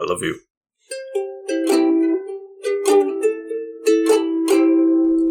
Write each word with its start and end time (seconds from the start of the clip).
I 0.00 0.04
love 0.04 0.22
you. 0.22 0.40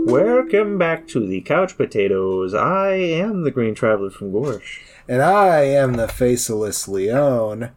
Welcome 0.06 0.78
back 0.78 1.08
to 1.10 1.26
the 1.26 1.42
Couch 1.42 1.78
Potatoes. 1.78 2.54
I 2.54 2.92
am 2.94 3.44
the 3.44 3.52
Green 3.52 3.76
Traveler 3.76 4.10
from 4.10 4.32
Gorsh. 4.32 4.80
And 5.08 5.22
I 5.22 5.62
am 5.64 5.94
the 5.94 6.08
faceless 6.08 6.88
Leone. 6.88 7.72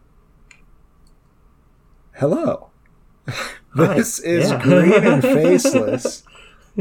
Hello. 2.15 2.69
this 3.75 4.19
is 4.19 4.49
Yeah. 4.51 4.61
green 4.61 4.93
and 4.93 5.21
faceless 5.21 6.23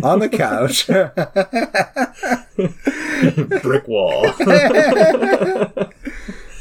on 0.03 0.19
the 0.19 0.29
couch. 0.29 0.87
Brick 3.63 3.89
wall. 3.89 4.25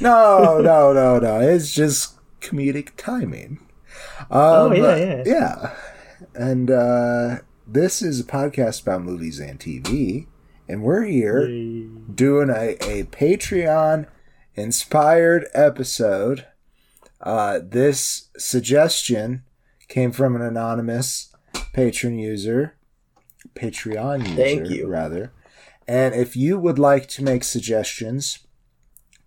no, 0.01 0.59
no, 0.61 0.93
no, 0.93 1.19
no. 1.19 1.39
It's 1.41 1.73
just 1.73 2.15
comedic 2.41 2.89
timing. 2.97 3.59
Um, 4.29 4.29
Oh, 4.31 4.71
yeah, 4.73 4.95
yeah. 4.95 5.23
Yeah. 5.25 5.75
And 6.35 6.69
uh, 6.71 7.37
this 7.67 8.01
is 8.01 8.19
a 8.19 8.23
podcast 8.23 8.81
about 8.83 9.03
movies 9.03 9.39
and 9.39 9.59
TV. 9.59 10.27
And 10.67 10.83
we're 10.83 11.03
here 11.03 11.47
doing 12.13 12.49
a, 12.49 12.75
a 12.81 13.03
Patreon 13.05 14.07
inspired 14.55 15.47
episode. 15.53 16.45
Uh, 17.19 17.59
this 17.63 18.29
suggestion 18.37 19.43
came 19.87 20.11
from 20.11 20.35
an 20.35 20.41
anonymous 20.41 21.33
patron 21.73 22.17
user, 22.17 22.75
Patreon 23.55 24.21
user, 24.21 24.35
Thank 24.35 24.69
you. 24.69 24.87
rather. 24.87 25.33
And 25.87 26.15
if 26.15 26.35
you 26.37 26.57
would 26.57 26.79
like 26.79 27.07
to 27.09 27.23
make 27.23 27.43
suggestions, 27.43 28.39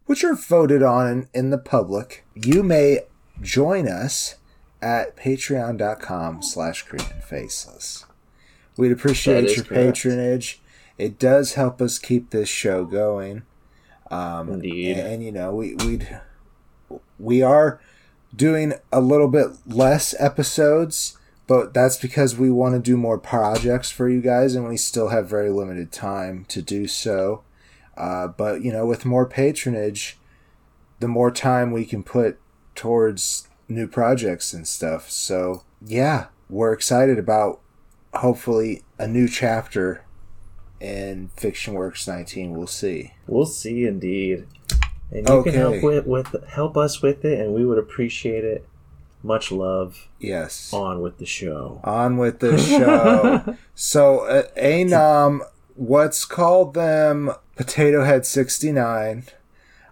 which 0.07 0.25
are 0.25 0.35
voted 0.35 0.83
on 0.83 1.29
in, 1.33 1.51
the 1.51 1.59
public, 1.59 2.25
you 2.35 2.63
may 2.63 3.01
join 3.41 3.89
us 3.89 4.37
at 4.83 5.17
patreon.com 5.17 6.43
slash 6.43 6.85
and 6.91 7.25
faceless. 7.25 8.05
We'd 8.77 8.93
appreciate 8.93 9.57
your 9.57 9.65
correct. 9.65 9.69
patronage. 9.69 10.61
It 10.99 11.19
does 11.19 11.55
help 11.55 11.81
us 11.81 11.99
keep 11.99 12.31
this 12.31 12.49
show 12.49 12.85
going. 12.85 13.43
Um, 14.11 14.49
Indeed. 14.49 14.99
And, 14.99 15.25
you 15.25 15.33
know, 15.33 15.55
we 15.55 15.75
we'd 15.77 16.21
we 17.19 17.43
are 17.43 17.81
doing 18.35 18.75
a 18.93 19.01
little 19.01 19.29
bit 19.29 19.47
less 19.67 20.15
episodes, 20.19 21.17
but 21.47 21.73
that's 21.73 21.97
because 21.97 22.37
we 22.37 22.51
want 22.51 22.75
to 22.75 22.81
do 22.81 22.97
more 22.97 23.19
projects 23.19 23.91
for 23.91 24.09
you 24.09 24.21
guys, 24.21 24.55
and 24.55 24.69
we 24.69 24.77
still 24.77 25.09
have 25.09 25.29
very 25.29 25.51
limited 25.51 25.93
time 25.93 26.45
to 26.49 26.61
do 26.61 26.87
so. 26.87 27.44
Uh, 27.97 28.29
but 28.29 28.63
you 28.63 28.73
know, 28.73 28.87
with 28.87 29.05
more 29.05 29.27
patronage, 29.27 30.19
the 31.01 31.09
more 31.09 31.31
time 31.31 31.71
we 31.73 31.85
can 31.85 32.03
put 32.03 32.39
towards 32.75 33.49
new 33.69 33.87
projects 33.87 34.53
and 34.53 34.67
stuff. 34.67 35.11
So 35.11 35.63
yeah, 35.85 36.27
we're 36.51 36.73
excited 36.73 37.19
about 37.19 37.61
hopefully 38.15 38.83
a 38.99 39.07
new 39.09 39.29
chapter 39.29 40.05
in 40.81 41.29
Fiction 41.37 41.75
Works 41.75 42.07
19. 42.07 42.53
We'll 42.55 42.67
see. 42.67 43.13
We'll 43.27 43.47
see, 43.47 43.87
indeed. 43.87 44.47
And 45.11 45.29
you 45.29 45.35
Okay. 45.35 45.51
can 45.53 45.61
help 45.61 45.83
with, 45.83 46.07
with 46.07 46.45
help 46.49 46.77
us 46.77 47.01
with 47.01 47.25
it, 47.25 47.41
and 47.41 47.55
we 47.55 47.65
would 47.65 47.79
appreciate 47.79 48.45
it. 48.45 48.67
Much 49.23 49.51
love. 49.51 50.09
Yes. 50.19 50.71
On 50.75 51.01
with 51.01 51.17
the 51.19 51.25
show. 51.27 51.81
On 51.85 52.19
with 52.19 52.41
the 52.41 52.59
show. 52.59 53.57
so, 53.75 54.21
uh, 54.27 54.43
Anom, 54.59 55.41
what's 55.77 56.25
called 56.27 56.75
them 56.75 57.31
Potato 57.57 58.05
Head 58.05 58.27
69. 58.27 59.25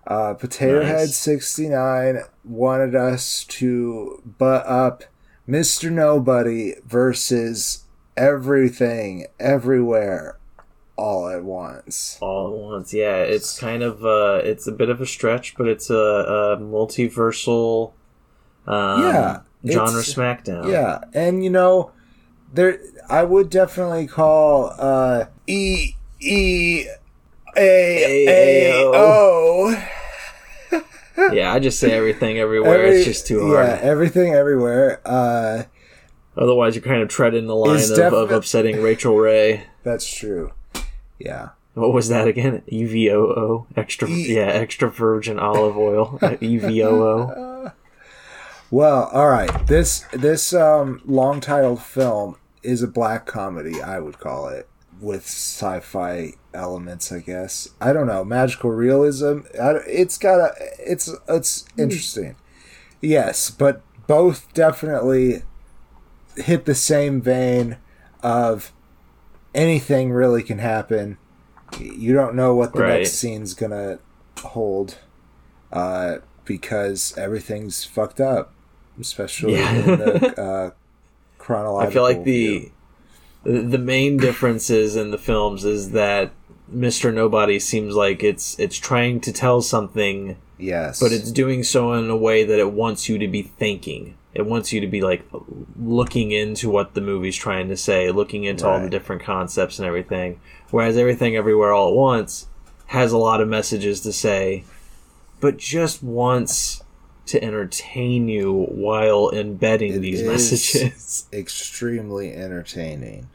Uh, 0.06 0.34
Potato 0.34 0.80
Nice. 0.80 0.88
Head 0.88 1.08
69 1.10 2.18
wanted 2.44 2.94
us 2.94 3.44
to 3.44 4.20
butt 4.38 4.66
up 4.66 5.04
Mr. 5.48 5.90
Nobody 5.90 6.74
versus 6.84 7.84
everything, 8.16 9.26
everywhere, 9.38 10.38
all 10.96 11.28
at 11.28 11.44
once. 11.44 12.18
all 12.20 12.48
at 12.52 12.60
once. 12.60 12.92
Yeah, 12.92 13.16
it's 13.18 13.58
kind 13.58 13.82
of 13.82 14.04
uh, 14.04 14.40
it's 14.42 14.66
a 14.66 14.72
bit 14.72 14.88
of 14.88 15.00
a 15.00 15.06
stretch, 15.06 15.54
but 15.56 15.68
it's 15.68 15.88
a, 15.90 15.94
a 15.94 16.56
multiversal 16.58 17.92
um, 18.66 19.02
Yeah, 19.02 19.40
genre 19.64 20.02
SmackDown. 20.02 20.70
Yeah, 20.70 21.00
and 21.14 21.42
you 21.44 21.50
know, 21.50 21.92
there 22.52 22.78
I 23.08 23.22
would 23.24 23.50
definitely 23.50 24.06
call 24.08 24.74
uh 24.78 25.26
E 25.46 25.94
E 26.20 26.86
A 27.56 28.26
A 28.28 28.84
O. 28.94 29.84
yeah. 31.32 31.52
I 31.52 31.58
just 31.58 31.78
say 31.78 31.92
everything 31.92 32.38
everywhere. 32.38 32.84
Every- 32.84 32.96
it's 32.98 33.04
just 33.06 33.26
too 33.26 33.40
hard. 33.46 33.66
Yeah, 33.66 33.78
everything 33.82 34.34
everywhere. 34.34 35.00
Uh 35.04 35.64
Otherwise, 36.34 36.74
you're 36.74 36.82
kind 36.84 37.02
of 37.02 37.08
treading 37.10 37.46
the 37.46 37.54
line 37.54 37.82
of, 37.92 38.12
of 38.14 38.30
upsetting 38.30 38.80
Rachael 38.82 39.16
Ray. 39.18 39.64
that's 39.82 40.10
true. 40.10 40.52
Yeah. 41.18 41.50
What 41.74 41.92
was 41.92 42.08
that 42.08 42.26
again? 42.26 42.62
EVOO 42.72 43.66
extra. 43.76 44.08
E- 44.08 44.34
yeah, 44.36 44.46
extra 44.46 44.90
virgin 44.90 45.38
olive 45.38 45.76
oil. 45.76 46.18
E 46.40 46.58
EVOO. 46.58 47.72
Well, 48.70 49.10
all 49.12 49.28
right. 49.28 49.66
This 49.66 50.06
this 50.12 50.54
um 50.54 51.02
long 51.04 51.40
titled 51.40 51.82
film 51.82 52.36
is 52.62 52.82
a 52.82 52.86
black 52.88 53.26
comedy, 53.26 53.82
I 53.82 53.98
would 54.00 54.18
call 54.18 54.48
it, 54.48 54.68
with 55.00 55.24
sci-fi 55.26 56.32
elements, 56.54 57.10
I 57.12 57.18
guess. 57.20 57.68
I 57.80 57.92
don't 57.92 58.06
know, 58.06 58.24
magical 58.24 58.70
realism. 58.70 59.40
I, 59.60 59.76
it's 59.86 60.18
got 60.18 60.38
a 60.40 60.54
it's 60.78 61.08
it's 61.28 61.64
interesting. 61.78 62.36
Yes, 63.00 63.50
but 63.50 63.82
both 64.06 64.52
definitely 64.54 65.42
hit 66.36 66.64
the 66.64 66.74
same 66.74 67.20
vein 67.20 67.76
of 68.22 68.72
anything 69.54 70.12
really 70.12 70.42
can 70.42 70.58
happen. 70.58 71.18
You 71.80 72.12
don't 72.14 72.34
know 72.34 72.54
what 72.54 72.72
the 72.74 72.80
Right. 72.82 72.98
next 72.98 73.12
scene's 73.14 73.54
gonna 73.54 73.98
hold, 74.38 74.98
uh, 75.72 76.18
because 76.44 77.14
everything's 77.16 77.84
fucked 77.84 78.20
up, 78.20 78.52
especially 79.00 79.54
Yeah. 79.54 79.72
in 79.74 79.84
the 79.98 80.40
uh, 80.42 80.70
chronological. 81.38 81.88
I 81.90 81.92
feel 81.92 82.02
like 82.18 82.24
view. 82.24 82.70
the 83.44 83.60
the 83.62 83.78
main 83.78 84.18
differences 84.18 84.94
in 84.94 85.10
the 85.10 85.18
films 85.18 85.64
is 85.64 85.90
that 85.90 86.30
Mr. 86.72 87.12
Nobody 87.12 87.58
seems 87.58 87.94
like 87.94 88.22
it's 88.22 88.58
it's 88.58 88.76
trying 88.76 89.20
to 89.20 89.32
tell 89.32 89.62
something, 89.62 90.36
yes, 90.58 91.00
but 91.00 91.12
it's 91.12 91.30
doing 91.30 91.62
so 91.62 91.92
in 91.92 92.08
a 92.10 92.16
way 92.16 92.44
that 92.44 92.58
it 92.58 92.72
wants 92.72 93.08
you 93.08 93.18
to 93.18 93.28
be 93.28 93.42
thinking. 93.42 94.16
It 94.34 94.46
wants 94.46 94.72
you 94.72 94.80
to 94.80 94.86
be 94.86 95.02
like 95.02 95.26
looking 95.78 96.32
into 96.32 96.70
what 96.70 96.94
the 96.94 97.02
movie's 97.02 97.36
trying 97.36 97.68
to 97.68 97.76
say, 97.76 98.10
looking 98.10 98.44
into 98.44 98.66
all 98.66 98.80
the 98.80 98.88
different 98.88 99.22
concepts 99.22 99.78
and 99.78 99.86
everything. 99.86 100.40
Whereas 100.70 100.96
everything 100.96 101.36
everywhere 101.36 101.72
all 101.72 101.90
at 101.90 101.94
once 101.94 102.46
has 102.86 103.12
a 103.12 103.18
lot 103.18 103.42
of 103.42 103.48
messages 103.48 104.00
to 104.00 104.12
say, 104.12 104.64
but 105.40 105.58
just 105.58 106.02
wants 106.02 106.82
to 107.26 107.42
entertain 107.42 108.28
you 108.28 108.52
while 108.70 109.30
embedding 109.30 109.94
It 109.94 109.98
these 109.98 110.22
messages. 110.22 111.26
extremely 111.32 112.32
entertaining. 112.34 113.28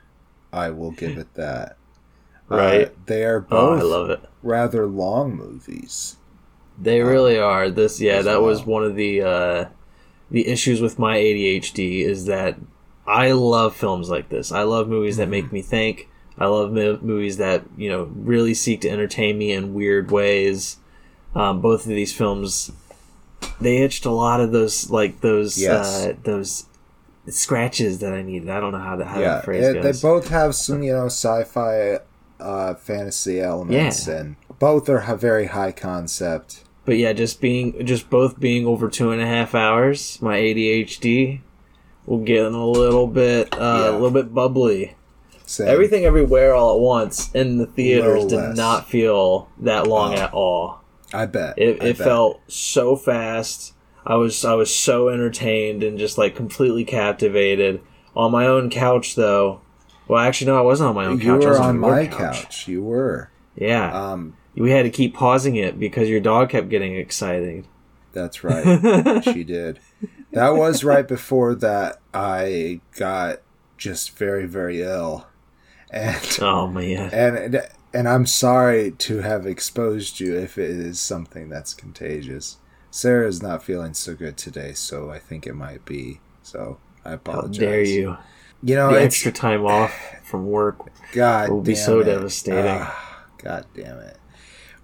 I 0.51 0.71
will 0.71 0.91
give 0.91 1.17
it 1.17 1.33
that. 1.35 1.77
Right. 2.49 2.87
Uh, 2.87 2.91
they 3.07 3.23
are 3.25 3.45
Oh, 3.51 3.75
both 3.75 3.79
I 3.79 3.83
love 3.83 4.09
it. 4.09 4.21
rather 4.43 4.85
long 4.85 5.35
movies. 5.35 6.15
They 6.81 7.01
really 7.01 7.37
are. 7.39 7.69
This 7.69 7.99
yeah, 7.99 8.13
as 8.17 8.25
that 8.25 8.41
was 8.41 8.65
one 8.65 8.83
of 8.83 8.95
the 8.95 9.21
uh 9.21 9.65
the 10.31 10.47
issues 10.47 10.79
with 10.81 10.99
my 10.99 11.17
ADHD 11.17 12.01
is 12.03 12.25
that 12.25 12.57
I 13.07 13.31
love 13.31 13.75
films 13.75 14.09
like 14.09 14.29
this. 14.29 14.51
I 14.51 14.63
love 14.63 14.87
movies 14.87 15.17
that 15.17 15.23
Mm-hmm. 15.23 15.31
make 15.31 15.51
me 15.51 15.61
think. 15.61 16.09
I 16.37 16.45
love 16.45 16.71
mo- 16.71 16.99
movies 17.01 17.37
that, 17.37 17.63
you 17.77 17.89
know, 17.89 18.03
really 18.15 18.53
seek 18.53 18.81
to 18.81 18.89
entertain 18.89 19.37
me 19.39 19.51
in 19.51 19.73
weird 19.73 20.11
ways. 20.11 20.77
Um, 21.33 21.61
both 21.61 21.81
of 21.83 21.89
these 21.89 22.13
films 22.13 22.71
they 23.59 23.77
itched 23.79 24.05
a 24.05 24.11
lot 24.11 24.39
of 24.39 24.51
those 24.51 24.89
like 24.89 25.21
those 25.21 25.57
Yes. 25.59 26.05
uh 26.05 26.13
those 26.23 26.65
scratches 27.29 27.99
that 27.99 28.13
I 28.13 28.21
needed. 28.21 28.49
I 28.49 28.59
don't 28.59 28.71
know 28.71 28.77
how 28.79 28.95
that 28.97 29.05
how 29.07 29.19
yeah, 29.19 29.35
that 29.35 29.45
phrase 29.45 29.65
it- 29.65 29.81
they 29.81 29.93
both 30.01 30.29
have 30.29 30.55
some 30.55 30.83
you 30.83 30.93
know 30.93 31.05
sci-fi, 31.07 31.99
uh, 32.39 32.73
fantasy 32.75 33.39
elements, 33.41 34.07
and 34.07 34.35
both 34.59 34.89
are 34.89 35.01
ha- 35.01 35.15
very 35.15 35.47
high 35.47 35.71
concept. 35.71 36.63
But 36.85 36.97
yeah, 36.97 37.13
just 37.13 37.41
being 37.41 37.85
just 37.85 38.09
both 38.09 38.39
being 38.39 38.65
over 38.65 38.89
two 38.89 39.11
and 39.11 39.21
a 39.21 39.25
half 39.27 39.53
hours, 39.55 40.19
my 40.21 40.37
ADHD 40.37 41.41
will 42.05 42.19
get 42.23 42.45
a 42.45 42.49
little 42.57 43.07
bit 43.07 43.53
uh, 43.53 43.57
Yeah. 43.59 43.89
a 43.89 43.93
little 43.93 44.11
bit 44.11 44.33
bubbly. 44.33 44.95
Same. 45.45 45.67
Everything 45.67 46.03
everywhere 46.05 46.53
all 46.53 46.75
at 46.75 46.81
once 46.81 47.31
in 47.33 47.57
the 47.57 47.65
theaters 47.65 48.25
did 48.25 48.55
not 48.55 48.89
feel 48.89 49.49
that 49.59 49.87
long 49.87 50.13
Oh. 50.13 50.17
at 50.17 50.33
all. 50.33 50.79
I 51.13 51.25
bet 51.25 51.53
It, 51.57 51.81
I 51.81 51.87
it 51.87 51.97
bet. 51.97 52.05
felt 52.07 52.41
so 52.49 52.95
fast. 52.97 53.73
I 54.05 54.15
was 54.15 54.43
I 54.45 54.53
was 54.55 54.73
so 54.73 55.09
entertained 55.09 55.83
and 55.83 55.97
just 55.97 56.17
like 56.17 56.35
completely 56.35 56.83
captivated. 56.85 57.81
On 58.15 58.31
my 58.31 58.45
own 58.47 58.69
couch 58.69 59.15
though. 59.15 59.61
Well, 60.07 60.19
actually 60.19 60.47
no, 60.47 60.57
I 60.57 60.61
wasn't 60.61 60.89
on 60.89 60.95
my 60.95 61.05
own 61.05 61.19
You 61.19 61.33
couch. 61.33 61.43
I 61.43 61.45
were 61.45 61.51
was 61.51 61.59
on 61.59 61.75
your 61.75 61.81
my 61.91 62.07
couch. 62.07 62.67
You 62.67 62.83
were. 62.83 63.29
Yeah. 63.55 63.91
Um, 64.11 64.37
we 64.55 64.71
had 64.71 64.83
to 64.83 64.89
keep 64.89 65.13
pausing 65.13 65.55
it 65.55 65.79
because 65.79 66.09
your 66.09 66.19
dog 66.19 66.49
kept 66.49 66.69
getting 66.69 66.95
excited. 66.95 67.65
that's 68.13 68.43
right. 68.43 69.23
she 69.23 69.43
did. 69.43 69.79
that 70.31 70.55
was 70.55 70.83
right 70.83 71.07
before 71.07 71.55
that 71.55 71.99
I 72.13 72.81
got 72.97 73.39
just 73.77 74.17
very 74.17 74.45
very 74.45 74.81
ill, 74.81 75.27
and 75.91 76.39
Oh 76.41 76.67
man. 76.67 77.09
and 77.13 77.61
and 77.93 78.07
I'm 78.09 78.25
sorry 78.25 78.91
to 78.91 79.19
have 79.21 79.45
exposed 79.45 80.19
you 80.19 80.37
if 80.37 80.57
it 80.57 80.71
is 80.71 80.99
something 80.99 81.49
that's 81.49 81.73
contagious. 81.73 82.57
Sarah's 82.89 83.43
not 83.43 83.63
feeling 83.63 83.93
so 83.93 84.15
good 84.15 84.37
today, 84.37 84.73
so 84.73 85.11
I 85.11 85.19
think 85.19 85.45
it 85.45 85.53
might 85.53 85.85
be. 85.85 86.19
So 86.41 86.79
I 87.05 87.13
apologize. 87.13 87.57
How 87.57 87.65
dare 87.71 87.83
you? 87.83 88.17
You 88.63 88.75
know, 88.75 88.91
The 88.93 89.01
extra 89.01 89.31
time 89.31 89.65
off 89.65 89.93
from 90.23 90.47
work 90.47 90.79
God 91.13 91.49
will 91.49 91.61
be 91.61 91.75
so 91.75 91.99
it. 91.99 92.05
devastating. 92.05 92.79
Ah, 92.81 93.25
God 93.43 93.65
damn 93.75 93.99
it. 93.99 94.17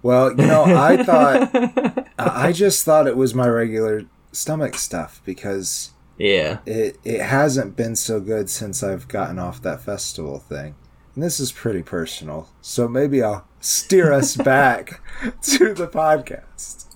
Well, 0.02 0.30
you 0.30 0.46
know, 0.46 0.64
I 0.64 1.02
thought 1.04 2.06
I 2.18 2.52
just 2.52 2.84
thought 2.84 3.06
it 3.06 3.16
was 3.16 3.34
my 3.34 3.48
regular 3.48 4.04
stomach 4.32 4.74
stuff 4.76 5.20
because 5.24 5.90
yeah. 6.18 6.58
it 6.66 6.98
it 7.04 7.20
hasn't 7.20 7.74
been 7.76 7.96
so 7.96 8.20
good 8.20 8.48
since 8.50 8.82
I've 8.82 9.08
gotten 9.08 9.38
off 9.38 9.62
that 9.62 9.80
festival 9.80 10.38
thing. 10.38 10.74
And 11.14 11.22
this 11.22 11.38
is 11.40 11.52
pretty 11.52 11.82
personal. 11.82 12.48
So 12.60 12.88
maybe 12.88 13.22
I'll 13.22 13.46
steer 13.60 14.12
us 14.12 14.36
back 14.52 15.00
to 15.42 15.72
the 15.74 15.86
podcast. 15.88 16.86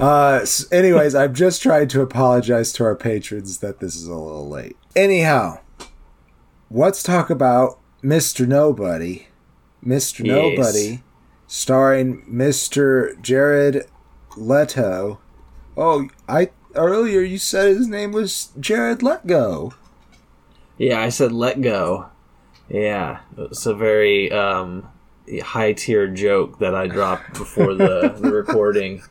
Uh 0.00 0.40
s- 0.42 0.66
anyways, 0.70 1.14
I'm 1.14 1.34
just 1.34 1.62
trying 1.62 1.88
to 1.88 2.00
apologize 2.02 2.72
to 2.74 2.84
our 2.84 2.96
patrons 2.96 3.58
that 3.58 3.80
this 3.80 3.96
is 3.96 4.06
a 4.06 4.14
little 4.14 4.48
late. 4.48 4.76
Anyhow, 4.94 5.60
let's 6.70 7.02
talk 7.02 7.30
about 7.30 7.78
Mr. 8.02 8.46
Nobody. 8.46 9.28
Mr. 9.84 10.24
Yes. 10.24 10.36
Nobody 10.36 11.02
starring 11.46 12.22
Mr. 12.22 13.20
Jared 13.22 13.86
Leto. 14.36 15.20
Oh, 15.76 16.08
I 16.28 16.50
earlier 16.74 17.20
you 17.20 17.38
said 17.38 17.76
his 17.76 17.88
name 17.88 18.12
was 18.12 18.50
Jared 18.58 18.98
Letgo. 19.00 19.74
Yeah, 20.78 21.00
I 21.00 21.08
said 21.08 21.32
let 21.32 21.60
go. 21.60 22.10
Yeah, 22.68 23.20
it's 23.38 23.66
a 23.66 23.74
very 23.74 24.30
um, 24.32 24.88
high 25.42 25.72
tier 25.72 26.08
joke 26.08 26.58
that 26.58 26.74
I 26.74 26.88
dropped 26.88 27.34
before 27.34 27.74
the, 27.74 28.16
the 28.18 28.30
recording. 28.32 29.02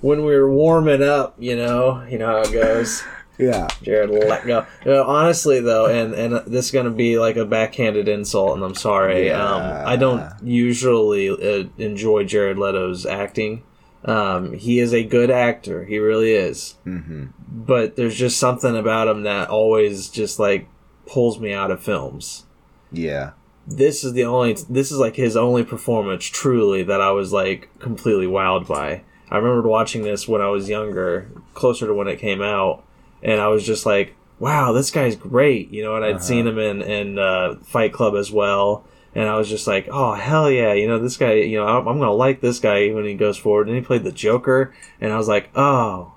When 0.00 0.24
we 0.24 0.36
were 0.36 0.50
warming 0.50 1.02
up, 1.02 1.36
you 1.38 1.56
know, 1.56 2.04
you 2.10 2.18
know 2.18 2.26
how 2.26 2.40
it 2.40 2.52
goes. 2.52 3.02
Yeah. 3.38 3.68
Jared, 3.82 4.10
let 4.10 4.46
go. 4.46 4.66
You 4.84 4.92
know, 4.92 5.04
honestly, 5.04 5.60
though, 5.60 5.86
and 5.86 6.14
and 6.14 6.34
this 6.46 6.66
is 6.66 6.70
gonna 6.70 6.90
be 6.90 7.18
like 7.18 7.36
a 7.36 7.44
backhanded 7.44 8.08
insult, 8.08 8.54
and 8.54 8.64
I'm 8.64 8.74
sorry. 8.74 9.30
Um, 9.30 9.62
I 9.86 9.96
don't 9.96 10.30
usually 10.42 11.30
uh, 11.30 11.68
enjoy 11.78 12.24
Jared 12.24 12.58
Leto's 12.58 13.06
acting. 13.06 13.62
Um, 14.04 14.52
he 14.52 14.78
is 14.78 14.92
a 14.92 15.02
good 15.02 15.30
actor. 15.30 15.84
He 15.84 15.98
really 15.98 16.32
is. 16.32 16.76
Mm-hmm. 16.86 17.26
But 17.48 17.96
there's 17.96 18.16
just 18.16 18.38
something 18.38 18.76
about 18.76 19.08
him 19.08 19.22
that 19.22 19.48
always 19.48 20.08
just 20.08 20.38
like 20.38 20.68
pulls 21.06 21.40
me 21.40 21.52
out 21.52 21.70
of 21.70 21.82
films. 21.82 22.44
Yeah. 22.92 23.32
This 23.66 24.04
is 24.04 24.12
the 24.12 24.24
only. 24.24 24.56
This 24.68 24.92
is 24.92 24.98
like 24.98 25.16
his 25.16 25.36
only 25.36 25.64
performance, 25.64 26.24
truly, 26.24 26.82
that 26.82 27.00
I 27.00 27.12
was 27.12 27.32
like 27.32 27.70
completely 27.78 28.26
wowed 28.26 28.68
by. 28.68 29.02
I 29.30 29.38
remembered 29.38 29.66
watching 29.66 30.02
this 30.02 30.28
when 30.28 30.42
I 30.42 30.48
was 30.48 30.68
younger, 30.68 31.30
closer 31.54 31.86
to 31.86 31.94
when 31.94 32.06
it 32.06 32.18
came 32.18 32.42
out, 32.42 32.84
and 33.24 33.40
I 33.40 33.48
was 33.48 33.64
just 33.66 33.86
like, 33.86 34.14
"Wow, 34.38 34.72
this 34.72 34.90
guy's 34.90 35.16
great," 35.16 35.70
you 35.70 35.82
know. 35.82 35.96
And 35.96 36.04
I'd 36.04 36.22
seen 36.22 36.46
him 36.46 36.58
in 36.58 36.82
in 36.82 37.18
uh, 37.18 37.56
Fight 37.64 37.92
Club 37.92 38.14
as 38.14 38.30
well, 38.30 38.84
and 39.14 39.28
I 39.28 39.36
was 39.36 39.48
just 39.48 39.66
like, 39.66 39.88
"Oh 39.90 40.14
hell 40.14 40.50
yeah!" 40.50 40.72
You 40.74 40.86
know, 40.88 40.98
this 40.98 41.16
guy. 41.16 41.32
You 41.34 41.58
know, 41.58 41.66
I'm, 41.66 41.86
I'm 41.88 41.98
gonna 41.98 42.12
like 42.12 42.40
this 42.40 42.58
guy 42.58 42.90
when 42.90 43.04
he 43.04 43.14
goes 43.14 43.36
forward. 43.38 43.66
And 43.68 43.76
he 43.76 43.82
played 43.82 44.04
the 44.04 44.12
Joker, 44.12 44.74
and 45.00 45.12
I 45.12 45.16
was 45.16 45.28
like, 45.28 45.50
"Oh, 45.56 46.12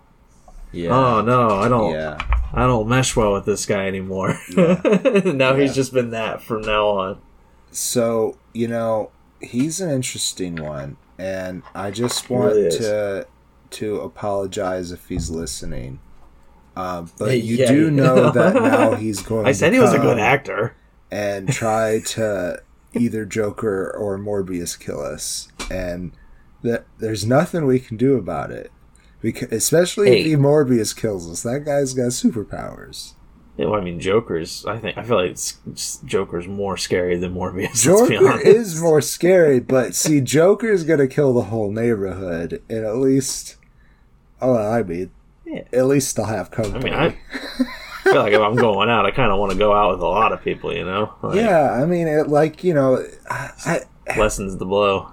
Yeah. 0.72 0.90
oh 0.92 1.22
no, 1.22 1.50
I 1.52 1.68
don't, 1.70 1.94
Yeah. 1.94 2.18
I 2.54 2.66
don't 2.68 2.88
mesh 2.88 3.16
well 3.16 3.34
with 3.34 3.46
this 3.46 3.66
guy 3.66 3.88
anymore." 3.88 4.38
Yeah. 4.56 4.82
now 5.26 5.54
Yeah. 5.56 5.62
he's 5.62 5.76
just 5.76 5.94
been 5.94 6.12
that 6.12 6.42
from 6.42 6.62
now 6.62 6.88
on. 6.88 7.22
So, 7.72 8.38
you 8.54 8.68
know, 8.68 9.12
he's 9.42 9.80
an 9.82 9.90
interesting 9.92 10.56
one 10.56 10.98
and 11.20 11.62
I 11.76 11.92
just 11.92 12.30
want 12.30 12.56
really 12.56 12.70
to 12.78 13.28
to 13.70 14.00
apologize 14.02 14.92
if 14.92 15.08
he's 15.10 15.30
listening. 15.30 16.00
Uh, 16.78 17.06
but 17.18 17.42
you 17.42 17.58
Yeah, 17.58 17.72
do 17.72 17.84
yeah. 17.86 17.90
know 17.90 18.30
that 18.38 18.54
now 18.54 18.94
he's 18.96 19.22
going 19.24 19.48
I 19.48 19.52
said 19.52 19.74
he 19.74 19.80
was 19.80 19.94
a 19.94 20.00
good 20.00 20.20
actor. 20.20 20.76
and 21.12 21.52
try 21.52 22.02
to 22.02 22.62
either 22.94 23.26
Joker 23.26 23.92
or 23.98 24.18
Morbius 24.20 24.78
kill 24.80 25.00
us, 25.02 25.48
and 25.72 26.12
that 26.64 26.86
there's 27.00 27.26
nothing 27.26 27.66
we 27.66 27.80
can 27.80 27.98
do 27.98 28.16
about 28.16 28.52
it. 28.52 28.72
Because 29.22 29.52
especially 29.52 30.20
if 30.20 30.26
he 30.28 30.36
Morbius 30.36 30.96
kills 30.96 31.30
us, 31.30 31.42
that 31.44 31.66
guy's 31.66 31.94
got 31.96 32.12
superpowers. 32.12 33.14
Yeah, 33.58 33.66
well, 33.66 33.82
I 33.82 33.84
mean, 33.84 34.00
Joker's. 34.00 34.64
I 34.68 34.78
think 34.78 35.00
I 35.00 35.04
feel 35.04 35.18
like 35.18 35.36
Joker's 36.06 36.48
more 36.48 36.78
scary 36.78 37.18
than 37.18 37.34
Morbius. 37.34 37.82
Joker 37.84 38.40
is 38.40 38.80
more 38.80 39.02
scary, 39.02 39.60
but 39.60 39.96
see, 39.96 40.22
Joker's 40.22 40.84
gonna 40.84 41.08
kill 41.08 41.34
the 41.34 41.44
whole 41.50 41.72
neighborhood, 41.72 42.62
and 42.70 42.86
at 42.86 42.98
least, 42.98 43.56
oh, 44.40 44.56
I 44.56 44.84
mean, 44.84 45.10
Yeah. 45.48 45.64
at 45.72 45.86
least 45.86 46.16
they'll 46.16 46.26
have 46.26 46.50
I 46.58 46.80
mean, 46.80 46.94
I 46.94 47.12
feel 48.04 48.16
like 48.16 48.34
if 48.34 48.42
I'm 48.42 48.56
going 48.56 48.90
out, 48.90 49.06
I 49.06 49.12
kind 49.12 49.32
of 49.32 49.40
want 49.40 49.54
to 49.54 49.58
go 49.58 49.74
out 49.74 49.92
with 49.92 50.02
a 50.02 50.06
lot 50.06 50.34
of 50.34 50.44
people. 50.44 50.74
You 50.74 50.84
know, 50.84 51.14
like, 51.22 51.38
yeah, 51.38 51.72
I 51.72 51.86
mean, 51.86 52.08
it, 52.08 52.28
like 52.28 52.66
you 52.66 52.74
know, 52.74 53.06
I, 53.30 53.52
I, 53.66 54.18
lessens 54.18 54.58
the 54.58 54.66
blow. 54.66 55.10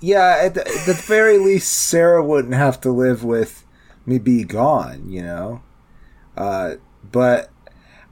yeah, 0.00 0.38
at 0.40 0.54
the, 0.54 0.60
at 0.60 0.86
the 0.86 0.94
very 0.94 1.38
least, 1.38 1.72
Sarah 1.72 2.24
wouldn't 2.24 2.54
have 2.54 2.80
to 2.82 2.92
live 2.92 3.24
with 3.24 3.64
me 4.06 4.18
be 4.18 4.44
gone, 4.44 5.10
you 5.10 5.22
know. 5.22 5.62
Uh, 6.36 6.74
but 7.10 7.50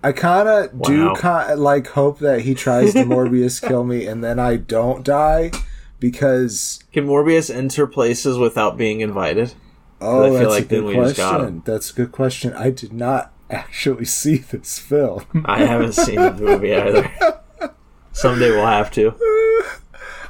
I 0.02 0.10
kind 0.12 0.48
of 0.48 0.82
do 0.82 1.14
kind 1.14 1.60
like 1.60 1.88
hope 1.88 2.19
that 2.19 2.40
he 2.40 2.54
tries 2.54 2.94
to 2.94 3.04
Morbius 3.04 3.60
kill 3.66 3.84
me, 3.84 4.06
and 4.06 4.24
then 4.24 4.40
I 4.40 4.56
don't 4.56 5.04
die 5.04 5.52
because 6.00 6.82
Can 6.92 7.06
Morbius 7.06 7.54
enter 7.54 7.86
places 7.86 8.38
without 8.38 8.76
being 8.76 9.00
invited? 9.00 9.54
Oh, 10.02 10.25
I 10.25 10.28
feel 10.28 10.38
that's 10.38 10.50
like 10.50 10.64
a 10.64 10.69
good 10.69 10.84
we 10.84 10.94
just 10.94 11.16
got 11.16 11.38
question. 11.40 11.62
That's 11.64 11.90
a 11.90 11.94
good 11.94 12.12
question. 12.12 12.52
I 12.54 12.70
did 12.70 12.93
not 12.93 13.32
actually 13.50 14.04
see 14.06 14.37
this 14.38 14.78
film. 14.78 15.25
I 15.44 15.64
haven't 15.64 15.93
seen 15.93 16.16
the 16.16 16.32
movie 16.34 16.75
either. 16.75 17.10
Someday 18.12 18.50
we'll 18.50 18.66
have 18.66 18.90
to. 18.93 19.14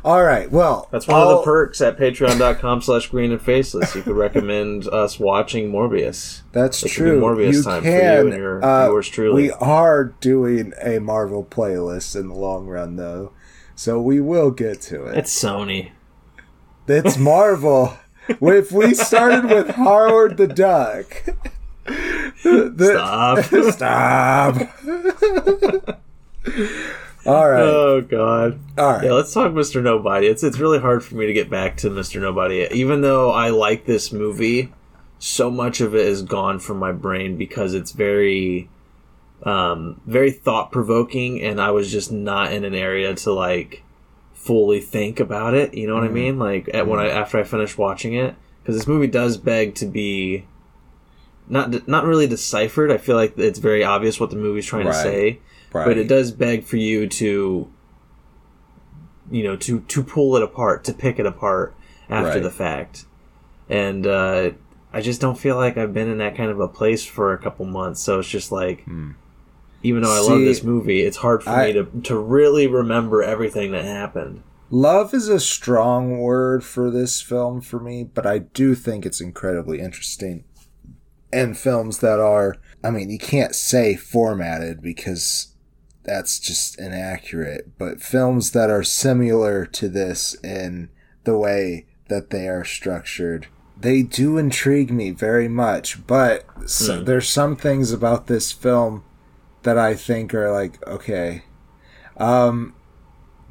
All 0.05 0.25
right, 0.25 0.51
well, 0.51 0.89
That's 0.91 1.07
one 1.07 1.21
of 1.21 1.29
I'll- 1.29 1.39
the 1.39 1.45
perks 1.45 1.81
at 1.81 1.97
patreon.com 1.97 2.83
slash 2.83 3.07
green 3.09 3.31
and 3.31 3.41
faceless. 3.41 3.95
You 3.95 4.03
could 4.03 4.17
recommend 4.17 4.89
us 4.89 5.21
watching 5.21 5.71
Morbius. 5.71 6.43
That's 6.51 6.83
It 6.83 6.89
true. 6.89 7.21
Morbius 7.21 7.53
you 7.53 7.63
time 7.63 7.83
for 7.83 7.89
you 7.89 8.01
can. 8.01 8.19
and 8.27 8.33
your 8.37 8.65
uh, 8.65 8.87
yours 8.89 9.09
truly. 9.09 9.43
We 9.45 9.51
are 9.53 10.05
doing 10.06 10.73
a 10.82 10.99
Marvel 10.99 11.44
playlist 11.44 12.19
in 12.19 12.27
the 12.29 12.35
long 12.35 12.67
run, 12.67 12.96
though, 12.96 13.32
so 13.77 14.01
we 14.03 14.20
will 14.20 14.51
get 14.51 14.81
to 14.82 15.05
it. 15.06 15.19
It's 15.19 15.41
Sony. 15.41 15.93
It's 16.89 17.17
Marvel. 17.17 17.96
If 18.29 18.72
we 18.72 18.94
started 18.94 19.44
with 19.44 19.70
Howard 19.70 20.36
the 20.36 20.46
Duck, 20.46 21.24
the, 22.44 22.91
Stop. 22.93 23.44
stop. 23.72 25.62
All 27.24 27.48
right, 27.48 27.62
Oh 27.62 28.00
god. 28.00 28.58
all 28.76 28.94
right. 28.94 29.05
Yeah, 29.05 29.12
let's 29.12 29.32
talk 29.32 29.52
Mr. 29.52 29.81
Nobody. 29.82 30.26
It's 30.26 30.43
it's 30.43 30.58
really 30.58 30.81
hard 30.81 31.05
for 31.05 31.14
me 31.14 31.26
to 31.26 31.32
get 31.32 31.48
back 31.48 31.76
to 31.79 31.91
Mr. 31.91 32.20
Nobody. 32.20 32.67
Even 32.72 33.00
though 33.00 33.31
I 33.31 33.50
like 33.50 33.86
this 33.86 34.12
movie, 34.12 34.72
so 35.20 35.48
much 35.50 35.81
of 35.81 35.94
it 35.94 36.05
is 36.06 36.22
gone 36.22 36.58
from 36.58 36.79
my 36.79 36.91
brain 36.91 37.36
because 37.36 37.74
it's 37.74 37.93
very 37.93 38.69
um 39.44 40.00
very 40.06 40.31
thought 40.32 40.70
provoking 40.72 41.41
and 41.43 41.60
I 41.60 41.70
was 41.72 41.91
just 41.91 42.10
not 42.12 42.52
in 42.52 42.64
an 42.64 42.74
area 42.74 43.14
to 43.14 43.32
like 43.32 43.82
fully 44.43 44.81
think 44.81 45.20
about 45.20 45.55
it, 45.55 45.75
you 45.75 45.87
know 45.87 45.94
what 45.94 46.03
I 46.03 46.06
mm-hmm. 46.06 46.15
mean? 46.15 46.39
Like 46.39 46.69
at, 46.75 46.87
when 46.87 46.99
I 46.99 47.06
mm-hmm. 47.06 47.19
after 47.19 47.39
I 47.39 47.44
finished 47.44 47.79
watching 47.79 48.15
it 48.15 48.34
because 48.63 48.77
this 48.77 48.89
movie 48.89 49.06
does 49.06 49.37
beg 49.37 49.75
to 49.77 49.87
be 49.87 50.46
not 51.49 51.87
not 51.89 52.05
really 52.05 52.27
deciphered. 52.27 52.91
I 52.91 52.99
feel 52.99 53.17
like 53.17 53.39
it's 53.39 53.58
very 53.58 53.84
obvious 53.84 54.19
what 54.19 54.31
the 54.31 54.37
movie's 54.37 54.67
trying 54.67 54.87
Right. 54.87 54.93
to 54.93 55.03
say 55.03 55.41
Right. 55.72 55.87
but 55.87 55.96
it 55.96 56.08
does 56.08 56.32
beg 56.32 56.65
for 56.65 56.77
you 56.77 57.06
to 57.08 57.70
you 59.31 59.43
know 59.43 59.56
to 59.56 59.81
to 59.81 60.03
pull 60.03 60.37
it 60.37 60.43
apart 60.43 60.84
to 60.84 60.93
pick 60.93 61.19
it 61.19 61.27
apart 61.27 61.75
after 62.11 62.34
Right. 62.34 62.43
the 62.43 62.51
fact 62.51 63.06
and 63.70 64.06
uh 64.06 64.51
i 64.93 65.01
just 65.01 65.20
don't 65.20 65.39
feel 65.39 65.56
like 65.56 65.79
i've 65.79 65.94
been 65.94 66.11
in 66.11 66.19
that 66.19 66.37
kind 66.37 66.51
of 66.51 66.61
a 66.61 66.69
place 66.69 67.05
for 67.05 67.32
a 67.32 67.39
couple 67.39 67.65
months 67.65 68.03
so 68.03 68.19
it's 68.19 68.29
just 68.29 68.53
like 68.53 68.84
hmm. 68.84 69.13
Even 69.82 70.03
though 70.03 70.15
i 70.15 70.20
love. 70.20 70.41
This 70.41 70.62
movie 70.62 71.01
it's 71.03 71.19
hard 71.19 71.43
for 71.43 71.51
I- 71.51 71.67
me 71.69 71.72
to 71.74 71.84
to 72.05 72.19
really 72.19 72.67
remember 72.67 73.22
everything 73.22 73.72
that 73.72 73.84
happened 73.84 74.43
Love 74.74 75.12
is 75.12 75.29
a 75.29 75.39
strong 75.39 76.19
word 76.19 76.65
for 76.65 76.91
this 76.91 77.20
film 77.20 77.60
for 77.60 77.79
me, 77.79 78.05
but 78.05 78.24
I 78.24 78.39
do 78.39 78.74
think 78.74 79.05
it's 79.05 79.20
incredibly 79.20 79.81
interesting. 79.81 80.44
And 81.31 81.58
films 81.58 81.98
that 81.98 82.19
are, 82.19 82.56
I 82.82 82.91
mean, 82.91 83.10
you 83.10 83.19
can't 83.19 83.55
say 83.55 83.96
formatted 83.96 84.81
because 84.81 85.55
that's 86.05 86.39
just 86.41 86.79
inaccurate, 86.81 87.77
but 87.77 88.01
films 88.03 88.53
that 88.53 88.70
are 88.70 88.82
similar 88.82 89.67
to 89.67 89.91
this 89.91 90.34
in 90.43 90.89
the 91.24 91.36
way 91.36 91.84
that 92.08 92.31
they 92.31 92.48
are 92.48 92.65
structured 92.65 93.48
they 93.79 94.03
do 94.03 94.39
intrigue 94.39 94.91
me 94.93 95.10
very 95.10 95.48
much, 95.48 96.06
but 96.06 96.44
so, 96.67 97.01
Hmm. 97.01 97.05
there's 97.05 97.29
some 97.29 97.56
things 97.56 97.91
about 97.93 98.27
this 98.29 98.53
film 98.53 99.03
that 99.63 99.79
I 99.79 99.95
think 99.95 100.35
are 100.35 100.51
like 100.53 100.85
okay. 100.87 101.45
Um 102.17 102.75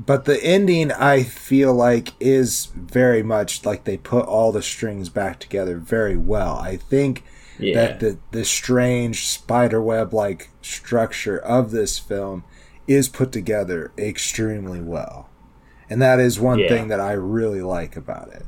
but 0.03 0.25
the 0.25 0.43
ending 0.43 0.91
I 0.91 1.23
feel 1.23 1.73
like 1.73 2.13
is 2.19 2.67
very 2.75 3.21
much 3.23 3.65
like 3.65 3.83
they 3.83 3.97
put 3.97 4.25
all 4.25 4.51
the 4.51 4.61
strings 4.63 5.09
back 5.09 5.39
together 5.39 5.77
very 5.77 6.17
well. 6.17 6.55
I 6.57 6.77
think 6.77 7.23
Yeah. 7.59 7.73
that 7.75 7.99
the 7.99 8.17
the 8.31 8.45
strange 8.45 9.27
spiderweb 9.27 10.13
like 10.13 10.49
structure 10.61 11.37
of 11.37 11.71
this 11.71 11.99
film 11.99 12.43
is 12.87 13.09
put 13.09 13.31
together 13.31 13.91
extremely 13.97 14.81
well. 14.81 15.29
And 15.89 16.01
that 16.01 16.19
is 16.19 16.39
one 16.39 16.59
Yeah. 16.61 16.69
thing 16.69 16.87
that 16.87 16.99
I 16.99 17.11
really 17.13 17.61
like 17.61 17.95
about 17.95 18.29
it. 18.29 18.45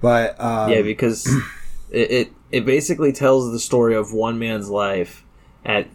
But 0.00 0.38
um, 0.40 0.70
yeah, 0.72 0.82
because 0.82 1.26
it, 1.90 2.10
it 2.10 2.32
it 2.50 2.66
basically 2.66 3.12
tells 3.12 3.50
the 3.50 3.60
story 3.60 3.94
of 3.94 4.12
one 4.12 4.38
man's 4.38 4.68
life 4.68 5.24
at 5.64 5.86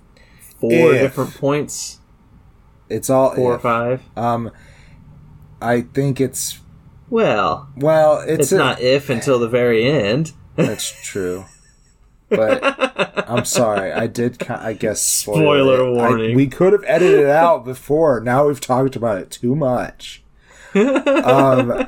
four 0.60 0.94
If. 0.94 1.02
different 1.02 1.36
points, 1.36 2.00
it's 2.90 3.10
all 3.10 3.34
four 3.36 3.54
or 3.56 3.60
five. 3.60 4.02
Um, 4.16 4.52
I 5.62 5.82
think 5.82 6.22
it's 6.22 6.60
Well, 7.10 7.68
well, 7.76 8.20
it's, 8.22 8.44
it's, 8.44 8.52
a- 8.52 8.58
not 8.58 8.80
if 8.82 9.10
until 9.10 9.40
the 9.40 9.50
very 9.50 9.86
end. 9.86 10.34
That's 10.56 10.92
true. 11.06 11.46
But 12.30 12.60
I'm 13.30 13.46
sorry, 13.46 13.92
I 13.92 14.08
did. 14.08 14.42
I 14.50 14.74
guess 14.74 15.02
spoil 15.02 15.36
Spoiler 15.36 15.82
it. 15.82 15.88
I- 15.88 15.90
warning. 16.10 16.36
we 16.36 16.48
could 16.48 16.74
have 16.74 16.84
edited 16.86 17.22
it 17.22 17.30
out 17.30 17.64
before. 17.66 18.20
Now 18.20 18.48
we've 18.48 18.60
talked 18.62 18.96
about 18.96 19.18
it 19.20 19.32
too 19.32 19.56
much. 19.56 20.24
Um, 20.76 21.86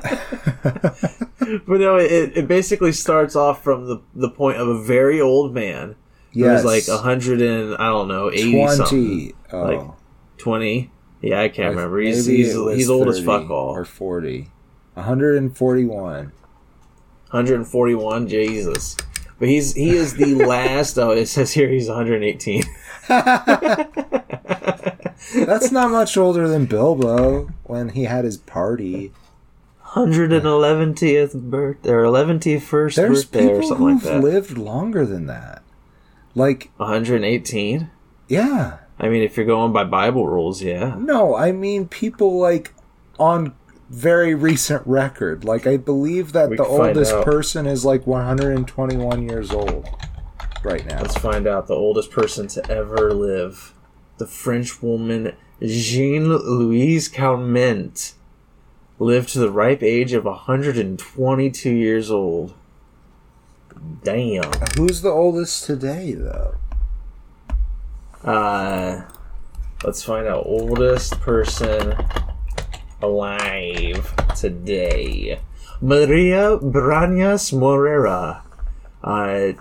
But 1.66 1.80
no, 1.80 1.96
it, 1.96 2.36
it 2.36 2.46
basically 2.48 2.92
starts 2.92 3.34
off 3.34 3.62
from 3.64 3.86
the 3.86 4.00
the 4.14 4.28
point 4.30 4.58
of 4.58 4.68
a 4.68 4.80
very 4.82 5.20
old 5.20 5.52
man 5.52 5.96
yes, 6.32 6.64
was 6.64 6.66
like 6.88 6.88
a 6.88 7.00
hundred 7.02 7.40
and 7.42 7.74
I 7.76 7.86
don't 7.86 8.08
know 8.08 8.30
eighty 8.30 8.66
something, 8.68 8.86
twenty. 8.86 9.34
Oh, 9.52 9.62
like 9.62 9.80
twenty. 10.38 10.90
Yeah, 11.22 11.40
I 11.40 11.48
can't 11.48 11.74
remember. 11.74 12.00
He's 12.00 12.26
maybe 12.26 12.38
he's, 12.38 12.54
it 12.54 12.58
was 12.58 12.76
he's 12.76 12.90
old 12.90 13.08
as 13.08 13.22
fuck 13.22 13.50
all. 13.50 13.70
or 13.70 13.84
forty. 13.84 14.48
141. 14.94 16.32
141. 17.30 18.28
Jesus. 18.28 18.96
But 19.38 19.48
he's 19.48 19.74
he 19.74 19.90
is 19.90 20.14
the 20.14 20.34
last. 20.46 20.98
Oh, 20.98 21.10
it 21.10 21.26
says 21.26 21.52
here 21.52 21.68
he's 21.68 21.88
118. 21.88 22.64
That's 25.46 25.70
not 25.70 25.90
much 25.90 26.16
older 26.16 26.48
than 26.48 26.66
Bilbo 26.66 27.50
when 27.64 27.90
he 27.90 28.04
had 28.04 28.24
his 28.24 28.36
party. 28.36 29.12
111th 29.90 31.50
birthday 31.50 31.90
or 31.90 32.04
11th 32.04 32.62
first 32.62 32.96
There's 32.96 33.24
birthday 33.24 33.48
or 33.48 33.62
something 33.62 33.94
like 33.94 34.02
that. 34.04 34.20
lived 34.20 34.56
longer 34.56 35.04
than 35.04 35.26
that. 35.26 35.62
Like, 36.34 36.70
118. 36.76 37.90
yeah. 38.28 38.78
I 39.02 39.08
mean, 39.08 39.22
if 39.22 39.36
you're 39.36 39.46
going 39.46 39.72
by 39.72 39.84
Bible 39.84 40.26
rules, 40.28 40.62
yeah. 40.62 40.94
No, 40.98 41.34
I 41.34 41.52
mean 41.52 41.88
people 41.88 42.38
like 42.38 42.74
on 43.18 43.54
very 43.88 44.34
recent 44.34 44.86
record. 44.86 45.42
Like 45.42 45.66
I 45.66 45.78
believe 45.78 46.32
that 46.32 46.50
We 46.50 46.56
the 46.56 46.66
oldest 46.66 47.14
out. 47.14 47.24
person 47.24 47.66
is 47.66 47.82
like 47.82 48.06
121 48.06 49.22
years 49.26 49.52
old 49.52 49.88
right 50.62 50.84
now. 50.84 51.00
Let's 51.00 51.16
find 51.16 51.46
out 51.46 51.66
the 51.66 51.74
oldest 51.74 52.10
person 52.10 52.46
to 52.48 52.70
ever 52.70 53.14
live. 53.14 53.72
The 54.18 54.26
French 54.26 54.82
woman 54.82 55.34
Jeanne 55.62 56.28
Louise 56.28 57.08
Calment 57.08 58.12
lived 58.98 59.30
to 59.30 59.38
the 59.38 59.50
ripe 59.50 59.82
age 59.82 60.12
of 60.12 60.26
122 60.26 61.70
years 61.70 62.10
old. 62.10 62.52
Damn. 64.02 64.50
Who's 64.76 65.02
the 65.02 65.10
oldest 65.10 65.64
today 65.64 66.14
though? 66.14 66.56
Uh, 68.24 69.02
let's 69.84 70.02
find 70.02 70.26
out 70.26 70.44
oldest 70.46 71.20
person 71.20 71.94
alive 73.02 74.14
today. 74.36 75.40
Maria 75.80 76.58
Branyas 76.58 77.52
Morera. 77.52 78.42
Uh, 79.02 79.52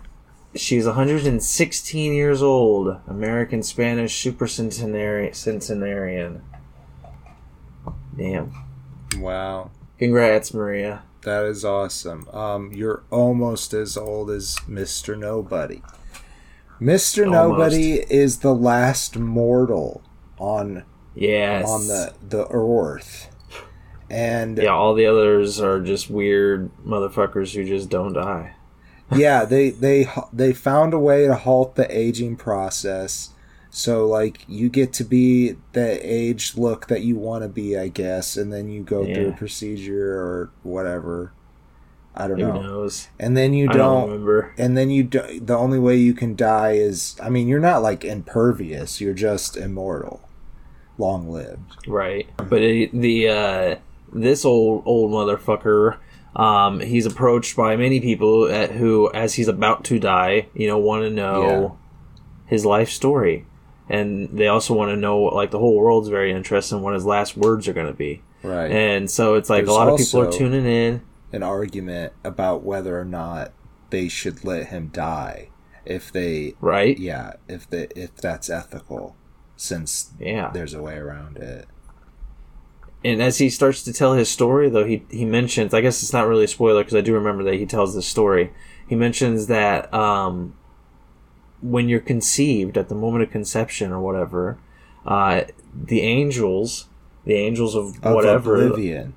she's 0.55 0.85
116 0.85 2.13
years 2.13 2.41
old. 2.41 2.99
American 3.07 3.63
Spanish 3.63 4.21
supercentenarian. 4.23 5.33
centenarian. 5.33 6.41
Damn. 8.17 8.53
Wow. 9.17 9.71
Congrats, 9.97 10.53
Maria. 10.53 11.03
That 11.23 11.43
is 11.45 11.65
awesome. 11.65 12.27
Um, 12.29 12.71
you're 12.71 13.03
almost 13.11 13.73
as 13.73 13.97
old 13.97 14.29
as 14.31 14.55
Mr. 14.69 15.17
Nobody. 15.17 15.81
Mr. 16.81 17.25
Almost. 17.25 17.31
Nobody 17.49 17.93
is 18.09 18.39
the 18.39 18.53
last 18.55 19.17
mortal 19.17 20.01
on 20.37 20.83
Yes. 21.15 21.67
on 21.69 21.87
the 21.87 22.13
the 22.27 22.47
earth. 22.49 23.27
And 24.09 24.57
Yeah, 24.57 24.69
all 24.73 24.93
the 24.93 25.05
others 25.05 25.59
are 25.59 25.81
just 25.81 26.09
weird 26.09 26.71
motherfuckers 26.85 27.53
who 27.53 27.65
just 27.65 27.89
don't 27.89 28.13
die. 28.13 28.55
yeah, 29.13 29.43
they 29.43 29.71
they 29.71 30.07
they 30.31 30.53
found 30.53 30.93
a 30.93 30.99
way 30.99 31.27
to 31.27 31.35
halt 31.35 31.75
the 31.75 31.95
aging 31.95 32.37
process. 32.37 33.31
So 33.71 34.07
like 34.07 34.45
you 34.47 34.69
get 34.69 34.93
to 34.93 35.03
be 35.03 35.55
the 35.73 35.99
age 36.01 36.57
look 36.57 36.87
that 36.87 37.01
you 37.01 37.17
want 37.17 37.43
to 37.43 37.49
be, 37.49 37.77
I 37.77 37.87
guess, 37.87 38.35
and 38.37 38.51
then 38.51 38.69
you 38.69 38.83
go 38.83 39.05
through 39.05 39.29
a 39.29 39.33
procedure 39.33 40.13
or 40.13 40.49
whatever. 40.63 41.33
I 42.15 42.27
don't 42.27 42.39
Who 42.39 42.47
know. 42.47 42.61
knows? 42.61 43.07
And 43.19 43.37
then 43.37 43.53
you 43.53 43.67
don't 43.67 43.77
don't 43.77 44.09
remember. 44.09 44.53
and 44.57 44.75
then 44.75 44.89
you 44.89 45.03
do, 45.03 45.39
the 45.39 45.55
only 45.55 45.79
way 45.79 45.95
you 45.95 46.13
can 46.13 46.35
die 46.35 46.71
is 46.71 47.15
I 47.21 47.29
mean, 47.29 47.47
you're 47.47 47.59
not 47.59 47.81
like 47.81 48.03
impervious, 48.03 48.99
you're 48.99 49.13
just 49.13 49.55
immortal. 49.55 50.27
Long 50.97 51.29
lived. 51.29 51.87
Right. 51.87 52.27
But 52.37 52.61
it, 52.61 52.91
the 52.91 53.29
uh, 53.29 53.75
this 54.11 54.43
old 54.43 54.83
old 54.85 55.11
motherfucker, 55.11 55.97
um, 56.35 56.79
he's 56.81 57.05
approached 57.05 57.55
by 57.55 57.77
many 57.77 58.01
people 58.01 58.47
at, 58.49 58.71
who, 58.71 59.09
as 59.13 59.35
he's 59.35 59.47
about 59.47 59.85
to 59.85 59.99
die, 59.99 60.47
you 60.53 60.67
know, 60.67 60.77
want 60.77 61.03
to 61.03 61.09
know 61.09 61.77
his 62.47 62.65
life 62.65 62.89
story, 62.89 63.45
and 63.89 64.29
they 64.37 64.47
also 64.47 64.73
want 64.73 64.91
to 64.91 64.95
know 64.95 65.19
like 65.23 65.51
the 65.51 65.59
whole 65.59 65.75
world's 65.75 66.09
very 66.09 66.31
interested 66.31 66.75
in 66.75 66.81
what 66.81 66.93
his 66.93 67.05
last 67.05 67.35
words 67.35 67.67
are 67.67 67.73
going 67.73 67.87
to 67.87 67.93
be, 67.93 68.21
Right. 68.43 68.71
and 68.71 69.09
so 69.09 69.35
it's 69.35 69.49
like 69.49 69.65
There's 69.65 69.69
a 69.75 69.79
lot 69.79 69.89
of 69.89 69.97
people 69.97 70.21
are 70.21 70.31
tuning 70.31 70.65
in. 70.65 71.01
an 71.33 71.43
argument 71.43 72.13
about 72.23 72.63
whether 72.63 72.99
or 72.99 73.05
not 73.05 73.51
they 73.89 74.07
should 74.07 74.43
let 74.45 74.67
him 74.67 74.89
die 74.93 75.49
if 75.85 76.11
they 76.11 76.53
Right. 76.61 76.97
yeah 76.99 77.33
if 77.47 77.69
the 77.69 77.89
if 77.99 78.15
that's 78.15 78.49
ethical 78.49 79.15
since 79.57 80.11
Yeah. 80.19 80.51
there's 80.53 80.73
a 80.73 80.81
way 80.81 80.95
around 80.95 81.37
it 81.37 81.65
and 83.03 83.21
as 83.21 83.37
he 83.37 83.49
starts 83.49 83.81
to 83.83 83.93
tell 83.93 84.13
his 84.13 84.29
story 84.29 84.69
though 84.69 84.85
he 84.85 85.03
he 85.09 85.25
mentions 85.25 85.73
i 85.73 85.81
guess 85.81 86.03
it's 86.03 86.13
not 86.13 86.27
really 86.27 86.43
a 86.43 86.47
spoiler 86.47 86.81
because 86.83 86.95
i 86.95 87.01
do 87.01 87.13
remember 87.13 87.43
that 87.43 87.55
he 87.55 87.65
tells 87.65 87.95
this 87.95 88.05
story 88.05 88.51
he 88.87 88.95
mentions 88.95 89.47
that 89.47 89.91
um 89.93 90.53
when 91.61 91.89
you're 91.89 91.99
conceived 91.99 92.77
at 92.77 92.89
the 92.89 92.95
moment 92.95 93.23
of 93.23 93.31
conception 93.31 93.91
or 93.91 93.99
whatever 93.99 94.57
uh 95.05 95.41
the 95.73 96.01
angels 96.01 96.87
the 97.25 97.33
angels 97.35 97.75
of, 97.75 97.95
of 98.03 98.13
whatever 98.13 98.55
oblivion. 98.65 99.13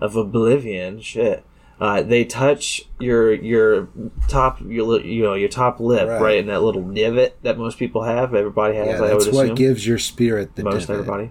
of 0.00 0.16
oblivion 0.16 1.00
shit 1.00 1.44
uh, 1.80 2.00
they 2.02 2.24
touch 2.24 2.82
your 3.00 3.32
your 3.34 3.88
top 4.28 4.60
your 4.64 5.00
you 5.00 5.22
know 5.24 5.34
your 5.34 5.48
top 5.48 5.80
lip 5.80 6.06
Right. 6.08 6.20
right, 6.20 6.38
in 6.38 6.46
that 6.46 6.62
little 6.62 6.82
divot 6.82 7.36
that 7.42 7.58
most 7.58 7.78
people 7.78 8.04
have 8.04 8.32
everybody 8.34 8.76
has 8.76 9.00
yeah 9.00 9.04
I 9.04 9.08
that's 9.08 9.26
what 9.26 9.46
assume. 9.46 9.56
gives 9.56 9.84
your 9.86 9.98
spirit 9.98 10.54
the 10.54 10.62
most 10.62 10.86
divot. 10.86 11.00
everybody. 11.00 11.30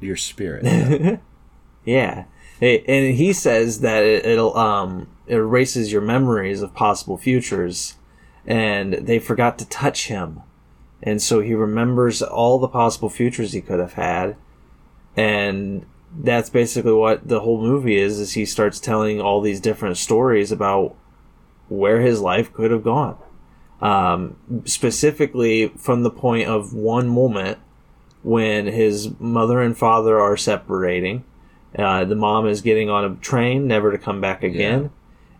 Your 0.00 0.16
spirit. 0.16 1.20
Yeah, 1.84 2.24
Hey, 2.60 2.82
and 2.88 3.14
he 3.16 3.32
says 3.32 3.80
that 3.80 4.02
it, 4.04 4.24
it'll 4.26 4.56
um 4.56 5.08
it 5.26 5.36
erases 5.36 5.92
your 5.92 6.02
memories 6.02 6.60
of 6.62 6.74
possible 6.74 7.16
futures, 7.18 7.96
and 8.48 8.94
they 8.94 9.18
forgot 9.18 9.58
to 9.58 9.68
touch 9.68 10.08
him, 10.08 10.40
and 11.02 11.20
so 11.20 11.40
he 11.40 11.54
remembers 11.54 12.22
all 12.22 12.58
the 12.58 12.66
possible 12.66 13.10
futures 13.10 13.52
he 13.52 13.60
could 13.60 13.78
have 13.78 13.92
had, 13.92 14.36
and 15.14 15.84
that's 16.18 16.48
basically 16.48 16.92
what 16.92 17.28
the 17.28 17.40
whole 17.40 17.60
movie 17.60 17.98
is. 17.98 18.18
Is 18.18 18.32
he 18.32 18.46
starts 18.46 18.80
telling 18.80 19.20
all 19.20 19.42
these 19.42 19.60
different 19.60 19.98
stories 19.98 20.50
about 20.50 20.96
where 21.68 22.00
his 22.00 22.22
life 22.22 22.50
could 22.54 22.70
have 22.70 22.82
gone, 22.82 23.18
um, 23.82 24.36
specifically 24.64 25.68
from 25.76 26.02
the 26.02 26.10
point 26.10 26.48
of 26.48 26.72
one 26.72 27.06
moment 27.06 27.58
when 28.22 28.66
his 28.66 29.10
mother 29.20 29.60
and 29.60 29.76
father 29.76 30.18
are 30.18 30.38
separating. 30.38 31.22
Uh, 31.78 32.02
the 32.06 32.16
mom 32.16 32.48
is 32.48 32.62
getting 32.62 32.88
on 32.88 33.04
a 33.04 33.14
train, 33.16 33.66
never 33.66 33.92
to 33.92 33.98
come 33.98 34.22
back 34.22 34.42
again. 34.42 34.90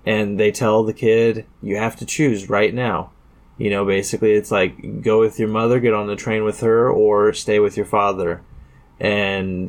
And 0.09 0.41
they 0.41 0.51
tell 0.53 0.85
the 0.85 0.93
kid, 0.95 1.45
you 1.63 1.77
have 1.77 1.97
to 1.97 2.07
choose 2.07 2.49
right 2.49 2.73
now. 2.73 3.11
You 3.59 3.71
know, 3.71 3.85
basically, 3.85 4.33
it's 4.33 4.51
like 4.51 5.03
go 5.03 5.21
with 5.21 5.39
your 5.39 5.49
mother, 5.49 5.81
get 5.81 5.93
on 5.93 6.07
the 6.07 6.17
train 6.17 6.45
with 6.45 6.61
her, 6.61 6.91
or 6.91 7.33
stay 7.33 7.59
with 7.59 7.77
your 7.77 7.87
father. 7.87 8.41
And 9.01 9.69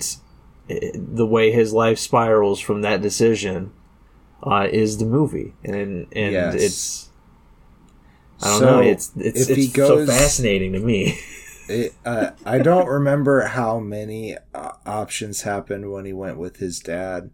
the 0.68 1.26
way 1.26 1.52
his 1.52 1.74
life 1.74 1.98
spirals 2.00 2.60
from 2.60 2.82
that 2.84 3.02
decision, 3.02 3.72
uh, 4.44 4.68
is 4.72 4.98
the 5.00 5.06
movie, 5.06 5.54
and 5.66 6.08
and 6.14 6.32
Yes. 6.32 6.56
it's 6.56 7.10
I 8.42 8.50
don't 8.52 8.60
So, 8.60 8.66
know, 8.66 8.82
it's 8.82 9.12
it's 9.18 9.50
it's 9.50 9.74
goes- 9.74 10.08
so 10.08 10.14
fascinating 10.14 10.74
to 10.74 10.80
me. 10.80 11.20
It, 11.72 11.94
uh, 12.04 12.32
I 12.46 12.58
don't 12.58 12.88
remember 12.88 13.42
how 13.42 13.78
many 13.80 14.36
uh, 14.56 14.72
options 14.88 15.44
happened 15.44 15.92
when 15.92 16.04
he 16.06 16.14
went 16.14 16.40
with 16.40 16.58
his 16.58 16.80
dad, 16.80 17.30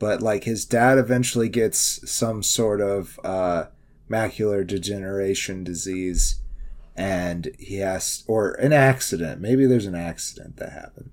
but 0.00 0.22
like 0.22 0.44
his 0.44 0.64
dad 0.64 0.98
eventually 0.98 1.48
gets 1.48 2.10
some 2.10 2.42
sort 2.42 2.80
of 2.80 3.20
uh, 3.22 3.66
macular 4.10 4.66
degeneration 4.66 5.62
disease, 5.62 6.40
and 6.96 7.54
he 7.58 7.76
has 7.76 8.24
or 8.26 8.52
an 8.54 8.72
accident. 8.72 9.40
Maybe 9.40 9.66
there's 9.66 9.86
an 9.86 9.94
accident 9.94 10.56
that 10.56 10.72
happened. 10.72 11.10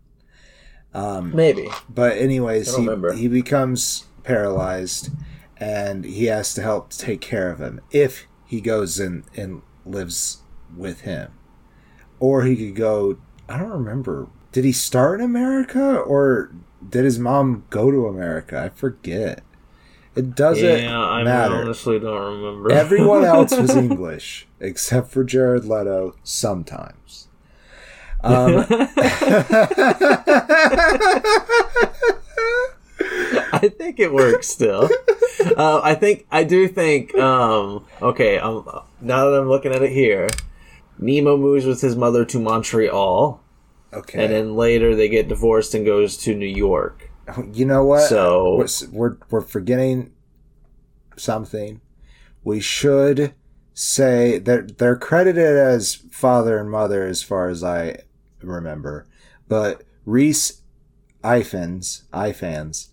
Um, 0.93 1.35
Maybe 1.35 1.69
but 1.89 2.17
anyways, 2.17 2.75
he 2.75 2.81
remember. 2.83 3.13
he 3.13 3.27
becomes 3.27 4.05
paralyzed, 4.23 5.09
and 5.57 6.05
he 6.05 6.25
has 6.25 6.53
to 6.55 6.61
help 6.61 6.89
take 6.91 7.21
care 7.21 7.51
of 7.51 7.59
him 7.59 7.81
if 7.91 8.25
he 8.45 8.61
goes 8.61 8.99
and 8.99 9.25
and 9.35 9.61
lives 9.85 10.43
with 10.75 11.01
him, 11.01 11.33
or 12.19 12.43
he 12.43 12.55
could 12.55 12.75
go. 12.75 13.19
I 13.49 13.57
don't 13.57 13.69
remember. 13.69 14.29
Did 14.53 14.63
he 14.63 14.71
start 14.71 15.19
in 15.19 15.25
America, 15.25 15.97
or 15.97 16.51
did 16.87 17.05
his 17.05 17.19
mom 17.19 17.65
go 17.69 17.91
to 17.91 18.07
America? 18.07 18.59
I 18.59 18.69
forget. 18.69 19.43
It 20.15 20.33
doesn't 20.35 20.83
yeah, 20.83 20.99
I 20.99 21.23
matter. 21.23 21.55
honestly 21.55 21.99
don't 21.99 22.41
remember. 22.41 22.71
Everyone 22.71 23.23
else 23.35 23.55
was 23.55 23.75
English 23.75 24.47
except 24.59 25.11
for 25.11 25.23
Jared 25.23 25.65
Leto. 25.65 26.15
Sometimes. 26.23 27.27
Um, 28.23 28.65
I 33.53 33.69
think 33.77 33.99
it 33.99 34.11
works 34.11 34.47
still. 34.47 34.89
uh, 35.55 35.81
I 35.83 35.93
think 35.95 36.25
I 36.31 36.43
do 36.43 36.67
think. 36.67 37.15
Um, 37.15 37.85
okay, 38.01 38.39
um, 38.39 38.67
now 39.01 39.29
that 39.29 39.39
I'm 39.39 39.47
looking 39.47 39.71
at 39.71 39.83
it 39.83 39.91
here, 39.91 40.27
Nemo 40.97 41.37
moves 41.37 41.65
with 41.65 41.81
his 41.81 41.95
mother 41.95 42.25
to 42.25 42.39
Montreal, 42.39 43.39
okay. 43.93 44.23
and 44.23 44.33
then 44.33 44.55
later 44.55 44.95
they 44.95 45.09
get 45.09 45.27
divorced 45.27 45.73
and 45.73 45.85
goes 45.85 46.17
to 46.17 46.35
New 46.35 46.45
York. 46.45 47.09
You 47.53 47.65
know 47.65 47.83
what? 47.83 48.07
So- 48.07 48.55
we're, 48.57 48.67
we're 48.91 49.17
we're 49.29 49.41
forgetting 49.41 50.11
something. 51.17 51.81
We 52.43 52.59
should 52.59 53.33
say 53.73 54.39
they're 54.39 54.61
they're 54.63 54.95
credited 54.95 55.57
as 55.57 55.95
father 55.95 56.57
and 56.57 56.69
mother 56.71 57.05
as 57.05 57.21
far 57.21 57.49
as 57.49 57.63
I 57.63 57.99
remember, 58.41 59.07
but 59.47 59.83
Rhys 60.05 60.61
Ifans 61.23 62.03
Ifans 62.13 62.87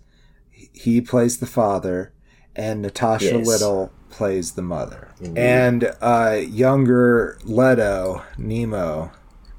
he 0.72 1.00
plays 1.00 1.38
the 1.38 1.46
father, 1.46 2.12
and 2.56 2.82
Natasha 2.82 3.36
Yes. 3.38 3.46
Little 3.46 3.92
plays 4.10 4.52
the 4.52 4.62
mother, 4.62 5.12
Indeed. 5.20 5.40
and 5.40 5.94
uh, 6.00 6.40
younger 6.44 7.38
Leto 7.44 8.22
Nemo 8.38 9.12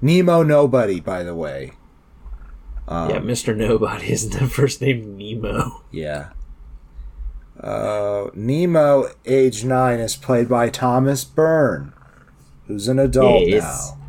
Nemo 0.06 0.44
nobody 0.44 1.00
by 1.00 1.24
the 1.24 1.36
way. 1.36 1.72
Um, 2.88 3.10
yeah, 3.10 3.18
Mr. 3.18 3.58
Nobody 3.58 4.12
isn't 4.12 4.40
the 4.40 4.48
first 4.60 4.80
name 4.82 5.18
Nemo. 5.18 5.84
Yeah. 5.92 6.30
Uh, 7.60 8.30
Nemo, 8.36 9.10
age 9.26 9.64
nine, 9.64 10.00
is 10.00 10.16
played 10.16 10.48
by 10.48 10.70
Thomas 10.70 11.24
Byrne, 11.24 11.94
who's 12.68 12.88
an 12.88 13.00
adult 13.00 13.48
Yes. 13.48 13.92
now. 13.92 14.02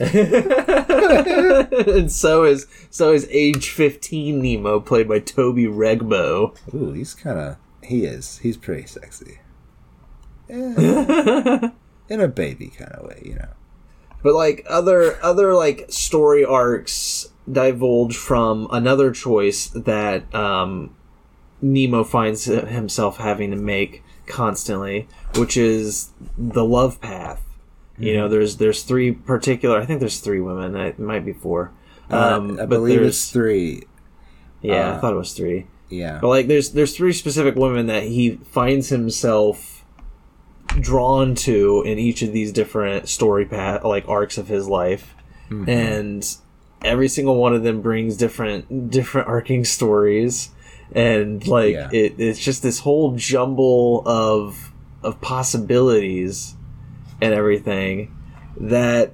and 0.00 2.10
so 2.10 2.44
is 2.44 2.66
so 2.88 3.12
is 3.12 3.28
age 3.30 3.68
15 3.68 4.40
Nemo 4.40 4.80
played 4.80 5.06
by 5.06 5.18
Toby 5.18 5.66
Regbo. 5.66 6.56
Ooh, 6.74 6.92
he's 6.92 7.12
kind 7.12 7.38
of. 7.38 7.56
He 7.82 8.06
is. 8.06 8.38
He's 8.38 8.56
pretty 8.56 8.86
sexy. 8.86 9.40
Yeah. 10.48 11.70
In 12.08 12.20
a 12.20 12.28
baby 12.28 12.68
kind 12.68 12.92
of 12.92 13.06
way, 13.06 13.20
you 13.24 13.34
know. 13.34 13.48
But 14.22 14.34
like 14.34 14.64
other 14.68 15.22
other 15.24 15.54
like 15.54 15.86
story 15.90 16.44
arcs 16.44 17.28
divulge 17.50 18.16
from 18.16 18.68
another 18.70 19.10
choice 19.12 19.68
that 19.68 20.32
um, 20.34 20.94
Nemo 21.62 22.04
finds 22.04 22.44
himself 22.44 23.16
having 23.16 23.50
to 23.50 23.56
make 23.56 24.02
constantly, 24.26 25.08
which 25.36 25.56
is 25.56 26.10
the 26.38 26.64
love 26.64 27.00
path. 27.00 27.42
You 27.98 28.14
know, 28.14 28.28
there's 28.28 28.56
there's 28.58 28.82
three 28.82 29.12
particular. 29.12 29.78
I 29.80 29.84
think 29.86 30.00
there's 30.00 30.20
three 30.20 30.40
women. 30.40 30.74
It 30.76 30.98
might 30.98 31.24
be 31.24 31.32
four. 31.32 31.72
Um, 32.10 32.52
Uh, 32.58 32.62
I 32.62 32.66
but 32.66 32.68
believe 32.70 33.02
it's 33.02 33.30
three. 33.30 33.84
yeah. 34.62 34.74
I 34.74 34.90
uh, 34.92 35.00
thought 35.00 35.12
it 35.12 35.16
was 35.16 35.32
three. 35.32 35.66
Yeah. 35.90 36.18
But 36.20 36.28
like, 36.28 36.46
there's 36.46 36.70
there's 36.70 36.96
three 36.96 37.12
specific 37.12 37.56
women 37.56 37.86
that 37.86 38.04
he 38.04 38.36
finds 38.50 38.88
himself 38.88 39.79
drawn 40.80 41.34
to 41.34 41.82
in 41.86 41.98
each 41.98 42.22
of 42.22 42.32
these 42.32 42.52
different 42.52 43.08
story 43.08 43.44
path 43.44 43.82
like 43.84 44.08
arcs 44.08 44.38
of 44.38 44.48
his 44.48 44.68
life, 44.68 45.14
Mm-hmm. 45.50 45.68
and 45.68 46.36
every 46.82 47.08
single 47.08 47.36
one 47.36 47.52
of 47.54 47.62
them 47.64 47.80
brings 47.82 48.16
different 48.16 48.90
different 48.90 49.26
arcing 49.26 49.64
stories, 49.64 50.50
and 50.92 51.44
like 51.48 51.74
Yeah. 51.74 51.88
it, 51.92 52.14
it's 52.18 52.38
just 52.38 52.62
this 52.62 52.78
whole 52.80 53.16
jumble 53.16 54.02
of 54.06 54.72
of 55.02 55.20
possibilities 55.20 56.54
and 57.20 57.34
everything 57.34 58.14
that 58.56 59.12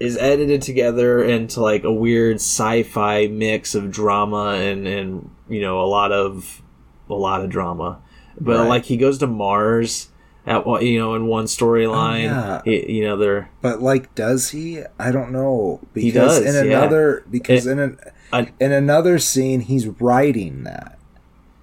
is 0.00 0.16
edited 0.16 0.62
together 0.62 1.22
into 1.24 1.60
like 1.60 1.84
a 1.84 1.92
weird 1.92 2.36
sci-fi 2.36 3.26
mix 3.26 3.74
of 3.74 3.90
drama 3.90 4.54
and 4.54 4.86
and 4.86 5.30
you 5.48 5.60
know 5.60 5.80
a 5.80 5.86
lot 5.86 6.12
of 6.12 6.62
a 7.10 7.14
lot 7.14 7.42
of 7.42 7.50
drama 7.50 8.00
but 8.40 8.58
Right. 8.58 8.68
like 8.68 8.84
he 8.84 8.96
goes 8.96 9.18
to 9.18 9.26
mars 9.26 10.08
at 10.46 10.64
what 10.66 10.84
you 10.84 10.98
know 10.98 11.14
in 11.14 11.26
one 11.26 11.46
storyline 11.46 12.30
Oh, 12.30 12.62
yeah. 12.64 12.72
you 12.72 13.02
know 13.04 13.16
they're 13.16 13.50
But 13.62 13.82
like, 13.82 14.14
does 14.14 14.50
he? 14.50 14.82
I 14.98 15.10
don't 15.10 15.32
know. 15.32 15.80
Because 15.92 16.04
He 16.04 16.10
does, 16.12 16.38
in 16.38 16.54
yeah. 16.68 16.78
another, 16.78 17.24
because 17.30 17.66
It- 17.66 17.72
in 17.72 17.78
an, 17.80 17.98
I- 18.32 18.52
in 18.60 18.72
another 18.72 19.18
scene, 19.18 19.60
he's 19.60 19.86
writing 19.86 20.64
that. 20.64 20.92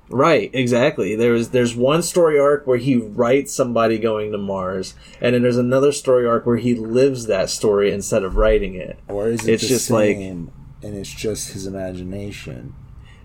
right 0.09 0.51
exactly 0.53 1.15
there's 1.15 1.49
there's 1.49 1.75
one 1.75 2.01
story 2.03 2.37
arc 2.37 2.67
where 2.67 2.77
he 2.77 2.95
writes 2.97 3.51
somebody 3.53 3.97
going 3.97 4.31
to 4.31 4.37
mars 4.37 4.93
and 5.21 5.33
then 5.33 5.41
there's 5.41 5.57
another 5.57 5.91
story 5.91 6.27
arc 6.27 6.45
where 6.45 6.57
he 6.57 6.75
lives 6.75 7.25
that 7.25 7.49
story 7.49 7.91
instead 7.91 8.21
of 8.23 8.35
writing 8.35 8.75
it 8.75 8.99
Or 9.07 9.29
is 9.29 9.47
it 9.47 9.53
It's 9.53 9.67
just 9.67 9.89
like- 9.89 10.17
same 10.17 10.51
and 10.83 10.93
it's 10.95 11.09
just 11.11 11.53
his 11.53 11.65
imagination? 11.65 12.75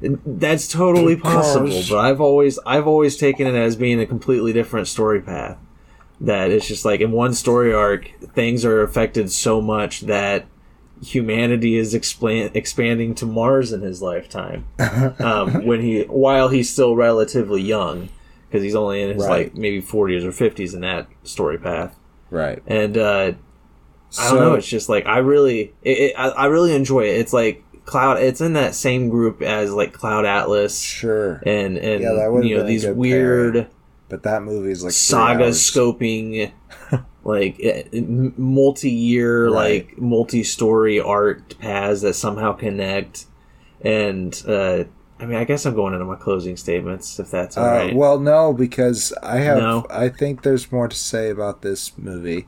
That's 0.01 0.69
totally 0.69 1.17
possible, 1.17 1.83
but 1.89 1.99
I've 1.99 2.21
always 2.21 2.59
I've 2.65 2.87
always 2.87 3.17
taken 3.17 3.47
it 3.47 3.55
as 3.55 3.77
being 3.77 4.01
a 4.01 4.07
completely 4.07 4.53
different 4.53 4.87
story 4.89 5.21
path. 5.21 5.59
That 6.21 6.51
it's 6.51 6.67
just 6.67 6.85
like 6.85 7.01
in 7.01 7.13
one 7.13 7.33
story 7.35 7.73
arc, 7.73 8.11
things 8.35 8.65
are 8.65 8.83
affected 8.83 9.31
so 9.31 9.61
much 9.61 10.03
that 10.03 10.47
humanity 11.03 11.77
is 11.77 11.95
expanding 11.95 13.15
to 13.15 13.27
Mars 13.27 13.73
in 13.73 13.83
his 13.83 14.03
lifetime. 14.03 14.67
um, 15.21 15.65
when 15.65 15.81
he 15.81 16.03
while 16.03 16.49
he's 16.49 16.71
still 16.73 16.97
relatively 16.97 17.63
young, 17.63 18.09
because 18.49 18.63
he's 18.63 18.75
only 18.75 19.03
in 19.03 19.11
his 19.15 19.23
Right. 19.27 19.47
like 19.47 19.55
maybe 19.55 19.81
forties 19.81 20.25
or 20.25 20.33
fifties 20.33 20.75
in 20.75 20.81
that 20.81 21.07
story 21.23 21.59
path, 21.59 21.97
Right. 22.31 22.63
and 22.67 22.97
uh, 22.99 23.33
I 24.19 24.31
don't 24.31 24.41
know. 24.41 24.55
It's 24.55 24.67
just 24.67 24.89
like 24.89 25.07
I 25.07 25.19
really, 25.19 25.73
it, 25.83 25.99
it, 25.99 26.15
I, 26.19 26.29
I 26.31 26.47
really 26.47 26.75
enjoy 26.75 27.03
it. 27.03 27.19
It's 27.21 27.33
like 27.33 27.63
Cloud. 27.89 28.19
It's 28.23 28.41
in 28.41 28.53
that 28.53 28.75
same 28.75 29.09
group 29.09 29.43
as 29.43 29.73
like 29.73 29.93
Cloud 29.93 30.25
Atlas 30.27 30.79
Sure. 30.81 31.43
and 31.45 31.77
and 31.77 32.03
Yeah, 32.03 32.13
that 32.13 32.45
you 32.45 32.57
know 32.57 32.65
these 32.67 32.87
weird 32.87 33.55
pairing. 33.55 33.71
But 34.11 34.23
that 34.23 34.43
movie 34.43 34.71
is 34.71 34.83
like 34.85 34.93
saga 34.93 35.49
scoping, 35.49 36.51
like 37.25 37.59
eh, 37.63 37.83
multi-year, 37.93 39.47
Right. 39.51 39.87
like 39.89 39.99
multi-story 39.99 41.01
art 41.01 41.59
paths 41.59 42.01
that 42.03 42.15
somehow 42.15 42.53
connect. 42.53 43.27
And 43.83 44.41
uh, 44.47 44.85
I 45.21 45.27
mean, 45.27 45.37
I 45.39 45.45
guess 45.45 45.67
I'm 45.67 45.75
going 45.75 45.93
into 45.95 46.07
my 46.07 46.17
closing 46.17 46.57
statements 46.57 47.19
if 47.19 47.31
that's 47.31 47.57
all 47.59 47.65
Uh, 47.67 47.69
right. 47.69 47.95
Well, 47.95 48.19
no, 48.19 48.53
because 48.53 49.13
I 49.23 49.39
have. 49.39 49.59
No? 49.59 49.87
I 49.91 50.09
think 50.09 50.43
there's 50.43 50.71
more 50.73 50.89
to 50.89 50.97
say 50.97 51.31
about 51.31 51.63
this 51.63 51.97
movie. 51.99 52.47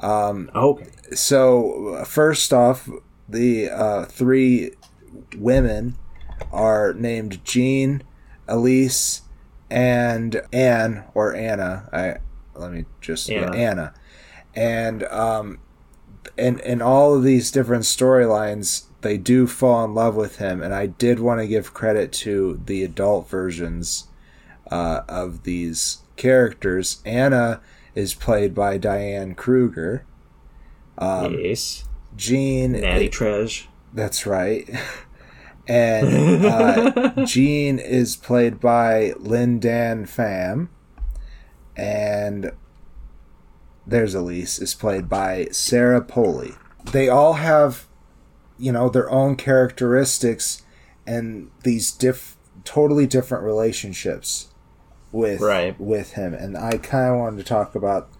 Um, 0.00 0.50
okay. 0.54 0.86
so 1.12 2.02
first 2.06 2.52
off, 2.52 2.88
the 3.30 3.70
uh, 3.70 4.04
three 4.06 4.72
women 5.36 5.96
are 6.52 6.92
named 6.92 7.44
Jean, 7.44 8.02
Elise, 8.48 9.22
and 9.70 10.42
Anne 10.52 11.04
or 11.14 11.34
Anna. 11.34 11.88
I 11.92 12.18
let 12.58 12.72
me 12.72 12.84
just 13.00 13.30
Anna. 13.30 13.56
Anna, 13.56 13.94
and 14.54 15.04
um, 15.04 15.58
and 16.36 16.60
in 16.60 16.82
all 16.82 17.14
of 17.14 17.22
these 17.22 17.50
different 17.50 17.84
storylines, 17.84 18.84
they 19.02 19.16
do 19.16 19.46
fall 19.46 19.84
in 19.84 19.94
love 19.94 20.16
with 20.16 20.36
him, 20.36 20.62
and 20.62 20.74
I 20.74 20.86
did 20.86 21.20
want 21.20 21.40
to 21.40 21.46
give 21.46 21.74
credit 21.74 22.12
to 22.12 22.60
the 22.64 22.82
adult 22.82 23.28
versions 23.28 24.08
uh, 24.70 25.02
of 25.08 25.44
these 25.44 25.98
characters. 26.16 27.00
Anna 27.04 27.60
is 27.94 28.14
played 28.14 28.54
by 28.54 28.78
Diane 28.78 29.34
Kruger. 29.34 30.04
Um, 30.98 31.34
yes. 31.34 31.84
Jean, 32.20 32.72
Natty 32.72 33.08
Treasure. 33.08 33.66
that's 33.94 34.26
right. 34.26 34.68
and 35.68 36.44
uh, 36.44 37.24
Jean 37.24 37.78
is 37.78 38.14
played 38.16 38.60
by 38.60 39.14
Linh 39.18 39.58
Dan 39.58 40.04
Pham, 40.06 40.68
and 41.76 42.52
there's 43.86 44.14
Elise 44.14 44.58
is 44.58 44.74
played 44.74 45.08
by 45.08 45.48
Sarah 45.50 46.02
Polley. 46.02 46.54
They 46.92 47.08
all 47.08 47.34
have, 47.34 47.86
you 48.58 48.72
know, 48.72 48.88
their 48.88 49.10
own 49.10 49.36
characteristics 49.36 50.62
and 51.06 51.50
these 51.64 51.90
diff 51.90 52.36
totally 52.64 53.06
different 53.06 53.44
relationships 53.44 54.48
with 55.12 55.40
Right. 55.40 55.78
with 55.80 56.12
him, 56.12 56.34
and 56.34 56.56
I 56.56 56.76
kind 56.76 57.12
of 57.14 57.18
wanted 57.18 57.38
to 57.38 57.44
talk 57.44 57.74
about 57.74 58.10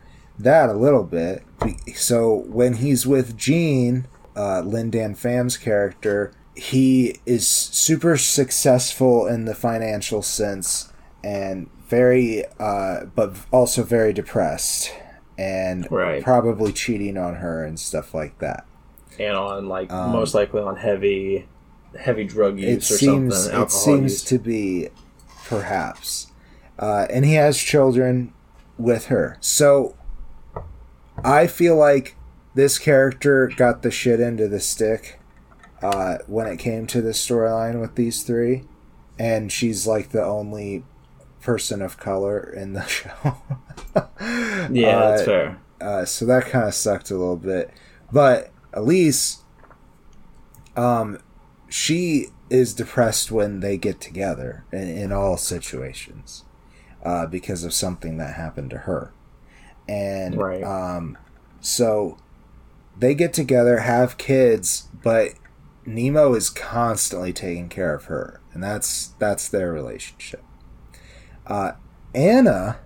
that 0.43 0.69
a 0.69 0.75
little 0.75 1.05
bit. 1.05 1.43
So 1.95 2.45
when 2.49 2.75
he's 2.75 3.07
with 3.07 3.37
Jean, 3.37 4.07
uh, 4.37 4.61
Linh 4.61 4.91
Dan 4.91 5.15
Pham's 5.15 5.57
character, 5.57 6.33
he 6.55 7.17
is 7.27 7.47
super 7.47 8.17
successful 8.17 9.27
in 9.27 9.45
the 9.45 9.55
financial 9.55 10.23
sense 10.23 10.93
and 11.23 11.69
very, 11.89 12.45
uh, 12.59 13.05
but 13.15 13.35
also 13.51 13.83
very 13.83 14.13
depressed 14.13 14.93
and 15.39 15.87
Right. 15.91 16.23
probably 16.23 16.73
cheating 16.73 17.17
on 17.17 17.37
her 17.37 17.65
and 17.65 17.79
stuff 17.79 18.15
like 18.15 18.39
that. 18.39 18.65
and 19.19 19.37
on 19.37 19.69
like 19.69 19.93
Um, 19.93 20.13
most 20.13 20.35
likely 20.35 20.61
on 20.63 20.77
heavy 20.77 21.47
heavy 21.99 22.25
drug 22.25 22.59
It 22.59 22.69
use 22.75 22.91
or 22.91 22.97
seems 22.97 23.37
something. 23.45 23.63
it 23.63 23.71
seems 23.71 24.13
use. 24.13 24.25
to 24.25 24.39
be 24.39 24.89
perhaps, 25.47 26.29
uh, 26.79 27.07
and 27.11 27.25
he 27.25 27.35
has 27.35 27.59
children 27.59 28.33
with 28.79 29.07
her. 29.07 29.37
So 29.41 29.95
I 31.25 31.47
feel 31.47 31.77
like 31.77 32.17
this 32.55 32.79
character 32.79 33.47
got 33.49 33.83
the 33.83 33.91
shit 33.91 34.21
into 34.21 34.49
the 34.49 34.61
stick 34.61 35.21
uh, 35.83 36.19
when 36.27 36.47
it 36.47 36.59
came 36.59 36.87
to 36.89 37.01
the 37.03 37.11
storyline 37.11 37.81
with 37.81 37.95
these 37.95 38.23
three, 38.23 38.65
and 39.19 39.51
she's 39.53 39.87
like 39.87 40.11
the 40.11 40.25
only 40.25 40.85
person 41.41 41.83
of 41.83 41.99
color 41.99 42.41
in 42.41 42.73
the 42.73 42.83
show. 42.87 43.11
yeah, 44.71 44.99
that's 45.11 45.23
Uh, 45.23 45.25
fair. 45.25 45.59
uh, 45.81 46.05
so 46.05 46.25
that 46.27 46.47
kind 46.47 46.67
of 46.69 46.75
sucked 46.75 47.11
a 47.11 47.17
little 47.17 47.37
bit. 47.37 47.71
But 48.13 48.51
Elise, 48.73 49.39
um, 50.77 51.19
she 51.69 52.27
is 52.49 52.75
depressed 52.75 53.31
when 53.31 53.61
they 53.61 53.77
get 53.79 54.01
together 54.01 54.65
in, 54.73 54.89
in 54.89 55.13
all 55.13 55.37
situations 55.37 56.45
uh, 57.05 57.27
because 57.27 57.63
of 57.65 57.73
something 57.73 58.17
that 58.17 58.35
happened 58.35 58.71
to 58.71 58.79
her. 58.79 59.13
And 59.91 60.37
Right. 60.37 60.63
um, 60.63 61.19
so 61.61 62.17
they 62.99 63.15
get 63.15 63.33
together, 63.33 63.79
have 63.79 64.19
kids, 64.19 64.89
but 65.03 65.31
Nemo 65.85 66.35
is 66.35 66.49
constantly 66.51 67.33
taking 67.33 67.69
care 67.69 67.95
of 67.95 68.05
her, 68.05 68.41
and 68.53 68.63
that's 68.63 69.09
that's 69.19 69.49
their 69.49 69.73
relationship. 69.73 70.43
Uh, 71.47 71.73
Anna, 72.15 72.79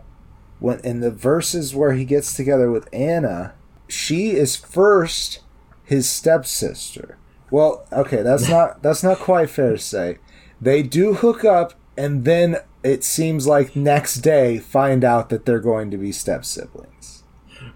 when 0.61 0.81
in 0.81 1.01
the 1.01 1.11
verses 1.11 1.75
where 1.75 1.93
he 1.93 2.05
gets 2.05 2.33
together 2.33 2.71
with 2.71 2.89
Anna, 2.93 3.55
she 3.89 4.31
is 4.31 4.57
first 4.57 5.41
his 5.83 6.09
stepsister. 6.09 7.19
Well, 7.51 7.87
okay, 7.93 8.23
that's 8.23 8.49
not 8.49 8.83
that's 8.83 9.03
not 9.03 9.19
quite 9.19 9.51
fair 9.51 9.73
to 9.73 9.79
say. 9.79 10.19
They 10.61 10.83
do 10.83 11.15
hook 11.15 11.45
up, 11.45 11.75
and 11.97 12.25
then 12.25 12.57
it 12.85 13.03
seems 13.03 13.47
like 13.47 13.75
next 13.75 14.17
day 14.17 14.59
find 14.59 15.03
out 15.03 15.31
that 15.31 15.47
they're 15.47 15.59
going 15.59 15.91
to 15.91 15.97
be 15.97 16.13
step 16.13 16.45
siblings. 16.45 17.25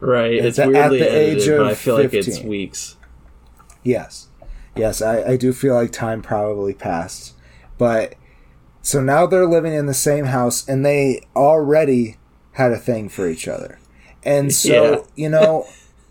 Right. 0.01 0.35
It's 0.35 0.59
at 0.59 0.67
the 0.67 0.73
weirdly 0.73 1.01
age 1.01 1.39
edited, 1.39 1.59
but 1.59 1.63
of 1.63 1.69
I 1.69 1.75
feel 1.75 1.95
like 1.97 2.15
it's 2.15 2.41
weeks. 2.41 2.97
Yes. 3.83 4.29
Yes, 4.77 5.03
I, 5.03 5.23
I 5.31 5.37
do 5.37 5.53
feel 5.53 5.75
like 5.75 5.91
time 5.91 6.23
probably 6.23 6.75
passed. 6.75 7.35
But 7.79 8.15
so 8.83 9.01
now 9.01 9.27
they're 9.27 9.47
living 9.47 9.73
in 9.73 9.87
the 9.87 9.95
same 9.95 10.27
house 10.27 10.69
and 10.69 10.85
they 10.85 11.27
already 11.35 12.17
had 12.53 12.73
a 12.73 12.79
thing 12.79 13.09
for 13.09 13.29
each 13.29 13.49
other. 13.49 13.79
And 14.23 14.53
so, 14.53 14.69
Yeah. 14.71 15.03
you 15.25 15.29
know, 15.31 15.67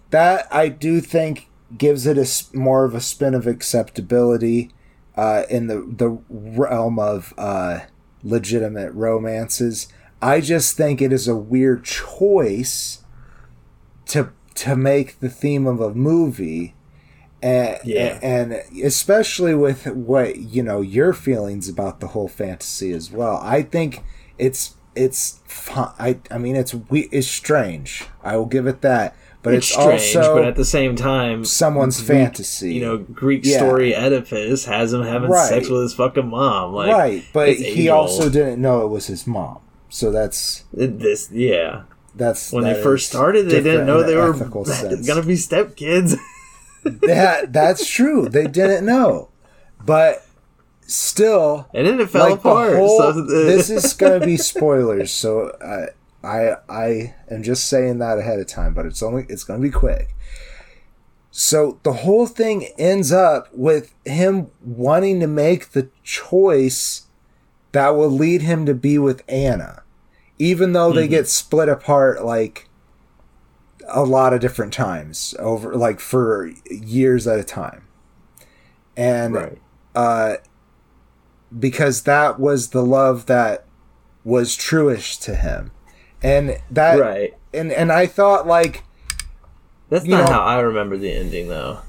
that 0.09 0.47
I 0.51 0.69
do 0.69 1.01
think 1.01 1.47
gives 1.77 2.07
it 2.07 2.17
a 2.17 2.57
more 2.57 2.83
of 2.83 2.95
a 2.95 3.01
spin 3.01 3.35
of 3.35 3.45
acceptability 3.45 4.71
uh, 5.15 5.43
in 5.49 5.67
the, 5.67 5.81
the 5.81 6.17
realm 6.29 6.97
of 6.97 7.33
uh, 7.37 7.81
legitimate 8.23 8.91
romances. 8.93 9.87
I 10.21 10.41
just 10.41 10.75
think 10.77 11.01
it 11.01 11.11
is 11.13 11.27
a 11.27 11.35
weird 11.35 11.83
choice 11.83 13.03
to 14.07 14.29
to 14.55 14.75
make 14.75 15.19
the 15.19 15.29
theme 15.29 15.67
of 15.67 15.79
a 15.79 15.93
movie 15.93 16.73
and, 17.43 17.77
Yeah. 17.83 18.17
and 18.23 18.53
especially 18.83 19.53
with 19.53 19.85
what 19.85 20.37
you 20.37 20.63
know 20.63 20.81
your 20.81 21.13
feelings 21.13 21.69
about 21.69 21.99
the 21.99 22.07
whole 22.07 22.27
fantasy 22.27 22.91
as 22.91 23.11
well 23.11 23.39
i 23.43 23.61
think 23.61 24.01
it's 24.39 24.73
it's 24.95 25.39
fun 25.45 25.91
i 25.99 26.17
i 26.31 26.39
mean 26.39 26.55
it's 26.55 26.73
we 26.73 27.01
it's 27.11 27.27
strange 27.27 28.05
i 28.23 28.35
will 28.35 28.47
give 28.47 28.65
it 28.65 28.81
that 28.81 29.15
but 29.47 29.53
it's, 29.55 29.67
strange, 29.67 30.15
also 30.15 30.35
but 30.35 30.45
at 30.45 30.55
the 30.55 30.65
same 30.65 30.95
time, 30.95 31.43
someone's 31.45 31.97
Greek- 31.97 32.07
fantasy 32.07 32.73
You 32.75 32.81
know, 32.81 32.97
Greek 32.97 33.41
Yeah. 33.45 33.57
story 33.57 33.95
Oedipus 33.95 34.65
has 34.65 34.93
him 34.93 35.03
having 35.03 35.29
Right. 35.29 35.49
sex 35.49 35.69
with 35.69 35.81
his 35.83 35.93
fucking 35.93 36.27
mom. 36.29 36.73
Like, 36.73 36.91
right 36.91 37.23
but 37.33 37.53
he 37.55 37.89
also 37.89 38.29
didn't 38.29 38.61
know 38.61 38.81
it 38.85 38.89
was 38.89 39.07
his 39.07 39.25
mom 39.27 39.59
so 39.89 40.11
that's 40.11 40.63
It- 40.75 40.99
this, 40.99 41.29
yeah. 41.31 41.81
that's 42.15 42.51
When 42.51 42.63
that 42.65 42.75
they 42.77 42.83
first 42.83 43.07
started, 43.07 43.49
they 43.49 43.61
didn't 43.61 43.85
know 43.87 44.03
they 44.03 44.15
were 44.15 44.33
sense. 44.65 45.07
gonna 45.07 45.21
be 45.23 45.35
stepkids. 45.35 46.15
that 46.83 47.51
that's 47.53 47.87
true 47.89 48.29
they 48.29 48.47
didn't 48.47 48.85
know 48.85 49.29
but 49.85 50.23
still 50.85 51.67
and 51.73 51.85
then 51.85 51.99
it 51.99 52.09
fell 52.09 52.29
like 52.29 52.39
apart. 52.39 52.75
whole- 52.75 52.99
so 52.99 53.11
the, 53.21 53.21
this 53.45 53.69
is 53.69 53.93
gonna 53.93 54.25
be 54.25 54.37
spoilers, 54.37 55.11
so 55.11 55.51
I 55.63 55.87
I 56.23 56.55
I 56.67 57.15
am 57.29 57.43
just 57.43 57.67
saying 57.67 57.99
that 57.99 58.17
ahead 58.17 58.39
of 58.39 58.47
time, 58.47 58.73
but 58.73 58.85
it's 58.85 59.03
only 59.03 59.25
it's 59.29 59.43
gonna 59.43 59.59
be 59.59 59.69
quick. 59.69 60.15
So 61.31 61.79
the 61.83 61.93
whole 61.93 62.25
thing 62.25 62.65
ends 62.77 63.11
up 63.11 63.49
with 63.53 63.93
him 64.05 64.47
wanting 64.65 65.19
to 65.19 65.27
make 65.27 65.71
the 65.71 65.89
choice 66.03 67.03
that 67.73 67.89
will 67.95 68.09
lead 68.09 68.41
him 68.41 68.65
to 68.65 68.73
be 68.73 68.97
with 68.97 69.21
Anna, 69.27 69.83
even 70.39 70.73
though 70.73 70.91
they 70.91 71.05
Mhm. 71.07 71.11
get 71.11 71.27
split 71.27 71.69
apart 71.69 72.25
like 72.25 72.67
a 73.87 74.03
lot 74.03 74.33
of 74.33 74.39
different 74.39 74.73
times 74.73 75.35
over 75.39 75.75
like 75.75 75.99
for 75.99 76.51
years 76.71 77.27
at 77.27 77.39
a 77.39 77.43
time. 77.43 77.83
And 78.95 79.35
right. 79.35 79.61
uh, 79.95 80.35
because 81.57 82.01
that 82.03 82.39
was 82.39 82.69
the 82.69 82.83
love 82.83 83.27
that 83.27 83.65
was 84.23 84.55
truest 84.55 85.21
to 85.23 85.35
him, 85.35 85.71
and 86.23 86.57
that 86.71 86.99
Right. 86.99 87.33
and 87.53 87.71
and 87.71 87.91
I 87.91 88.07
thought 88.07 88.47
like 88.47 88.83
That's 89.89 90.05
not 90.05 90.25
know- 90.25 90.33
how 90.33 90.41
I 90.41 90.59
remember 90.59 90.97
the 90.97 91.11
ending, 91.11 91.47
though. 91.47 91.79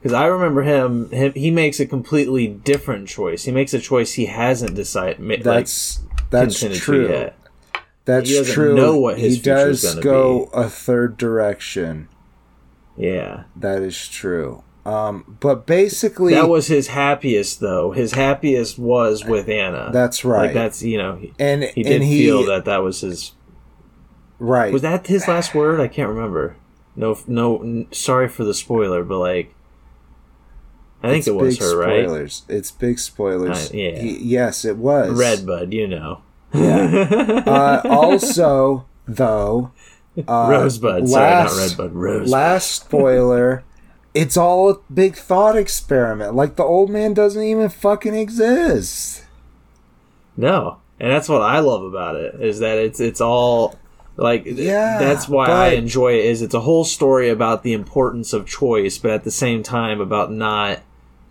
Because 0.00 0.14
I 0.14 0.26
remember 0.26 0.62
him, 0.62 1.10
him, 1.10 1.32
he 1.34 1.52
makes 1.52 1.78
a 1.78 1.86
completely 1.86 2.48
different 2.48 3.06
choice. 3.06 3.44
He 3.44 3.52
makes 3.52 3.72
a 3.72 3.78
choice 3.78 4.14
he 4.14 4.26
hasn't 4.26 4.74
decided. 4.74 5.20
like, 5.20 5.44
that's 5.44 6.00
that's 6.30 6.58
true. 6.80 7.08
yet. 7.08 7.38
That's 8.04 8.28
He 8.28 8.42
true. 8.42 8.74
know 8.74 8.96
what 8.96 9.18
his 9.18 9.36
he 9.36 9.40
does 9.42 9.94
go 9.96 10.50
a 10.52 10.68
third 10.68 11.16
direction. 11.16 12.08
Yeah, 12.96 13.44
That 13.54 13.80
is 13.82 14.08
true. 14.08 14.64
Um, 14.84 15.36
but 15.40 15.64
basically, 15.66 16.34
that 16.34 16.48
was 16.48 16.66
his 16.66 16.88
happiest, 16.88 17.60
though. 17.60 17.92
His 17.92 18.12
happiest 18.12 18.78
was 18.80 19.24
with 19.24 19.48
Anna. 19.48 19.90
that's 19.92 20.24
right. 20.24 20.46
Like 20.46 20.54
that's 20.54 20.82
you 20.82 20.98
know 20.98 21.20
and 21.38 21.62
he 21.62 21.82
did 21.84 21.92
and 21.92 22.04
he 22.04 22.24
feel 22.24 22.44
that 22.46 22.64
that 22.64 22.78
was 22.82 23.00
his. 23.02 23.32
right. 24.40 24.72
Was 24.72 24.82
that 24.82 25.06
his 25.06 25.28
last 25.28 25.54
word? 25.54 25.78
I 25.80 25.86
can't 25.88 26.08
remember. 26.08 26.56
No, 26.96 27.16
no. 27.28 27.62
n- 27.62 27.86
Sorry 27.92 28.28
for 28.28 28.42
the 28.44 28.52
spoiler, 28.54 29.04
but 29.04 29.18
like, 29.18 29.54
I 31.02 31.08
think 31.10 31.18
It's 31.20 31.28
it 31.28 31.34
was 31.36 31.58
big 31.58 31.68
her, 31.68 31.76
right? 31.78 32.04
spoilers. 32.04 32.42
It's 32.48 32.70
big 32.72 32.98
spoilers. 32.98 33.70
Uh, 33.70 33.74
yeah. 33.76 33.98
He- 34.00 34.18
yes, 34.18 34.64
it 34.64 34.76
was 34.78 35.10
Redbud, 35.18 35.72
you 35.72 35.86
know. 35.86 36.22
Yeah. 36.52 37.42
uh, 37.46 37.82
also, 37.88 38.84
though, 39.06 39.70
uh, 40.28 40.48
Rosebud. 40.50 41.08
Sorry, 41.08 41.22
last- 41.24 41.56
not 41.56 41.62
Redbud. 41.62 41.92
Rosebud. 41.94 42.28
last 42.28 42.70
spoiler 42.72 43.62
it's 44.14 44.36
all 44.36 44.70
a 44.70 44.78
big 44.92 45.16
thought 45.16 45.56
experiment 45.56 46.34
like 46.34 46.56
the 46.56 46.62
old 46.62 46.90
man 46.90 47.14
doesn't 47.14 47.42
even 47.42 47.68
fucking 47.68 48.14
exist 48.14 49.24
No, 50.36 50.78
and 51.00 51.10
that's 51.10 51.28
what 51.28 51.42
I 51.42 51.58
love 51.60 51.82
about 51.84 52.16
it 52.16 52.34
is 52.40 52.58
that 52.60 52.78
it's 52.78 53.00
it's 53.00 53.20
all 53.20 53.78
like 54.16 54.42
Yeah, 54.46 54.98
that's 54.98 55.28
why 55.28 55.48
I 55.48 55.68
enjoy 55.68 56.12
it. 56.18 56.26
Is 56.26 56.42
it's 56.42 56.54
a 56.54 56.60
whole 56.60 56.84
story 56.84 57.28
about 57.30 57.62
the 57.62 57.72
importance 57.72 58.32
of 58.32 58.46
choice, 58.46 58.98
but 58.98 59.10
at 59.10 59.24
the 59.24 59.30
same 59.30 59.62
time 59.62 60.00
about 60.00 60.30
not 60.32 60.80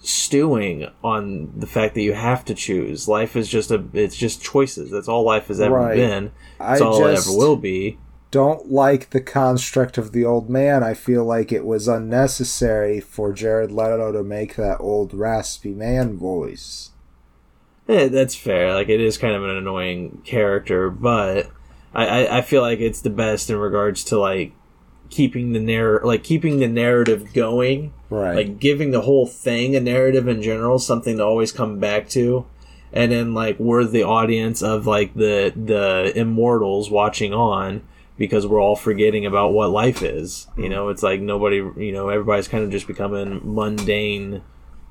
stewing 0.04 0.88
on 1.04 1.52
the 1.56 1.68
fact 1.68 1.94
that 1.94 2.02
you 2.02 2.14
have 2.14 2.44
to 2.46 2.56
choose. 2.56 3.08
Life 3.08 3.36
is 3.36 3.48
just 3.48 3.70
a 3.72 3.84
it's 3.94 4.16
just 4.16 4.42
choices. 4.42 4.90
That's 4.92 5.08
all 5.08 5.24
life 5.24 5.48
has 5.48 5.62
ever 5.62 5.76
Right. 5.76 5.96
been. 5.96 6.32
I 6.60 6.70
That's 6.72 6.82
all 6.82 7.00
just 7.00 7.28
it 7.28 7.32
ever 7.32 7.38
will 7.38 7.56
be. 7.56 7.98
Don't 8.32 8.72
like 8.72 9.10
the 9.10 9.22
construct 9.22 9.98
of 9.98 10.14
the 10.14 10.26
old 10.26 10.50
man. 10.50 10.84
I 10.84 10.94
feel 10.94 11.26
like 11.26 11.52
it 11.52 11.66
was 11.66 11.88
unnecessary 11.90 13.02
for 13.02 13.34
Jared 13.34 13.72
Leto 13.72 14.14
to 14.14 14.24
make 14.24 14.56
that 14.56 14.80
old 14.80 15.14
raspy 15.14 15.74
man 15.74 16.18
voice. 16.18 16.92
Yeah, 17.88 18.08
that's 18.08 18.36
fair. 18.36 18.74
Like 18.74 18.88
it 18.88 19.02
is 19.02 19.18
kind 19.18 19.36
of 19.36 19.44
an 19.44 19.50
annoying 19.50 20.22
character, 20.24 20.90
but 20.90 21.52
I, 21.94 22.06
I, 22.06 22.38
I 22.38 22.42
feel 22.42 22.62
like 22.62 22.80
it's 22.80 23.02
the 23.02 23.10
best 23.10 23.50
in 23.50 23.58
regards 23.58 24.06
to 24.06 24.20
like 24.20 24.54
keeping 25.10 25.52
the 25.52 25.60
narr 25.60 26.00
like 26.06 26.24
keeping 26.24 26.60
the 26.60 26.70
narrative 26.70 27.34
going. 27.34 27.94
Right. 28.10 28.36
Like 28.36 28.60
giving 28.60 28.92
the 28.92 29.02
whole 29.02 29.28
thing 29.28 29.76
a 29.76 29.82
narrative 29.82 30.30
in 30.30 30.42
general, 30.42 30.80
something 30.80 31.18
to 31.18 31.26
always 31.26 31.52
come 31.52 31.80
back 31.80 32.08
to. 32.10 32.46
And 32.94 33.12
then 33.12 33.34
like 33.34 33.60
we're 33.60 33.84
the 33.84 34.04
audience 34.04 34.62
of 34.62 34.88
like 34.88 35.14
the 35.16 35.52
the 35.54 36.14
immortals 36.16 36.90
watching 36.90 37.34
on 37.34 37.82
because 38.22 38.46
we're 38.46 38.62
all 38.62 38.76
forgetting 38.76 39.26
about 39.26 39.52
what 39.52 39.72
life 39.72 40.04
is. 40.04 40.46
You 40.56 40.70
know, 40.70 40.90
it's 40.90 41.02
like 41.02 41.20
nobody 41.22 41.56
you 41.56 41.92
know, 41.92 42.10
everybody's 42.10 42.48
kind 42.48 42.64
of 42.64 42.70
just 42.70 42.86
becoming 42.86 43.42
mundane 43.44 44.44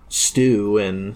stew 0.08 0.78
and 0.78 1.14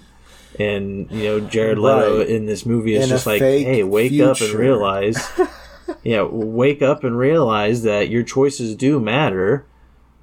and 0.60 1.10
you 1.10 1.24
know 1.24 1.40
Jared 1.40 1.76
Leto 1.78 2.18
Right. 2.18 2.28
in 2.28 2.46
this 2.46 2.64
movie 2.64 2.94
is 2.94 3.02
In 3.04 3.08
just 3.08 3.26
like, 3.26 3.40
hey, 3.42 3.82
wake 3.82 4.20
up 4.20 4.40
and 4.40 4.52
realize, 4.54 5.18
yeah, 6.04 6.22
wake 6.22 6.82
up 6.82 7.02
and 7.02 7.18
realize 7.18 7.82
that 7.82 8.08
your 8.10 8.22
choices 8.22 8.76
do 8.76 9.00
matter. 9.00 9.66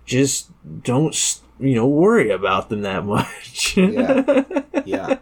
Just 0.05 0.49
don't, 0.83 1.13
you 1.59 1.75
know, 1.75 1.87
worry 1.87 2.31
about 2.31 2.69
them 2.69 2.81
that 2.83 3.05
much. 3.15 3.75
Yeah. 3.77 4.43
Yeah. 4.85 5.17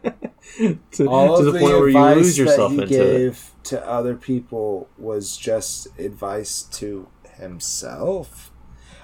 to, 0.92 1.08
All 1.08 1.38
to 1.38 1.44
the 1.44 1.52
the, 1.52 1.60
point 1.60 1.74
where 1.74 1.90
you 1.90 2.06
lose 2.16 2.38
yourself 2.38 2.76
that 2.76 2.90
he 2.90 2.96
into 2.96 3.16
it. 3.16 3.18
gave 3.20 3.52
to 3.64 3.88
other 3.88 4.16
people 4.16 4.90
was 4.98 5.38
just 5.38 5.88
advice 6.00 6.64
to 6.64 7.08
himself. 7.38 8.52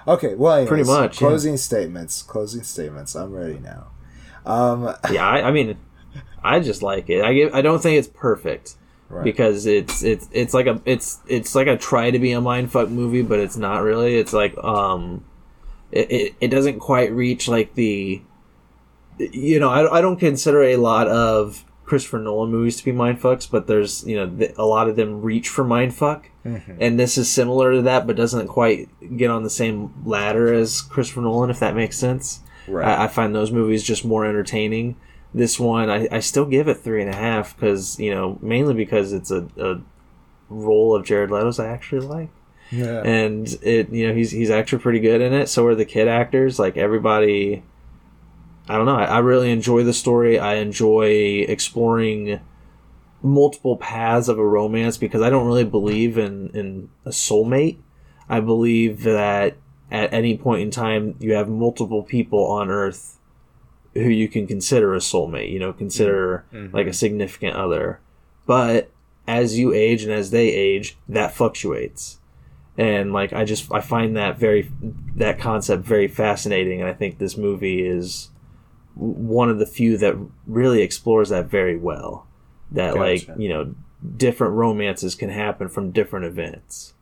Okay, 0.08 0.36
well, 0.36 0.54
anyways, 0.54 0.68
Pretty 0.70 0.84
much, 0.84 1.16
yeah. 1.22 1.28
Closing 1.28 1.58
statements. 1.58 2.22
Closing 2.22 2.64
statements. 2.64 3.16
I'm 3.16 3.34
ready 3.34 3.60
now. 3.60 3.88
Um, 4.46 4.94
Yeah, 5.12 5.28
I, 5.28 5.48
I 5.48 5.52
mean, 5.52 5.78
I 6.44 6.60
just 6.60 6.84
like 6.84 7.10
it. 7.10 7.24
I 7.24 7.34
give, 7.34 7.54
I 7.54 7.62
don't 7.62 7.82
think 7.82 7.98
it's 7.98 8.08
perfect. 8.08 8.76
right. 9.10 9.24
because 9.24 9.66
it's 9.66 10.04
it's 10.04 10.28
it's 10.32 10.54
like 10.54 10.68
a 10.68 10.80
it's 10.86 11.20
it's 11.28 11.56
like 11.56 11.68
a 11.68 11.78
try 11.78 12.12
to 12.12 12.20
be 12.20 12.32
a 12.34 12.42
mind 12.42 12.72
fuck 12.72 12.90
movie, 12.90 13.24
but 13.24 13.40
it's 13.40 13.58
not 13.58 13.82
really. 13.82 14.16
It's 14.18 14.34
like 14.34 14.56
um, 14.64 15.26
it 15.92 16.12
it, 16.12 16.36
it 16.42 16.48
doesn't 16.50 16.80
quite 16.80 17.12
reach 17.12 17.48
like 17.48 17.74
the, 17.74 18.22
you 19.20 19.60
know, 19.60 19.70
I, 19.70 19.98
I 19.98 20.02
don't 20.02 20.20
consider 20.20 20.64
a 20.64 20.78
lot 20.78 21.08
of 21.08 21.64
Christopher 21.86 22.18
Nolan 22.20 22.50
movies 22.52 22.78
to 22.78 22.86
be 22.86 22.92
mindfucks, 22.92 23.50
but 23.50 23.68
there's 23.68 24.06
you 24.08 24.16
know 24.16 24.28
th- 24.30 24.54
a 24.58 24.66
lot 24.66 24.90
of 24.90 24.96
them 24.96 25.22
reach 25.22 25.50
for 25.50 25.64
mindfuck, 25.64 26.24
Mhm. 26.44 26.78
and 26.80 27.00
this 27.00 27.18
is 27.18 27.30
similar 27.32 27.74
to 27.74 27.82
that, 27.84 28.08
but 28.08 28.16
doesn't 28.16 28.48
quite 28.48 28.90
get 29.18 29.30
on 29.30 29.44
the 29.44 29.50
same 29.50 29.94
ladder 30.04 30.52
as 30.54 30.82
Christopher 30.82 31.22
Nolan, 31.22 31.50
if 31.50 31.60
that 31.60 31.76
makes 31.76 31.98
sense. 31.98 32.40
Right. 32.68 32.88
I, 32.88 33.04
I 33.04 33.08
find 33.08 33.36
those 33.36 33.52
movies 33.52 33.84
just 33.84 34.04
more 34.04 34.26
entertaining. 34.26 34.96
This 35.34 35.60
one, 35.60 35.90
I, 35.90 36.08
I 36.12 36.20
still 36.22 36.46
give 36.46 36.68
it 36.68 36.76
three 36.78 37.02
and 37.02 37.10
a 37.14 37.16
half 37.16 37.56
because 37.56 38.00
you 38.00 38.10
know 38.14 38.40
mainly 38.42 38.74
because 38.74 39.14
it's 39.14 39.30
a, 39.32 39.48
a 39.58 39.82
role 40.50 40.96
of 40.96 41.06
Jared 41.06 41.30
Leto's 41.30 41.60
I 41.60 41.68
actually 41.68 42.08
like, 42.08 42.30
yeah. 42.72 43.02
and 43.04 43.48
it 43.62 43.90
you 43.90 44.08
know 44.08 44.14
he's 44.16 44.32
he's 44.32 44.50
actually 44.50 44.80
pretty 44.82 45.00
good 45.00 45.22
in 45.22 45.34
it. 45.34 45.50
So 45.50 45.66
are 45.68 45.76
the 45.76 45.86
kid 45.86 46.08
actors. 46.08 46.58
Like 46.58 46.78
everybody, 46.78 47.64
I 48.68 48.78
don't 48.78 48.86
know. 48.86 48.96
I, 48.96 49.06
I 49.06 49.20
really 49.20 49.52
enjoy 49.52 49.84
the 49.84 49.94
story. 49.94 50.40
I 50.40 50.56
enjoy 50.56 51.46
exploring 51.48 52.40
multiple 53.22 53.78
paths 53.78 54.30
of 54.30 54.38
a 54.38 54.46
romance 54.46 54.98
because 54.98 55.22
I 55.22 55.30
don't 55.30 55.48
really 55.48 55.64
believe 55.64 56.18
in 56.18 56.50
in 56.50 56.90
a 57.06 57.10
soulmate. 57.10 57.78
I 58.30 58.40
believe 58.40 59.04
that 59.04 59.58
at 59.92 60.14
any 60.14 60.38
point 60.38 60.62
in 60.62 60.72
time 60.72 61.16
you 61.20 61.34
have 61.34 61.48
multiple 61.48 62.04
people 62.04 62.46
on 62.46 62.70
Earth 62.70 63.20
who 63.94 64.10
you 64.10 64.28
can 64.28 64.46
consider 64.46 64.94
a 64.94 65.00
soulmate. 65.00 65.52
You 65.52 65.60
know, 65.60 65.74
consider 65.74 66.46
mm-hmm. 66.52 66.76
like 66.76 66.88
a 66.88 66.94
significant 66.94 67.56
other. 67.56 68.00
But 68.46 68.92
as 69.28 69.58
you 69.58 69.74
age 69.74 70.04
and 70.04 70.12
as 70.12 70.32
they 70.32 70.50
age, 70.50 70.98
that 71.08 71.34
fluctuates. 71.34 72.20
And 72.78 73.14
like 73.14 73.32
I 73.32 73.46
just 73.46 73.72
I 73.72 73.80
find 73.80 74.18
that 74.18 74.38
very 74.38 74.70
that 75.16 75.40
concept 75.40 75.84
very 75.84 76.08
fascinating, 76.08 76.82
and 76.82 76.90
I 76.90 76.94
think 76.94 77.18
this 77.18 77.38
movie 77.38 77.86
is 77.86 78.30
one 78.96 79.50
of 79.50 79.60
the 79.60 79.66
few 79.66 79.98
that 79.98 80.16
really 80.48 80.82
explores 80.82 81.30
that 81.30 81.46
very 81.48 81.78
well. 81.78 82.28
That 82.72 82.96
like 82.96 83.28
you 83.38 83.50
know 83.50 83.76
different 84.18 84.54
romances 84.54 85.16
can 85.16 85.30
happen 85.30 85.70
from 85.70 85.92
different 85.92 86.26
events, 86.26 86.94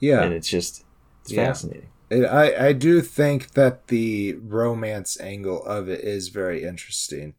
yeah. 0.00 0.22
and 0.22 0.32
it's 0.34 0.48
just 0.48 0.84
it's 1.22 1.32
Yeah. 1.32 1.46
fascinating. 1.46 1.88
It, 2.10 2.24
I 2.24 2.68
I 2.68 2.72
do 2.72 3.00
think 3.00 3.52
that 3.52 3.86
the 3.88 4.34
romance 4.34 5.18
angle 5.20 5.64
of 5.64 5.88
it 5.88 6.00
is 6.00 6.28
very 6.28 6.64
interesting. 6.64 7.34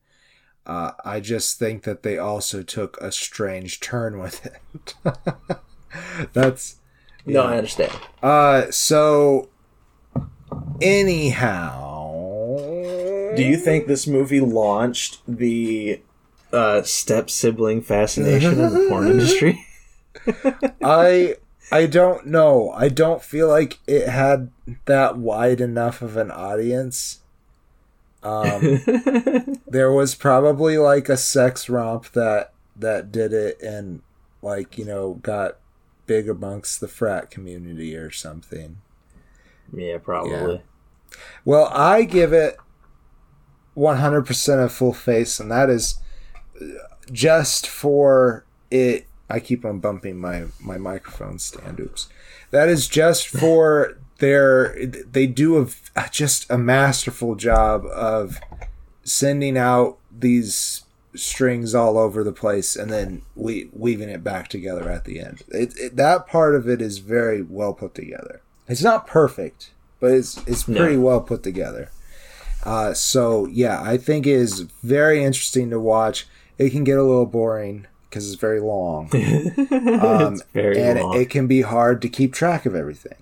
Uh, 0.66 0.94
I 1.04 1.20
just 1.20 1.60
think 1.60 1.84
that 1.84 2.02
they 2.02 2.18
also 2.18 2.64
took 2.64 2.98
a 3.00 3.12
strange 3.12 3.80
turn 3.80 4.18
with 4.18 4.46
it. 4.48 4.96
That's 6.34 6.78
No, 7.26 7.44
yeah. 7.44 7.50
I 7.52 7.58
understand. 7.58 7.92
uh. 8.24 8.72
So, 8.72 9.50
anyhow, 10.82 11.95
Do 13.36 13.44
you 13.44 13.58
think 13.58 13.88
this 13.88 14.08
movie 14.08 14.40
launched 14.40 15.22
the 15.28 16.02
uh, 16.52 16.82
step 16.84 17.30
sibling 17.30 17.82
fascination 17.82 18.60
in 18.60 18.74
the 18.74 18.88
porn 18.90 19.08
industry? 19.12 19.66
I 20.84 21.36
I 21.72 21.86
don't 21.88 22.28
know. 22.28 22.72
I 22.72 22.90
don't 22.90 23.24
feel 23.24 23.48
like 23.48 23.80
it 23.88 24.08
had 24.08 24.52
that 24.86 25.18
wide 25.18 25.62
enough 25.62 26.02
of 26.02 26.16
an 26.18 26.32
audience. 26.32 27.20
Um, 28.24 28.82
there 29.68 29.92
was 29.92 30.16
probably 30.16 30.78
like 30.78 31.10
a 31.10 31.18
sex 31.18 31.70
romp 31.70 32.12
that 32.14 32.54
that 32.76 33.12
did 33.12 33.34
it 33.34 33.62
and 33.62 34.02
like 34.42 34.78
you 34.78 34.86
know 34.86 35.16
got 35.16 35.58
big 36.06 36.30
amongst 36.30 36.80
the 36.80 36.88
frat 36.88 37.32
community 37.32 37.96
or 37.96 38.12
something. 38.12 38.78
yeah, 39.74 39.98
probably. 39.98 40.62
Well, 41.44 41.70
I 41.74 42.04
give 42.04 42.34
it 42.34 42.58
100% 43.78 44.64
of 44.64 44.72
full 44.72 44.94
face, 44.94 45.40
and 45.40 45.52
that 45.52 45.70
is 45.70 46.00
just 47.12 47.68
for 47.68 48.46
it. 48.72 49.06
I 49.30 49.40
keep 49.40 49.66
on 49.66 49.80
bumping 49.80 50.18
my, 50.20 50.46
my 50.60 50.78
microphone 50.78 51.40
stand. 51.40 51.80
Oops. 51.80 52.08
That 52.52 52.70
is 52.70 52.88
just 52.88 53.28
for 53.40 53.98
their. 54.20 54.76
They 54.86 55.28
do 55.28 55.58
a, 55.96 56.10
just 56.10 56.50
a 56.50 56.58
masterful 56.58 57.36
job 57.36 57.86
of 57.88 58.40
sending 59.04 59.58
out 59.58 59.98
these 60.16 60.84
strings 61.16 61.74
all 61.74 61.98
over 61.98 62.24
the 62.26 62.32
place 62.34 62.76
and 62.76 62.92
then 62.92 63.22
we, 63.36 63.70
weaving 63.72 64.10
it 64.10 64.22
back 64.24 64.50
together 64.50 64.90
at 64.90 65.06
the 65.06 65.20
end. 65.20 65.42
It, 65.48 65.74
it, 65.78 65.96
that 65.96 66.28
part 66.28 66.56
of 66.56 66.68
it 66.68 66.82
is 66.82 66.98
very 66.98 67.42
well 67.42 67.74
put 67.74 67.96
together. 67.96 68.42
It's 68.68 68.84
not 68.84 69.08
perfect, 69.08 69.72
but 70.00 70.12
it's 70.12 70.38
it's 70.46 70.68
No. 70.68 70.78
pretty 70.80 70.98
well 70.98 71.22
put 71.22 71.42
together. 71.42 71.90
Uh, 72.66 72.94
so 72.94 73.46
yeah, 73.48 73.82
I 73.82 73.98
think 73.98 74.26
it 74.26 74.32
is 74.32 74.62
very 74.84 75.24
interesting 75.24 75.70
to 75.70 75.80
watch. 75.80 76.28
It 76.58 76.72
can 76.72 76.84
get 76.84 76.98
a 76.98 77.04
little 77.04 77.26
boring 77.26 77.86
because 78.10 78.32
it's 78.32 78.40
very 78.40 78.60
long, 78.62 79.06
um, 79.14 80.34
it's 80.34 80.44
very 80.54 80.82
and 80.82 81.00
long. 81.00 81.20
it 81.20 81.30
can 81.30 81.48
be 81.48 81.62
hard 81.62 82.02
to 82.02 82.10
keep 82.10 82.34
track 82.34 82.66
of 82.66 82.74
everything. 82.74 83.22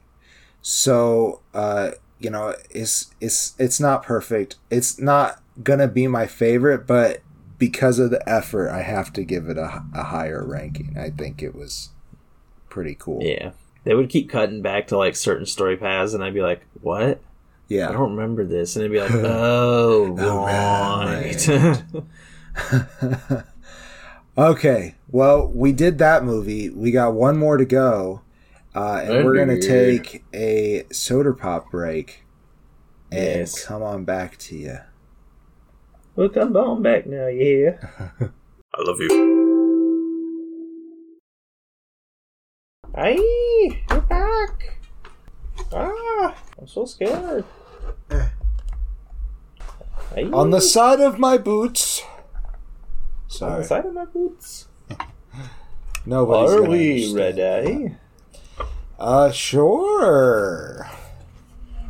So 0.62 1.42
uh, 1.54 1.92
you 2.20 2.30
know, 2.30 2.56
it's 2.70 3.14
it's 3.20 3.54
it's 3.60 3.80
not 3.80 4.04
perfect. 4.04 4.56
It's 4.70 5.00
not 5.00 5.42
gonna 5.62 5.88
be 5.88 6.08
my 6.08 6.26
favorite, 6.26 6.88
but 6.88 7.22
because 7.58 8.00
of 8.00 8.12
the 8.12 8.28
effort, 8.30 8.70
I 8.70 8.82
have 8.82 9.12
to 9.14 9.24
give 9.24 9.50
it 9.50 9.58
a, 9.58 9.84
a 9.94 10.04
higher 10.04 10.44
ranking. 10.46 10.96
I 10.98 11.10
think 11.10 11.42
it 11.44 11.56
was 11.56 11.90
pretty 12.70 12.96
cool. 12.98 13.22
yeah, 13.22 13.52
they 13.84 13.94
would 13.94 14.10
keep 14.10 14.30
cutting 14.30 14.62
back 14.62 14.88
to 14.88 14.98
like 14.98 15.16
certain 15.16 15.46
story 15.46 15.76
paths, 15.76 16.14
and 16.14 16.24
I'd 16.24 16.34
be 16.34 16.42
like, 16.42 16.62
"What? 16.82 17.20
I 17.72 17.92
don't 17.92 18.16
remember 18.16 18.44
this." 18.46 18.76
And 18.76 18.86
it'd 18.86 18.92
be 18.92 19.00
like, 19.00 19.12
"Oh, 19.14 20.10
right." 20.16 21.50
Okay, 24.36 24.96
well, 25.10 25.48
we 25.48 25.72
did 25.74 26.00
that 26.00 26.24
movie. 26.24 26.68
We 26.72 26.90
got 26.90 27.14
one 27.14 27.38
more 27.38 27.56
to 27.58 27.66
go, 27.66 28.22
uh, 28.74 29.02
and 29.04 29.24
we're 29.24 29.38
gonna 29.38 29.62
take 29.62 30.24
a 30.34 30.86
soda 30.92 31.34
pop 31.34 31.70
break 31.70 32.26
and 33.12 33.42
Yes. 33.42 33.64
come 33.64 33.84
on 33.84 34.06
back 34.06 34.38
to 34.38 34.56
you. 34.56 34.78
well, 36.16 36.30
come 36.30 36.58
on 36.58 36.82
back 36.82 37.06
now, 37.06 37.28
yeah. 37.28 37.78
I 38.76 38.82
love 38.82 39.00
you. 39.00 39.10
Hey, 42.96 43.20
you're 43.92 44.02
back. 44.02 44.80
Ah, 45.72 46.36
I'm 46.60 46.68
so 46.68 46.86
scared. 46.86 47.46
Hey, 48.10 48.30
On 50.32 50.52
the 50.52 50.62
side 50.62 51.00
of 51.00 51.18
my 51.18 51.38
boots. 51.38 52.04
Sorry. 53.28 53.54
On 53.54 53.62
the 53.62 53.68
side 53.68 53.86
of 53.86 53.94
my 53.94 54.06
boots. 54.06 54.68
nobody's 56.06 56.54
Are 56.54 56.64
we 56.64 57.14
ready? 57.14 57.96
Uh, 59.00 59.32
sure. 59.32 60.90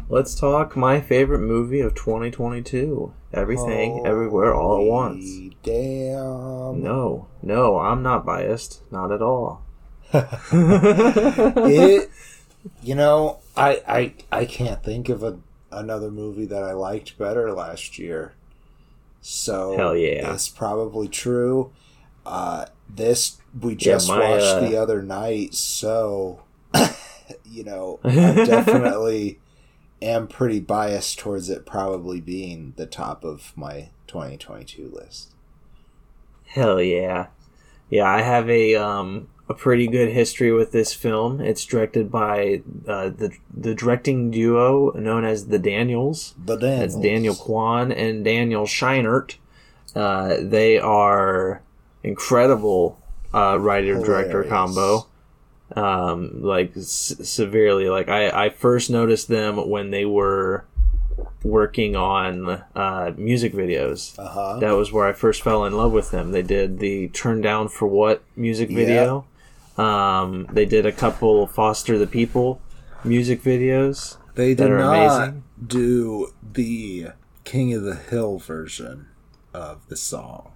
Let's 0.10 0.36
talk 0.36 0.78
my 0.78 1.02
favorite 1.02 1.40
movie 1.40 1.80
of 1.80 1.96
2022. 1.96 3.14
Everything, 3.34 4.06
everywhere, 4.06 4.54
all 4.54 4.80
at 4.80 4.88
once. 4.88 5.26
Damn. 5.64 6.82
No, 6.82 7.28
no, 7.42 7.80
I'm 7.80 8.04
not 8.04 8.26
biased. 8.26 8.82
Not 8.92 9.12
at 9.12 9.22
all. 9.22 9.64
it 10.14 12.10
you 12.82 12.96
know 12.96 13.40
I, 13.56 13.82
I 13.88 14.14
i 14.32 14.46
can't 14.46 14.84
think 14.84 15.10
of 15.10 15.24
a, 15.24 15.40
another 15.72 16.12
movie 16.12 16.46
that 16.46 16.64
i 16.64 16.74
liked 16.74 17.18
better 17.18 17.52
last 17.52 17.98
year 17.98 18.34
so 19.22 19.76
Hell 19.78 19.96
yeah. 19.96 20.30
that's 20.30 20.50
probably 20.50 21.08
true 21.08 21.72
uh 22.26 22.66
this 22.90 23.38
we 23.60 23.76
just 23.76 24.08
my, 24.08 24.20
watched 24.20 24.44
uh, 24.44 24.60
the 24.62 24.78
other 24.78 25.02
night 25.02 25.54
so 25.54 26.44
you 27.46 27.64
know 27.64 28.00
i 28.04 28.10
definitely 28.46 29.40
am 30.02 30.28
pretty 30.28 30.60
biased 30.60 31.20
towards 31.20 31.50
it 31.50 31.66
probably 31.66 32.20
being 32.20 32.74
the 32.76 32.86
top 32.86 33.24
of 33.24 33.54
my 33.56 33.90
2022 34.08 34.90
list 34.94 35.34
Hell 36.54 36.80
yeah. 36.84 37.28
Yeah, 37.90 38.06
I 38.06 38.22
have 38.22 38.48
a 38.50 38.76
um 38.76 39.28
a 39.54 39.58
pretty 39.58 39.88
good 39.88 40.10
history 40.10 40.52
with 40.52 40.72
this 40.72 40.94
film. 40.94 41.40
It's 41.42 41.66
directed 41.66 42.12
by 42.12 42.62
uh, 42.88 43.10
the 43.10 43.32
the 43.56 43.74
directing 43.76 44.32
duo 44.32 44.92
known 44.92 45.26
as 45.26 45.48
the 45.48 45.60
Daniels. 45.60 46.34
the 46.44 46.56
That's 46.58 46.94
Daniels. 46.96 47.04
Daniel 47.04 47.36
Kwan 47.36 47.92
and 47.92 48.24
Daniel 48.26 48.66
Scheinert. 48.66 49.36
Uh, 49.96 50.38
they 50.42 50.80
are 50.80 51.62
incredible 52.04 53.00
uh, 53.34 53.58
writer 53.60 53.96
director 54.04 54.44
combo. 54.44 55.08
Um, 55.76 56.44
like 56.44 56.76
s- 56.78 57.16
severely. 57.24 57.90
Like 57.90 58.08
I, 58.10 58.46
I 58.46 58.50
first 58.50 58.90
noticed 58.90 59.28
them 59.28 59.70
when 59.70 59.90
they 59.90 60.06
were 60.06 60.66
working 61.44 61.96
on 61.96 62.50
uh, 62.76 63.12
music 63.18 63.54
videos. 63.54 64.18
uh-huh 64.20 64.60
That 64.60 64.72
was 64.74 64.92
where 64.92 65.06
I 65.08 65.14
first 65.14 65.42
fell 65.42 65.66
in 65.66 65.74
love 65.76 65.92
with 65.92 66.12
them. 66.12 66.32
They 66.32 66.42
did 66.44 66.80
the 66.80 67.08
"Turn 67.10 67.42
Down 67.42 67.70
for 67.70 67.88
What" 67.88 68.22
music 68.36 68.70
video. 68.70 69.26
Um, 69.78 70.48
they 70.52 70.66
did 70.66 70.86
a 70.86 70.92
couple 70.92 71.48
"Foster 71.48 71.98
the 71.98 72.08
People" 72.08 72.62
music 73.04 73.42
videos. 73.42 74.18
They 74.36 74.54
did 74.56 74.70
not 74.70 74.96
amazing. 74.96 75.44
do 75.66 76.34
the 76.54 77.08
King 77.44 77.74
of 77.74 77.84
the 77.84 77.96
Hill 77.96 78.38
version 78.40 79.08
of 79.54 79.88
the 79.90 79.96
song. 79.98 80.52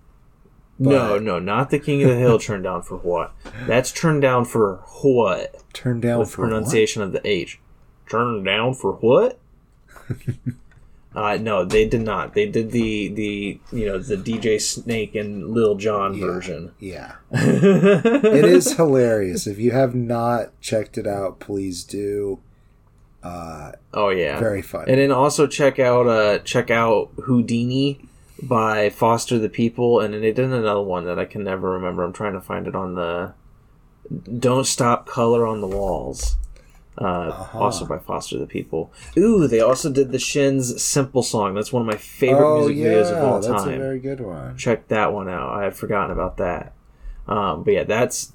no, 0.80 1.14
But- 1.16 1.24
no, 1.24 1.40
not 1.40 1.70
the 1.72 1.80
King 1.80 2.04
of 2.04 2.10
the 2.10 2.16
Hill. 2.16 2.38
"Turn 2.40 2.62
Down 2.62 2.82
for 2.84 2.98
What"? 2.98 3.34
That's 3.66 3.92
"Turn 3.92 4.20
Down 4.20 4.46
for 4.46 4.84
What" 5.02 5.64
Turn 5.74 6.00
down 6.00 6.20
with 6.20 6.30
for 6.32 6.42
what? 6.44 6.50
pronunciation 6.50 7.02
of 7.02 7.12
the 7.12 7.28
H. 7.28 7.60
"Turn 8.10 8.44
Down 8.44 8.74
for 8.76 8.94
What"? 8.94 9.40
uh, 11.18 11.36
no, 11.42 11.66
they 11.66 11.88
did 11.88 12.02
not. 12.02 12.34
They 12.36 12.46
did 12.46 12.72
the 12.72 13.08
the 13.10 13.60
you 13.72 13.86
know 13.88 13.98
the 13.98 14.16
DJ 14.16 14.62
Snake 14.62 15.16
and 15.16 15.50
Lil 15.50 15.76
Jon 15.76 16.14
Yeah. 16.14 16.26
version. 16.28 16.72
Yeah, 16.80 17.14
it 17.32 18.46
is 18.46 18.74
hilarious. 18.78 19.48
If 19.48 19.58
you 19.58 19.72
have 19.72 19.96
not 19.96 20.60
checked 20.62 20.98
it 20.98 21.08
out, 21.08 21.40
please 21.40 21.84
do. 21.84 22.40
Uh, 23.24 23.72
Oh 23.94 24.10
yeah, 24.10 24.40
very 24.40 24.62
fun. 24.62 24.86
And 24.88 25.00
then 25.00 25.12
also 25.12 25.48
check 25.48 25.80
out 25.80 26.08
uh 26.08 26.38
check 26.40 26.70
out 26.70 27.10
Houdini 27.26 28.00
by 28.44 28.90
Foster 28.92 29.40
the 29.40 29.50
People, 29.50 30.00
and 30.00 30.14
then 30.14 30.22
they 30.22 30.32
did 30.32 30.46
another 30.52 30.82
one 30.84 31.06
that 31.06 31.18
I 31.18 31.26
can 31.26 31.44
never 31.44 31.72
remember. 31.72 32.04
I'm 32.04 32.14
trying 32.14 32.34
to 32.34 32.42
find 32.42 32.68
it 32.68 32.76
on 32.76 32.94
the 32.94 33.34
Don't 34.40 34.66
Stop 34.68 35.08
Color 35.08 35.48
on 35.48 35.62
the 35.62 35.68
Walls. 35.68 36.36
Uh, 37.00 37.04
Uh-huh. 37.06 37.60
Also 37.60 37.86
by 37.86 38.00
Foster 38.00 38.38
the 38.40 38.48
People. 38.48 38.92
Ooh, 39.18 39.48
they 39.48 39.60
also 39.60 39.92
did 39.92 40.12
the 40.12 40.18
Shins 40.20 40.82
Simple 40.82 41.22
Song. 41.24 41.54
That's 41.54 41.72
one 41.72 41.82
of 41.82 41.88
my 41.88 41.98
favorite 41.98 42.48
oh 42.48 42.58
music 42.60 42.78
yeah, 42.78 42.86
videos 42.88 43.12
of 43.18 43.24
all 43.24 43.40
that's 43.42 43.64
time. 43.64 43.74
a 43.76 43.78
very 43.78 44.00
good 44.00 44.20
one. 44.20 44.58
Check 44.58 44.88
that 44.88 45.14
one 45.14 45.30
out. 45.30 45.50
I 45.54 45.64
had 45.66 45.76
forgotten 45.76 46.12
about 46.12 46.38
that. 46.38 46.74
Um, 47.28 47.64
but 47.64 47.74
yeah, 47.74 47.84
that's 47.84 48.34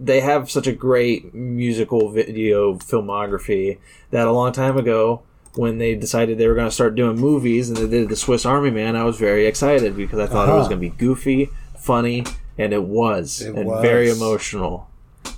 they 0.00 0.20
have 0.20 0.48
such 0.50 0.66
a 0.68 0.72
great 0.72 1.34
musical 1.34 2.08
video 2.10 2.74
filmography 2.76 3.78
that 4.10 4.26
a 4.26 4.32
long 4.32 4.52
time 4.52 4.76
ago 4.78 5.22
when 5.54 5.78
they 5.78 5.94
decided 5.96 6.38
they 6.38 6.46
were 6.46 6.54
going 6.54 6.68
to 6.68 6.74
start 6.74 6.94
doing 6.94 7.16
movies 7.16 7.68
and 7.68 7.76
they 7.76 7.88
did 7.88 8.08
the 8.08 8.14
Swiss 8.16 8.46
Army 8.46 8.70
Man, 8.70 8.94
I 8.94 9.02
was 9.04 9.18
very 9.18 9.44
excited 9.46 9.96
because 9.96 10.20
I 10.20 10.26
thought 10.26 10.48
it 10.48 10.52
was 10.52 10.66
Uh-huh. 10.66 10.76
going 10.76 10.80
to 10.82 10.90
be 10.90 10.96
goofy, 10.96 11.50
funny, 11.76 12.24
and 12.56 12.72
it 12.72 12.84
was, 12.84 13.40
It 13.42 13.54
and 13.56 13.66
was. 13.66 13.82
very 13.82 14.08
emotional. 14.08 14.88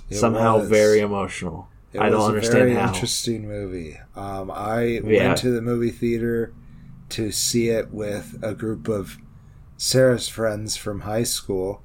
It 0.09 0.15
Somehow 0.17 0.59
was. 0.59 0.69
very 0.69 0.99
emotional. 0.99 1.67
It 1.93 1.99
I 1.99 2.09
don't 2.09 2.19
was 2.19 2.29
understand 2.29 2.61
a 2.61 2.65
very 2.65 2.75
how. 2.75 2.87
interesting 2.87 3.47
movie. 3.47 3.97
Um, 4.15 4.51
I 4.51 5.01
Yeah. 5.03 5.27
went 5.27 5.37
to 5.39 5.51
the 5.51 5.61
movie 5.61 5.91
theater 5.91 6.53
to 7.09 7.31
see 7.31 7.69
it 7.69 7.91
with 7.91 8.37
a 8.41 8.53
group 8.53 8.87
of 8.87 9.17
Sarah's 9.77 10.27
friends 10.29 10.77
from 10.77 11.01
high 11.01 11.23
school, 11.23 11.81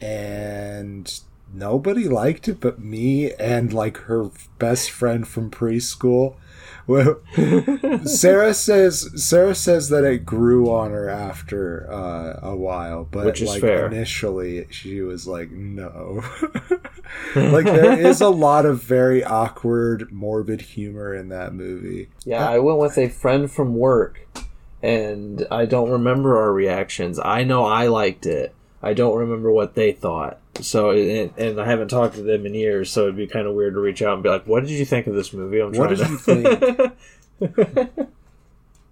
and 0.00 1.20
nobody 1.54 2.08
liked 2.08 2.48
it 2.48 2.60
but 2.60 2.78
me 2.80 3.32
and 3.34 3.72
like 3.72 3.98
her 3.98 4.30
best 4.58 4.90
friend 4.90 5.26
from 5.28 5.50
preschool. 5.50 6.36
Well, 6.86 7.20
Sarah 8.04 8.54
says 8.54 9.10
Sarah 9.22 9.54
says 9.54 9.88
that 9.90 10.04
it 10.04 10.24
grew 10.24 10.70
on 10.72 10.90
her 10.90 11.08
after 11.08 11.90
uh, 11.92 12.40
a 12.42 12.56
while, 12.56 13.04
but 13.10 13.26
Which 13.26 13.40
is 13.42 13.48
like 13.50 13.60
fair. 13.60 13.86
initially 13.86 14.66
she 14.70 15.00
was 15.02 15.26
like, 15.26 15.50
no. 15.50 16.22
like 17.36 17.64
there 17.64 17.98
is 17.98 18.20
a 18.20 18.28
lot 18.28 18.66
of 18.66 18.82
very 18.82 19.24
awkward, 19.24 20.12
morbid 20.12 20.60
humor 20.60 21.14
in 21.14 21.28
that 21.30 21.54
movie. 21.54 22.08
Yeah, 22.24 22.48
I 22.48 22.58
went 22.58 22.78
with 22.78 22.98
a 22.98 23.08
friend 23.08 23.50
from 23.50 23.74
work, 23.74 24.26
and 24.82 25.46
I 25.50 25.66
don't 25.66 25.90
remember 25.90 26.38
our 26.38 26.52
reactions. 26.52 27.18
I 27.18 27.44
know 27.44 27.64
I 27.64 27.86
liked 27.86 28.26
it. 28.26 28.54
I 28.82 28.94
don't 28.94 29.16
remember 29.16 29.50
what 29.52 29.74
they 29.74 29.92
thought. 29.92 30.38
So, 30.60 30.90
and, 30.90 31.32
and 31.38 31.60
I 31.60 31.64
haven't 31.64 31.88
talked 31.88 32.16
to 32.16 32.22
them 32.22 32.44
in 32.44 32.54
years, 32.54 32.90
so 32.90 33.04
it'd 33.04 33.16
be 33.16 33.26
kind 33.26 33.46
of 33.46 33.54
weird 33.54 33.74
to 33.74 33.80
reach 33.80 34.02
out 34.02 34.14
and 34.14 34.22
be 34.22 34.28
like, 34.28 34.46
"What 34.46 34.60
did 34.62 34.70
you 34.70 34.84
think 34.84 35.06
of 35.06 35.14
this 35.14 35.32
movie?" 35.32 35.60
I'm 35.60 35.72
What 35.72 35.96
trying 35.96 36.16
did 36.16 36.24
to... 36.24 36.78
you 37.40 37.48
think? 37.48 38.08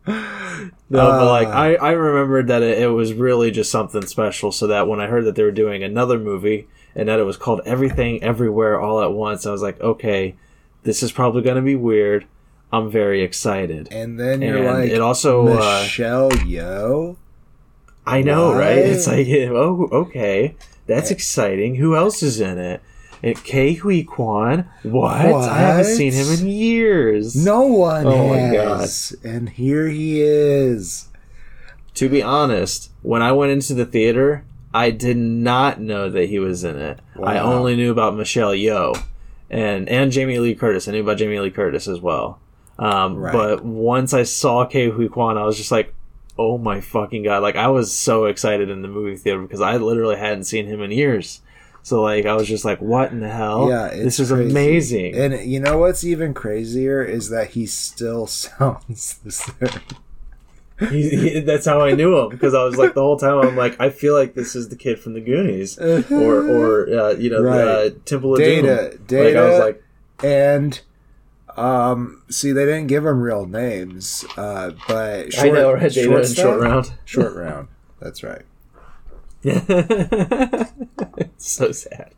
no, 0.06 0.70
but 0.88 1.26
like 1.26 1.48
Uh, 1.48 1.50
I, 1.50 1.74
I 1.74 1.90
remembered 1.92 2.48
that 2.48 2.62
it, 2.62 2.78
it 2.78 2.88
was 2.88 3.12
really 3.12 3.50
just 3.50 3.70
something 3.70 4.06
special. 4.06 4.52
So 4.52 4.66
that 4.68 4.88
when 4.88 5.00
I 5.00 5.06
heard 5.06 5.24
that 5.26 5.35
they 5.35 5.42
were 5.42 5.50
doing 5.50 5.83
another 5.83 6.18
movie 6.18 6.68
and 6.94 7.09
that 7.09 7.18
it 7.18 7.24
was 7.24 7.37
called 7.37 7.61
Everything 7.64 8.22
Everywhere 8.22 8.81
All 8.81 9.00
at 9.03 9.12
Once, 9.12 9.46
I 9.46 9.53
was 9.53 9.62
like, 9.62 9.81
okay, 9.81 10.35
this 10.83 11.03
is 11.03 11.12
probably 11.12 11.42
going 11.42 11.57
to 11.57 11.62
be 11.62 11.76
weird. 11.76 12.26
I'm 12.72 12.90
very 12.90 13.22
excited. 13.22 13.88
And 13.90 14.18
then 14.18 14.42
you're 14.42 14.59
And 14.59 14.66
like, 14.66 14.90
it 14.90 15.00
also, 15.00 15.46
uh, 15.48 15.81
Michelle 15.83 16.31
Yeoh. 16.31 17.16
I 18.07 18.22
know, 18.22 18.55
right? 18.55 18.79
It's 18.79 19.07
like, 19.07 19.26
oh, 19.31 19.88
okay, 19.92 20.55
that's 20.87 21.11
Eh. 21.11 21.14
exciting. 21.14 21.74
Who 21.76 21.96
else 21.96 22.22
is 22.22 22.40
in 22.40 22.59
it? 22.59 22.81
And 23.22 23.37
Ke 23.37 23.76
Huy 23.81 24.03
Quan. 24.03 24.66
What? 24.83 25.12
I 25.14 25.59
haven't 25.59 25.94
seen 25.96 26.12
him 26.12 26.29
in 26.33 26.46
years. 26.48 27.37
No 27.37 27.62
one 27.62 28.07
Oh 28.07 28.29
my 28.31 28.38
has, 28.38 29.14
and 29.22 29.50
here 29.50 29.88
he 29.88 30.22
is. 30.22 31.09
To 31.94 32.09
be 32.09 32.22
honest, 32.22 32.90
when 33.03 33.20
I 33.20 33.33
went 33.33 33.53
into 33.53 33.74
the 33.74 33.85
theater, 33.85 34.44
I 34.72 34.90
did 34.90 35.16
not 35.16 35.80
know 35.80 36.09
that 36.11 36.28
he 36.28 36.38
was 36.38 36.62
in 36.64 36.76
it. 36.78 37.00
I 37.22 37.38
only 37.38 37.76
knew 37.76 37.90
about 37.90 38.16
Michelle 38.16 38.52
Yeoh 38.52 39.02
and 39.50 39.88
and 39.88 40.12
Jamie 40.12 40.38
Lee 40.38 40.54
Curtis. 40.54 40.87
I 40.88 40.92
knew 40.92 41.02
about 41.02 41.18
Jamie 41.18 41.40
Lee 41.40 41.50
Curtis 41.50 41.88
as 41.88 42.00
well. 42.00 42.38
Um, 42.78 43.16
Right. 43.16 43.33
But 43.33 43.64
once 43.64 44.14
I 44.14 44.22
saw 44.22 44.64
Ke 44.64 44.92
Huy 44.94 45.09
Quan, 45.09 45.37
I 45.37 45.44
was 45.44 45.56
just 45.56 45.70
like, 45.72 45.92
"Oh 46.38 46.56
my 46.56 46.80
fucking 46.80 47.24
god!" 47.24 47.42
Like 47.42 47.56
I 47.56 47.68
was 47.68 47.94
so 47.94 48.26
excited 48.26 48.70
in 48.70 48.83
the 48.83 48.88
movie 48.88 49.16
theater 49.16 49.42
because 49.42 49.61
I 49.61 49.76
literally 49.76 50.16
hadn't 50.16 50.44
seen 50.44 50.66
him 50.66 50.80
in 50.83 50.90
years. 50.90 51.42
So 51.83 52.00
like 52.02 52.24
I 52.26 52.35
was 52.35 52.46
just 52.46 52.64
like, 52.64 52.80
"What 52.80 53.11
in 53.11 53.20
the 53.20 53.28
hell? 53.28 53.68
yeah, 53.68 53.87
it's 53.87 54.18
this 54.18 54.20
is 54.20 54.30
crazy. 54.30 54.50
amazing." 54.50 55.14
And 55.16 55.50
you 55.50 55.61
know 55.61 55.78
what's 55.78 56.04
even 56.04 56.33
crazier 56.33 57.02
is 57.02 57.28
that 57.30 57.50
he 57.50 57.66
still 57.66 58.26
sounds 58.28 59.18
the 59.24 59.33
same. 59.33 59.80
He, 60.88 61.11
he, 61.11 61.40
that's 61.40 61.66
how 61.66 61.81
I 61.83 61.93
knew 61.93 62.16
him 62.19 62.29
because 62.31 62.55
I 62.55 62.64
was 62.64 62.77
like 62.77 62.95
the 62.95 63.03
whole 63.03 63.19
time 63.19 63.38
I'm 63.47 63.55
like 63.57 63.79
I 63.81 63.90
feel 63.90 64.14
like 64.14 64.33
this 64.35 64.57
is 64.57 64.71
the 64.71 64.77
kid 64.77 64.99
from 64.99 65.12
the 65.12 65.21
Goonies 65.21 65.79
or 65.79 66.49
or 66.49 66.88
uh, 66.99 67.11
you 67.12 67.29
know 67.31 67.43
Right. 67.43 67.61
uh, 67.61 67.91
Temple 68.07 68.33
of 68.35 68.39
Data, 68.41 68.97
Doom. 68.97 69.07
data, 69.07 69.24
Like 69.24 69.37
I 69.37 69.51
was 69.51 69.59
like 69.61 69.85
and 70.24 70.81
um, 71.57 72.22
see, 72.31 72.53
they 72.53 72.64
didn't 72.64 72.87
give 72.87 73.05
him 73.05 73.20
real 73.20 73.45
names, 73.45 74.24
uh, 74.39 74.70
but 74.89 75.33
short, 75.35 75.47
I 75.49 75.51
know 75.51 75.72
right 75.72 75.93
Data 75.93 76.03
short 76.05 76.26
short 76.28 76.61
round. 76.61 76.93
short 77.05 77.35
round. 77.35 77.68
That's 78.01 78.22
right. 78.22 78.43
it's 79.43 80.72
so 81.39 81.72
sad. 81.72 82.12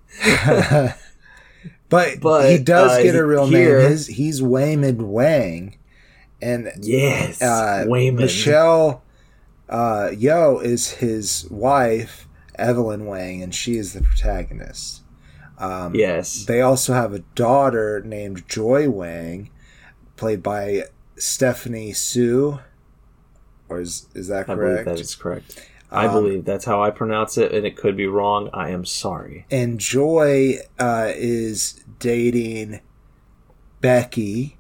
But, 1.89 2.21
But, 2.21 2.51
he 2.51 2.59
does 2.59 2.93
uh, 2.99 3.03
get 3.03 3.15
a 3.17 3.25
real 3.25 3.47
here- 3.47 3.81
name. 3.81 3.91
His, 3.91 4.07
he's 4.09 4.41
Waymond 4.41 4.99
Wang, 5.03 5.77
and 6.43 6.71
Yes, 6.81 7.41
uh, 7.41 7.85
Waymond. 7.89 8.17
Michelle 8.17 9.03
uh, 9.69 10.11
Yeoh 10.13 10.63
is 10.63 10.91
his 10.95 11.47
wife, 11.51 12.29
Evelyn 12.57 13.07
Wang, 13.07 13.43
and 13.43 13.55
she 13.55 13.77
is 13.77 13.93
the 13.95 14.03
protagonist. 14.03 15.03
Um, 15.59 15.95
Yes. 15.95 16.45
They 16.45 16.61
also 16.61 16.93
have 16.95 17.13
a 17.15 17.21
daughter 17.35 18.03
named 18.05 18.49
Joy 18.49 18.91
Wang, 18.91 19.51
played 20.17 20.43
by 20.43 20.85
Stephanie 21.17 21.93
Hsu. 21.93 22.59
Or 23.69 23.81
is 23.81 24.07
is 24.15 24.29
that 24.29 24.47
correct? 24.47 24.51
I 24.51 24.55
believe 24.83 24.85
that 24.85 25.01
is 25.01 25.15
correct. 25.15 25.69
I 25.91 26.07
Um, 26.07 26.13
believe 26.15 26.45
that's 26.45 26.65
how 26.65 26.83
I 26.83 26.91
pronounce 26.91 27.39
it, 27.39 27.53
and 27.53 27.65
it 27.67 27.77
could 27.77 27.97
be 27.97 28.07
wrong. 28.07 28.49
I 28.53 28.71
am 28.71 28.85
sorry. 28.85 29.47
and 29.51 29.79
Joy 29.79 30.57
uh, 30.79 31.13
is 31.15 31.83
dating 31.99 32.81
Becky, 33.81 34.57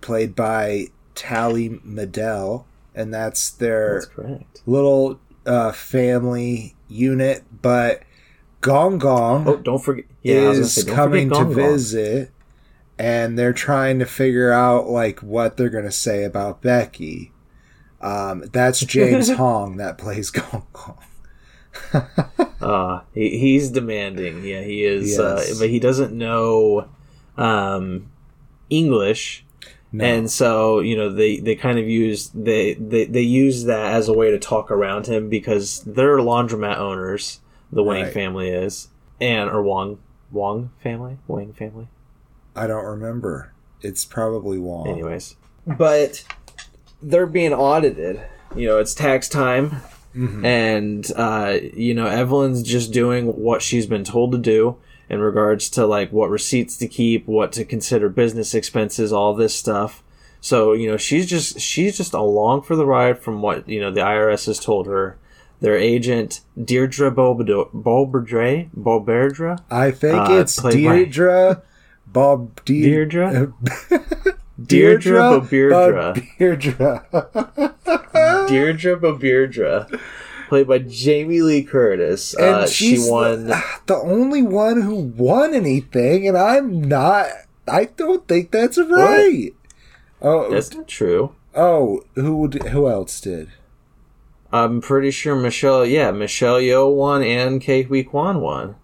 played 0.00 0.34
by 0.34 0.88
Tallie 1.20 1.68
Medel, 1.86 2.64
and 2.94 3.12
that's 3.12 3.50
their 3.50 4.06
That's 4.16 4.62
little 4.66 5.20
uh, 5.44 5.72
family 5.72 6.74
unit. 6.88 7.44
But 7.60 8.02
Gong 8.62 8.96
Gong 8.98 9.46
Oh, 9.46 9.56
don't 9.56 9.82
forget. 9.82 10.06
Yeah, 10.22 10.36
I 10.36 10.48
was 10.48 10.58
gonna 10.58 10.60
is 10.60 10.74
say, 10.74 10.90
coming 10.90 11.28
forget 11.28 11.40
to 11.40 11.44
Gong 11.44 11.54
Gong. 11.54 11.72
visit, 11.72 12.30
and 12.98 13.38
they're 13.38 13.52
trying 13.52 13.98
to 13.98 14.06
figure 14.06 14.50
out 14.50 14.88
like 14.88 15.20
what 15.20 15.56
they're 15.58 15.68
gonna 15.68 15.92
say 15.92 16.24
about 16.24 16.62
Becky. 16.62 17.32
Um, 18.00 18.44
that's 18.50 18.80
James 18.80 19.30
Hong 19.36 19.76
that 19.76 19.98
plays 19.98 20.30
Gong 20.30 20.66
Gong. 20.72 20.98
Uh, 22.60 23.00
he, 23.14 23.38
he's 23.38 23.70
demanding. 23.70 24.44
Yeah, 24.44 24.60
he 24.60 24.84
is. 24.84 25.18
Uh, 25.18 25.42
but 25.58 25.70
he 25.70 25.78
doesn't 25.80 26.12
know 26.12 26.86
um, 27.38 28.10
English, 28.68 29.46
No. 29.92 30.04
and 30.04 30.30
so 30.30 30.78
you 30.80 30.96
know 30.96 31.12
they, 31.12 31.38
they 31.40 31.56
kind 31.56 31.78
of 31.78 31.88
use 31.88 32.28
they, 32.32 32.74
they 32.74 33.06
they 33.06 33.22
use 33.22 33.64
that 33.64 33.92
as 33.94 34.08
a 34.08 34.12
way 34.12 34.30
to 34.30 34.38
talk 34.38 34.70
around 34.70 35.06
him 35.08 35.28
because 35.28 35.80
they're 35.84 36.18
laundromat 36.18 36.78
owners. 36.78 37.40
The 37.72 37.82
Wang 37.82 38.04
Right. 38.04 38.12
family 38.12 38.48
is, 38.50 38.88
and 39.20 39.50
or 39.50 39.62
Wong 39.62 39.98
Wong 40.30 40.70
family, 40.82 41.18
Wang 41.26 41.52
family. 41.52 41.88
I 42.54 42.66
don't 42.66 42.84
remember. 42.84 43.52
It's 43.80 44.04
probably 44.04 44.58
Wong. 44.58 44.86
Anyways, 44.88 45.36
but 45.66 46.24
they're 47.02 47.26
being 47.26 47.52
audited. 47.52 48.20
You 48.54 48.66
know, 48.68 48.78
it's 48.78 48.94
tax 48.94 49.28
time. 49.28 49.76
Mhm. 50.14 50.44
and 50.44 51.12
uh, 51.14 51.56
you 51.72 51.94
know 51.94 52.06
evelyn's 52.06 52.64
just 52.64 52.92
doing 52.92 53.26
what 53.28 53.62
she's 53.62 53.86
been 53.86 54.02
told 54.02 54.32
to 54.32 54.38
do 54.38 54.76
in 55.10 55.20
regards 55.20 55.68
to 55.70 55.84
like 55.86 56.10
what 56.12 56.30
receipts 56.30 56.76
to 56.78 56.86
keep 56.88 57.26
what 57.26 57.52
to 57.52 57.64
consider 57.66 58.08
business 58.08 58.54
expenses 58.54 59.12
all 59.12 59.34
this 59.34 59.54
stuff. 59.54 60.02
So 60.40 60.72
you 60.72 60.88
know 60.90 60.96
she's 60.96 61.26
just 61.28 61.60
she's 61.60 61.98
just 61.98 62.14
along 62.14 62.62
for 62.62 62.76
the 62.76 62.86
ride 62.86 63.18
from 63.18 63.42
what 63.42 63.68
you 63.68 63.80
know 63.80 63.90
the 63.90 64.00
irs 64.00 64.46
has 64.46 64.58
told 64.58 64.86
her. 64.86 65.18
Their 65.60 65.76
agent 65.76 66.40
deirdre 66.56 67.10
Beaubeirdre? 67.12 68.70
Boberdra 68.74 69.58
I 69.70 69.90
think 69.90 70.14
Uh, 70.30 70.32
it's 70.40 70.58
played 70.58 70.82
by- 70.86 70.96
Deirdre 71.04 71.62
Bob 72.06 72.64
De- 72.64 72.80
Deirdre? 72.88 73.52
Deirdre 74.64 75.40
Deirdre 75.50 76.24
Deirdre. 76.38 77.04
deirdre 78.48 78.96
boberdra 78.96 80.00
played 80.50 80.68
by 80.68 80.78
jamie 80.78 81.40
lee 81.40 81.62
curtis 81.62 82.34
and 82.34 82.56
uh, 82.56 82.66
she 82.66 82.98
won 83.00 83.46
the, 83.46 83.62
the 83.86 83.96
only 83.96 84.42
one 84.42 84.82
who 84.82 84.96
won 84.96 85.54
anything, 85.54 86.28
and 86.28 86.36
I'm 86.36 86.82
not. 86.82 87.28
I 87.66 87.86
don't 87.86 88.28
think 88.28 88.50
that's 88.50 88.76
right. 88.76 89.54
Oh, 90.20 90.50
that's 90.50 90.74
not 90.74 90.86
true 90.86 91.34
oh, 91.54 92.02
who 92.14 92.36
would- 92.38 92.62
who 92.68 92.88
else 92.88 93.20
did? 93.20 93.50
I'm 94.52 94.80
pretty 94.80 95.12
sure 95.12 95.36
Michelle, 95.36 95.86
yeah, 95.86 96.10
Michelle 96.10 96.60
Yeoh 96.60 96.92
won 96.94 97.22
and 97.22 97.60
Ke 97.62 97.86
Huy 97.86 98.02
Quan 98.02 98.40
won. 98.40 98.74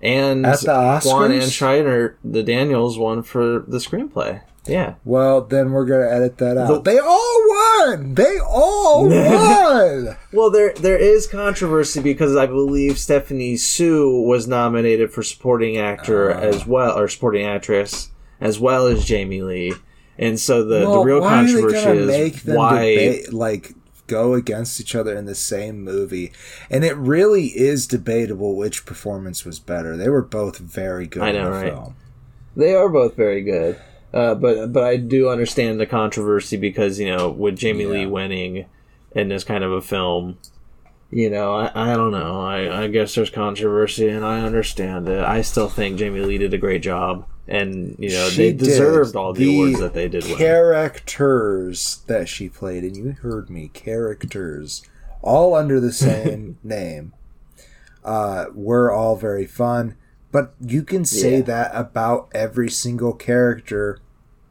And 0.00 0.46
At 0.46 0.60
the 0.60 1.00
Kwan 1.02 1.30
and 1.30 1.42
Scheinert, 1.42 2.16
the 2.24 2.42
Daniels 2.42 2.98
won 2.98 3.22
for 3.22 3.60
the 3.60 3.78
screenplay. 3.78 4.42
Yeah. 4.66 4.94
Well, 5.04 5.40
then 5.40 5.72
we're 5.72 5.86
gonna 5.86 6.08
edit 6.08 6.38
that 6.38 6.56
out. 6.56 6.68
The- 6.84 6.92
they 6.92 6.98
all 6.98 7.42
won. 7.48 8.14
They 8.14 8.38
all 8.38 9.08
won. 9.08 10.16
Well, 10.32 10.50
there 10.50 10.72
there 10.74 10.96
is 10.98 11.26
controversy 11.26 12.00
because 12.00 12.36
I 12.36 12.46
believe 12.46 12.98
Stephanie 12.98 13.56
Hsu 13.56 14.22
was 14.22 14.46
nominated 14.46 15.12
for 15.12 15.22
supporting 15.22 15.78
actor 15.78 16.30
Ah. 16.30 16.38
as 16.38 16.66
well, 16.66 16.96
or 16.98 17.08
supporting 17.08 17.44
actress 17.44 18.10
as 18.40 18.60
well 18.60 18.86
as 18.86 19.04
Jamie 19.04 19.42
Lee. 19.42 19.74
And 20.18 20.38
so 20.38 20.64
the, 20.64 20.80
the 20.80 20.98
real 21.00 21.20
why 21.20 21.40
are 21.42 21.46
they 21.46 21.52
controversy 21.54 21.98
is 21.98 22.06
make 22.06 22.42
them 22.42 22.56
why 22.56 22.78
debate, 22.94 23.32
like 23.32 23.72
go 24.06 24.34
against 24.34 24.78
each 24.80 24.94
other 24.94 25.16
in 25.16 25.24
the 25.24 25.34
same 25.34 25.82
movie? 25.82 26.32
And 26.70 26.84
it 26.84 26.96
really 26.96 27.46
is 27.46 27.86
debatable 27.88 28.54
which 28.56 28.84
performance 28.86 29.44
was 29.44 29.58
better. 29.58 29.96
They 29.96 30.08
were 30.08 30.22
both 30.22 30.58
very 30.58 31.06
good 31.08 31.22
I 31.22 31.32
know, 31.32 31.38
in 31.38 31.44
the 31.46 31.50
right? 31.50 31.72
film. 31.72 31.96
They 32.54 32.74
are 32.74 32.88
both 32.88 33.16
very 33.16 33.42
good. 33.42 33.80
Uh, 34.12 34.34
but 34.34 34.72
but 34.72 34.84
I 34.84 34.96
do 34.96 35.28
understand 35.30 35.80
the 35.80 35.86
controversy 35.86 36.56
because 36.56 36.98
you 37.00 37.14
know 37.14 37.30
with 37.30 37.56
Jamie 37.56 37.86
Lee 37.86 38.00
Yeah. 38.02 38.06
winning 38.06 38.66
in 39.12 39.28
this 39.28 39.44
kind 39.44 39.64
of 39.64 39.72
a 39.72 39.80
film, 39.80 40.38
you 41.10 41.30
know 41.30 41.54
I, 41.54 41.92
I 41.92 41.96
don't 41.96 42.10
know 42.12 42.40
I, 42.42 42.82
I 42.84 42.86
guess 42.88 43.14
there's 43.14 43.30
controversy 43.30 44.08
and 44.08 44.24
I 44.24 44.40
understand 44.40 45.08
it. 45.08 45.24
I 45.24 45.40
still 45.42 45.68
think 45.68 45.98
Jamie 45.98 46.20
Lee 46.20 46.38
did 46.38 46.52
a 46.52 46.58
great 46.58 46.82
job 46.82 47.26
and 47.48 47.96
you 47.98 48.10
know 48.10 48.28
She 48.28 48.50
they 48.50 48.52
deserved 48.52 49.16
all 49.16 49.32
the, 49.32 49.44
The 49.44 49.54
awards 49.54 49.80
that 49.80 49.94
they 49.94 50.08
did 50.08 50.24
win. 50.24 50.36
Characters 50.36 52.02
that 52.06 52.28
she 52.28 52.48
played, 52.48 52.84
and 52.84 52.96
you 52.96 53.12
heard 53.22 53.50
me, 53.50 53.68
characters, 53.68 54.82
all 55.22 55.54
under 55.54 55.80
the 55.80 55.92
same 55.92 56.58
name, 56.62 57.12
uh, 58.04 58.46
were 58.54 58.90
all 58.92 59.16
very 59.16 59.46
fun. 59.46 59.96
But 60.32 60.54
you 60.60 60.82
can 60.82 61.04
say 61.04 61.36
Yeah. 61.36 61.42
that 61.42 61.70
about 61.74 62.28
every 62.34 62.70
single 62.70 63.12
character 63.12 63.98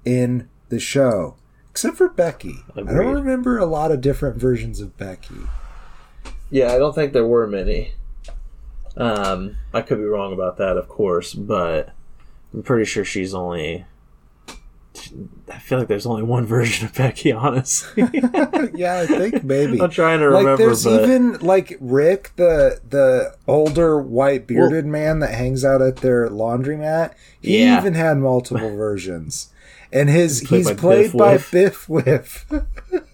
in 0.05 0.47
the 0.69 0.79
show, 0.79 1.35
except 1.71 1.97
for 1.97 2.07
Becky. 2.07 2.59
I 2.75 2.81
don't 2.83 3.13
remember 3.15 3.57
a 3.57 3.65
lot 3.65 3.91
of 3.91 3.99
different 3.99 4.37
versions 4.37 4.79
of 4.79 4.95
Becky. 4.97 5.35
Yeah, 6.49 6.71
I 6.71 6.77
don't 6.77 6.93
think 6.93 7.13
there 7.13 7.25
were 7.25 7.47
many. 7.47 7.93
Um, 8.95 9.57
I 9.73 9.81
could 9.81 9.97
be 9.97 10.03
wrong 10.03 10.33
about 10.33 10.57
that, 10.57 10.77
of 10.77 10.87
course, 10.87 11.33
but 11.33 11.89
I'm 12.53 12.61
pretty 12.63 12.85
sure 12.85 13.03
she's 13.05 13.33
only. 13.33 13.85
I 15.51 15.57
feel 15.59 15.79
like 15.79 15.87
there's 15.87 16.05
only 16.05 16.23
one 16.23 16.45
version 16.57 16.85
of 16.87 16.93
Becky, 16.95 17.31
honestly. 17.31 18.03
yeah, 18.73 18.99
I 19.01 19.05
think 19.07 19.43
maybe. 19.43 19.81
I'm 19.81 19.89
trying 19.89 20.19
to 20.19 20.29
like 20.29 20.39
remember, 20.45 20.57
there's 20.65 20.83
but 20.83 21.03
even 21.03 21.33
like 21.39 21.77
Rick, 21.79 22.31
the 22.37 22.79
the 22.87 23.35
older 23.47 23.99
white 24.01 24.47
bearded 24.47 24.85
man 24.85 25.19
that 25.19 25.33
hangs 25.33 25.65
out 25.65 25.81
at 25.81 25.97
their 25.97 26.29
laundromat. 26.29 27.13
He 27.41 27.63
Yeah. 27.63 27.79
even 27.79 27.93
had 27.95 28.17
multiple 28.17 28.69
versions, 28.75 29.51
and 29.91 30.09
his 30.09 30.41
Played 30.45 30.57
he's 30.57 30.67
by 30.69 30.73
played 30.75 31.11
Biff 31.11 31.17
by 31.17 31.33
Wiff. 31.33 31.51
Biff 31.51 31.87
Wiff. 31.89 32.45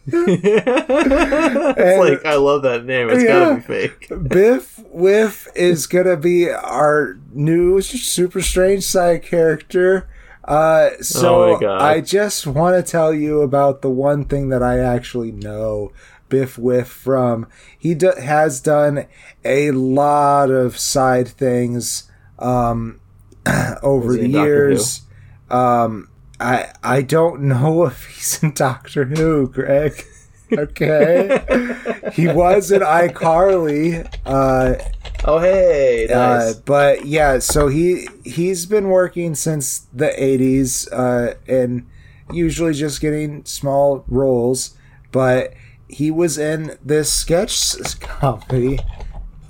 it's 0.08 2.00
like 2.00 2.26
I 2.26 2.36
love 2.36 2.62
that 2.64 2.86
name. 2.86 3.10
It's 3.10 3.24
Yeah. 3.24 3.40
gotta 3.40 3.56
be 3.56 3.62
fake. 3.62 4.12
Biff 4.30 4.80
Wiff 4.92 5.48
is 5.56 5.88
gonna 5.88 6.18
be 6.18 6.50
our 6.50 7.18
new 7.34 7.82
super 7.82 8.42
strange 8.42 8.84
side 8.84 9.24
character. 9.24 10.08
Uh, 10.48 10.90
Oh 10.94 11.02
so 11.02 11.58
my 11.62 11.68
I 11.68 12.02
just 12.02 12.48
want 12.48 12.76
to 12.78 12.92
tell 12.92 13.14
you 13.14 13.42
about 13.42 13.82
the 13.82 13.90
one 13.90 14.26
thing 14.26 14.50
that 14.50 14.64
I 14.64 14.80
actually 14.80 15.32
know 15.32 15.92
Biff 16.30 16.58
Wiff 16.58 16.88
from. 16.88 17.48
He 17.78 17.94
do- 17.94 18.14
has 18.20 18.60
done 18.62 19.08
a 19.44 19.72
lot 19.72 20.50
of 20.50 20.78
side 20.78 21.28
things 21.28 22.10
um, 22.40 23.00
over 23.84 24.14
the 24.14 24.28
years. 24.30 25.02
Um, 25.50 26.10
I 26.40 26.72
I 26.84 27.02
don't 27.02 27.42
know 27.42 27.86
if 27.88 28.06
he's 28.06 28.42
in 28.42 28.54
Doctor 28.54 29.06
Who, 29.06 29.50
Greg. 29.50 30.06
Okay, 30.50 31.44
he 32.14 32.30
was 32.30 32.72
in 32.72 32.80
iCarly. 32.82 34.08
Uh, 34.26 34.76
Oh 35.26 35.40
hey, 35.40 36.08
uh, 36.08 36.54
but 36.66 37.06
yeah, 37.06 37.40
so 37.40 37.68
he 37.68 38.08
he's 38.24 38.66
been 38.66 38.88
working 38.90 39.36
since 39.36 39.80
the 39.94 40.08
'80s, 40.10 40.88
uh, 40.92 41.34
and 41.48 41.86
usually 42.32 42.74
just 42.74 43.02
getting 43.02 43.44
small 43.46 44.06
roles. 44.08 44.78
But 45.12 45.54
he 45.90 46.12
was 46.12 46.38
in 46.38 46.78
this 46.84 47.12
sketch 47.12 47.76
comedy. 48.00 48.80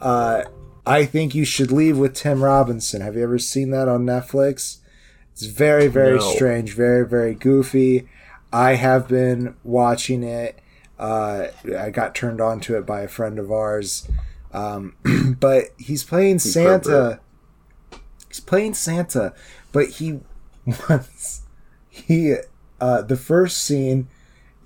Uh, 0.02 0.44
I 0.86 1.06
think 1.06 1.36
you 1.36 1.44
should 1.46 1.72
leave 1.72 1.98
with 1.98 2.14
Tim 2.14 2.44
Robinson. 2.44 3.02
Have 3.02 3.16
you 3.16 3.24
ever 3.24 3.38
seen 3.40 3.72
that 3.72 3.88
on 3.88 4.06
Netflix? 4.06 4.78
It's 5.34 5.46
very 5.46 5.88
very 5.88 6.18
No. 6.18 6.32
strange, 6.34 6.74
very 6.74 7.06
very 7.06 7.36
goofy. 7.36 8.08
I 8.54 8.76
have 8.76 9.08
been 9.10 9.56
watching 9.64 10.24
it. 10.24 10.58
Uh, 10.98 11.48
I 11.78 11.90
got 11.92 12.16
turned 12.16 12.40
on 12.42 12.62
to 12.62 12.78
it 12.78 12.86
by 12.86 13.02
a 13.02 13.08
friend 13.08 13.38
of 13.38 13.52
ours. 13.52 14.08
Um, 14.54 14.96
but 15.40 15.66
he's 15.78 16.04
playing 16.04 16.40
Santa. 16.40 17.20
He's 18.28 18.40
playing 18.40 18.74
Santa, 18.74 19.34
but 19.72 19.90
he 19.90 20.20
wants 20.90 21.44
he 21.90 22.36
uh, 22.80 23.02
the 23.02 23.18
first 23.18 23.64
scene 23.64 24.08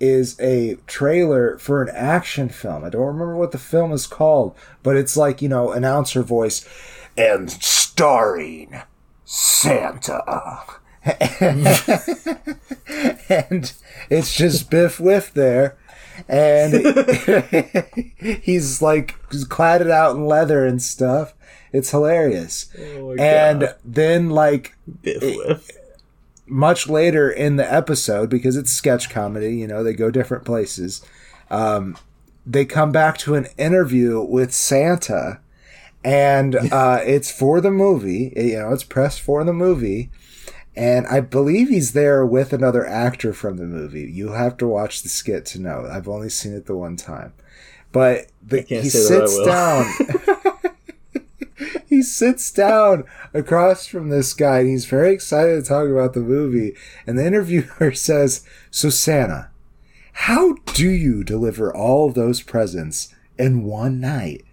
is 0.00 0.38
a 0.40 0.76
trailer 0.86 1.58
for 1.58 1.82
an 1.82 1.88
action 1.94 2.48
film. 2.48 2.84
I 2.84 2.90
don't 2.90 3.06
remember 3.06 3.36
what 3.36 3.52
the 3.52 3.58
film 3.58 3.92
is 3.92 4.06
called, 4.06 4.56
but 4.82 4.96
it's 4.96 5.16
like 5.16 5.40
you 5.40 5.48
know 5.48 5.72
announcer 5.72 6.22
voice 6.22 6.68
and 7.16 7.50
starring 7.50 8.82
Santa. 9.24 10.62
and 13.28 13.72
it's 14.10 14.34
just 14.34 14.70
Biff 14.70 15.00
Wiff 15.00 15.32
there. 15.32 15.76
And 16.28 16.74
he's 18.42 18.82
like 18.82 19.20
cladded 19.30 19.90
out 19.90 20.16
in 20.16 20.26
leather 20.26 20.66
and 20.66 20.80
stuff. 20.80 21.34
It's 21.72 21.90
hilarious. 21.90 22.66
Oh 22.78 23.14
and 23.14 23.74
then, 23.84 24.28
like, 24.30 24.76
Wiff. 25.04 25.70
much 26.46 26.88
later 26.88 27.30
in 27.30 27.56
the 27.56 27.72
episode, 27.72 28.28
because 28.28 28.56
it's 28.56 28.70
sketch 28.70 29.08
comedy, 29.08 29.56
you 29.56 29.66
know, 29.66 29.82
they 29.82 29.94
go 29.94 30.10
different 30.10 30.44
places. 30.44 31.02
Um, 31.50 31.96
they 32.44 32.64
come 32.64 32.92
back 32.92 33.18
to 33.18 33.34
an 33.34 33.46
interview 33.56 34.20
with 34.20 34.52
Santa, 34.52 35.40
and 36.04 36.56
uh, 36.72 37.00
it's 37.04 37.30
for 37.30 37.60
the 37.60 37.70
movie. 37.70 38.32
You 38.36 38.58
know, 38.58 38.72
it's 38.72 38.84
pressed 38.84 39.20
for 39.20 39.42
the 39.44 39.54
movie. 39.54 40.10
And 40.74 41.06
I 41.06 41.20
believe 41.20 41.68
he's 41.68 41.92
there 41.92 42.24
with 42.24 42.52
another 42.52 42.86
actor 42.86 43.32
from 43.32 43.58
the 43.58 43.66
movie. 43.66 44.10
You 44.10 44.32
have 44.32 44.56
to 44.58 44.66
watch 44.66 45.02
the 45.02 45.08
skit 45.08 45.44
to 45.46 45.60
know. 45.60 45.86
I've 45.90 46.08
only 46.08 46.30
seen 46.30 46.54
it 46.54 46.66
the 46.66 46.76
one 46.76 46.96
time. 46.96 47.34
But 47.92 48.28
the, 48.42 48.62
he 48.62 48.88
say 48.88 49.18
that 49.18 49.22
I 49.22 49.26
sits 49.26 49.44
down. 49.44 50.52
he 51.88 52.02
sits 52.02 52.50
down 52.50 53.04
across 53.34 53.86
from 53.86 54.08
this 54.08 54.32
guy 54.32 54.60
and 54.60 54.68
he's 54.68 54.86
very 54.86 55.12
excited 55.12 55.62
to 55.62 55.68
talk 55.68 55.88
about 55.88 56.14
the 56.14 56.20
movie. 56.20 56.74
And 57.06 57.18
the 57.18 57.26
interviewer 57.26 57.92
says, 57.94 58.46
So, 58.70 58.90
Santa, 58.90 59.50
how 60.12 60.54
do 60.74 60.88
you 60.88 61.24
deliver 61.24 61.74
all 61.74 62.08
of 62.08 62.14
those 62.14 62.42
presents 62.42 63.14
in 63.38 63.64
one 63.64 64.00
night? 64.00 64.44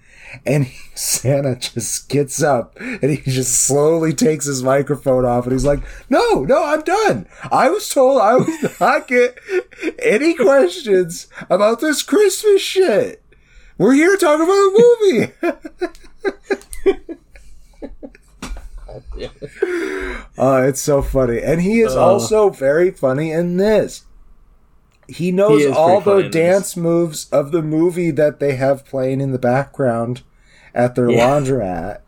And 0.45 0.65
he- 0.65 0.89
Santa 0.95 1.55
just 1.55 2.09
gets 2.09 2.41
up 2.43 2.77
and 2.79 3.09
he 3.11 3.17
just 3.31 3.65
slowly 3.65 4.13
takes 4.13 4.45
his 4.45 4.61
microphone 4.63 5.25
off 5.25 5.45
and 5.45 5.53
he's 5.53 5.65
like, 5.65 5.79
No, 6.09 6.43
no, 6.43 6.63
I'm 6.63 6.81
done. 6.81 7.25
I 7.51 7.69
was 7.69 7.87
told 7.89 8.21
I 8.21 8.35
would 8.35 8.49
not 8.79 9.07
get 9.07 9.37
any 9.99 10.33
questions 10.33 11.27
about 11.49 11.79
this 11.79 12.03
Christmas 12.03 12.61
shit. 12.61 13.23
We're 13.77 13.93
here 13.93 14.11
to 14.11 14.17
talk 14.17 14.35
about 14.41 14.47
the 14.47 15.31
movie. 15.41 17.15
Uh, 20.37 20.63
it's 20.67 20.81
so 20.81 21.01
funny. 21.01 21.41
And 21.41 21.61
he 21.61 21.81
is 21.81 21.93
Uh. 21.95 22.01
also 22.03 22.49
very 22.49 22.91
funny 22.91 23.31
in 23.31 23.57
this. 23.57 24.03
He 25.09 25.31
knows 25.31 25.61
He 25.63 25.67
all 25.69 26.01
the 26.01 26.29
dance 26.29 26.77
moves 26.77 27.29
of 27.31 27.51
the 27.51 27.61
movie 27.61 28.11
that 28.11 28.39
they 28.39 28.55
have 28.55 28.85
playing 28.85 29.21
in 29.21 29.31
the 29.31 29.39
background 29.39 30.21
at 30.73 30.95
their 30.95 31.09
Yeah. 31.09 31.27
laundromat. 31.27 31.99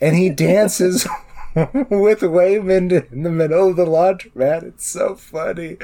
And 0.00 0.16
he 0.16 0.28
dances 0.30 1.06
with 1.54 2.20
Waymond 2.20 3.10
in 3.12 3.22
the 3.22 3.30
middle 3.30 3.70
of 3.70 3.76
the 3.76 3.86
laundromat. 3.86 4.62
It's 4.64 4.86
so 4.86 5.14
funny. 5.14 5.76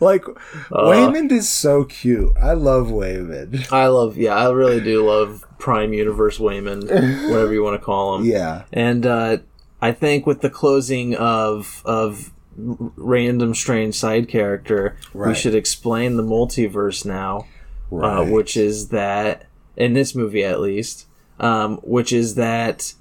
Like, 0.00 0.24
Uh. 0.70 0.90
Waymond 0.90 1.30
is 1.32 1.48
so 1.48 1.84
cute. 1.84 2.32
I 2.40 2.52
love 2.54 2.88
Waymond. 2.88 3.70
I 3.72 3.86
love, 3.86 4.16
yeah, 4.16 4.34
I 4.34 4.50
really 4.50 4.80
do 4.80 5.04
love 5.06 5.44
Prime 5.58 5.92
Universe 5.92 6.38
Waymond, 6.38 6.84
whatever 7.30 7.52
you 7.52 7.62
want 7.62 7.80
to 7.80 7.84
call 7.84 8.16
him. 8.16 8.24
Yeah. 8.32 8.62
And 8.72 9.06
uh, 9.06 9.38
I 9.80 9.92
think 9.92 10.26
with 10.26 10.40
the 10.40 10.50
closing 10.50 11.14
of 11.16 11.82
of 11.84 12.32
random 12.56 13.54
strange 13.54 13.94
side 13.94 14.28
character, 14.28 14.96
we 15.14 15.34
should 15.34 15.54
explain 15.54 16.16
the 16.16 16.22
multiverse 16.22 17.04
now, 17.04 17.46
uh, 17.92 18.24
which 18.24 18.56
is 18.56 18.88
that 18.88 19.46
in 19.76 19.94
this 19.94 20.14
movie 20.14 20.44
at 20.44 20.60
least, 20.60 21.06
um, 21.40 21.78
which 21.78 22.12
is 22.12 22.34
that 22.34 22.94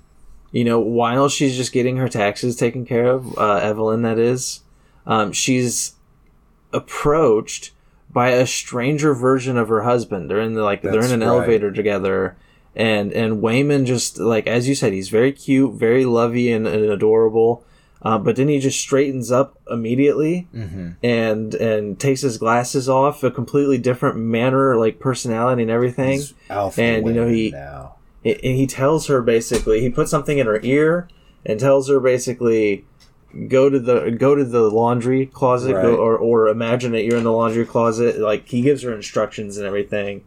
you 0.52 0.64
know 0.64 0.80
while 0.80 1.30
she's 1.30 1.56
just 1.56 1.72
getting 1.72 1.98
her 1.98 2.10
taxes 2.10 2.56
taken 2.56 2.86
care 2.86 3.08
of, 3.08 3.38
uh, 3.38 3.56
Evelyn 3.56 4.02
that 4.04 4.18
is, 4.18 4.62
um, 5.06 5.32
she's 5.32 5.94
approached 6.74 7.72
by 8.10 8.30
a 8.30 8.46
stranger 8.46 9.14
version 9.14 9.58
of 9.58 9.70
her 9.70 9.84
husband. 9.84 10.30
They're 10.30 10.42
in 10.42 10.54
the 10.54 10.64
like 10.64 10.82
they're 10.82 11.06
in 11.06 11.12
an 11.12 11.22
right. 11.22 11.28
elevator 11.28 11.72
together, 11.72 12.38
and 12.76 13.12
and 13.14 13.42
Waymond 13.42 13.86
just 13.86 14.20
like 14.20 14.48
as 14.48 14.68
you 14.68 14.76
said, 14.76 14.94
he's 14.94 15.10
very 15.10 15.32
cute, 15.32 15.74
very 15.74 16.06
lovey 16.06 16.52
and, 16.52 16.68
and 16.68 16.86
adorable. 16.86 17.66
Uh, 18.04 18.18
but 18.18 18.36
then 18.36 18.48
he 18.48 18.60
just 18.60 18.80
straightens 18.80 19.32
up 19.32 19.58
immediately 19.70 20.48
Mm-hmm. 20.56 20.90
and 21.04 21.54
and 21.56 22.00
takes 22.00 22.22
his 22.22 22.38
glasses 22.38 22.90
off, 22.90 23.24
a 23.24 23.30
completely 23.32 23.78
different 23.78 24.18
manner, 24.18 24.76
like 24.78 25.00
personality 25.00 25.62
and 25.62 25.70
everything. 25.72 26.14
He's 26.14 26.34
Alpha 26.50 26.82
And, 26.82 27.06
you 27.08 27.14
know, 27.14 27.28
he- 27.28 27.52
now. 27.52 27.96
and 28.26 28.38
he 28.42 28.66
tells 28.68 29.08
her 29.08 29.22
basically 29.22 29.82
he 29.82 29.90
puts 29.90 30.10
something 30.12 30.38
in 30.40 30.48
her 30.48 30.60
ear 30.64 31.08
and 31.46 31.60
tells 31.60 31.90
her 31.90 32.00
basically 32.00 32.86
go 33.48 33.70
to 33.70 33.80
the 33.80 34.12
go 34.12 34.36
to 34.36 34.44
the 34.44 34.62
laundry 34.70 35.26
closet 35.28 35.74
Right. 35.76 35.84
go, 35.84 35.96
or 35.96 36.18
or 36.18 36.48
imagine 36.50 36.92
that 36.94 37.04
you're 37.04 37.18
in 37.18 37.24
the 37.24 37.32
laundry 37.32 37.66
closet 37.66 38.20
like 38.20 38.48
he 38.48 38.62
gives 38.62 38.82
her 38.84 38.94
instructions 38.94 39.58
and 39.58 39.66
everything 39.68 40.24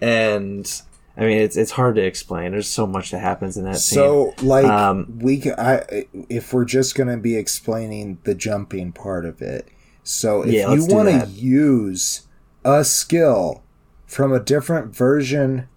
and 0.00 0.82
i 1.16 1.20
mean 1.22 1.38
it's 1.38 1.56
it's 1.56 1.72
hard 1.72 1.94
to 1.96 2.02
explain 2.02 2.52
there's 2.52 2.68
so 2.68 2.86
much 2.86 3.10
that 3.10 3.20
happens 3.20 3.56
in 3.56 3.64
that 3.64 3.78
scene 3.78 3.96
So, 3.96 4.34
like, 4.42 4.64
Um, 4.66 5.18
we, 5.20 5.40
ca- 5.40 5.54
I, 5.58 6.06
if 6.28 6.52
we're 6.52 6.64
just 6.64 6.94
going 6.94 7.08
to 7.08 7.16
be 7.16 7.36
explaining 7.36 8.18
the 8.24 8.34
jumping 8.34 8.92
part 8.92 9.24
of 9.24 9.40
it, 9.40 9.68
so 10.02 10.42
if 10.42 10.52
Yeah, 10.52 10.72
you 10.72 10.84
want 10.86 11.08
to 11.08 11.26
use 11.30 12.22
a 12.64 12.84
skill 12.84 13.62
from 14.06 14.32
a 14.32 14.40
different 14.40 14.94
version 14.94 15.68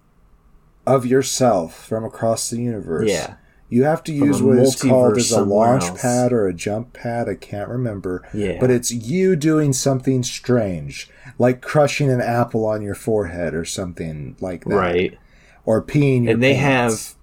of 0.86 1.06
yourself 1.06 1.86
from 1.88 2.04
across 2.04 2.50
the 2.50 2.58
universe, 2.62 3.10
yeah 3.10 3.36
you 3.72 3.84
have 3.84 4.04
to 4.04 4.12
use 4.12 4.42
what 4.42 4.58
is 4.58 4.82
called 4.82 5.16
as 5.16 5.32
a 5.32 5.44
launch 5.44 5.84
else. 5.84 6.02
pad 6.02 6.34
or 6.34 6.48
a 6.48 6.54
jump 6.56 6.92
pad. 6.92 7.30
I 7.30 7.36
can't 7.36 7.70
remember. 7.70 8.28
Yeah. 8.34 8.58
But 8.60 8.72
it's 8.72 8.90
you 8.92 9.36
doing 9.36 9.74
something 9.74 10.24
strange, 10.24 11.08
like 11.38 11.62
crushing 11.62 12.10
an 12.10 12.20
apple 12.20 12.66
on 12.66 12.82
your 12.82 12.96
forehead 12.96 13.54
or 13.54 13.66
something 13.66 14.36
like 14.42 14.64
that. 14.66 14.74
right 14.76 15.18
Or 15.70 15.82
peeing 15.84 16.24
your 16.24 16.34
and 16.34 16.44
they 16.44 16.56
pants. 16.56 17.16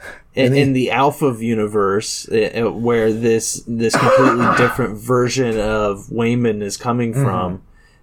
have 0.00 0.12
in, 0.34 0.54
in 0.56 0.72
the 0.72 0.90
alpha 0.90 1.36
universe 1.38 2.28
uh, 2.28 2.64
uh, 2.66 2.70
where 2.72 3.12
this 3.12 3.62
this 3.66 3.94
completely 3.96 4.46
different 4.56 4.96
version 4.98 5.58
of 5.58 6.06
Waymond 6.08 6.62
is 6.62 6.76
coming 6.76 7.12
Mm-hmm. 7.12 7.24
from 7.24 7.62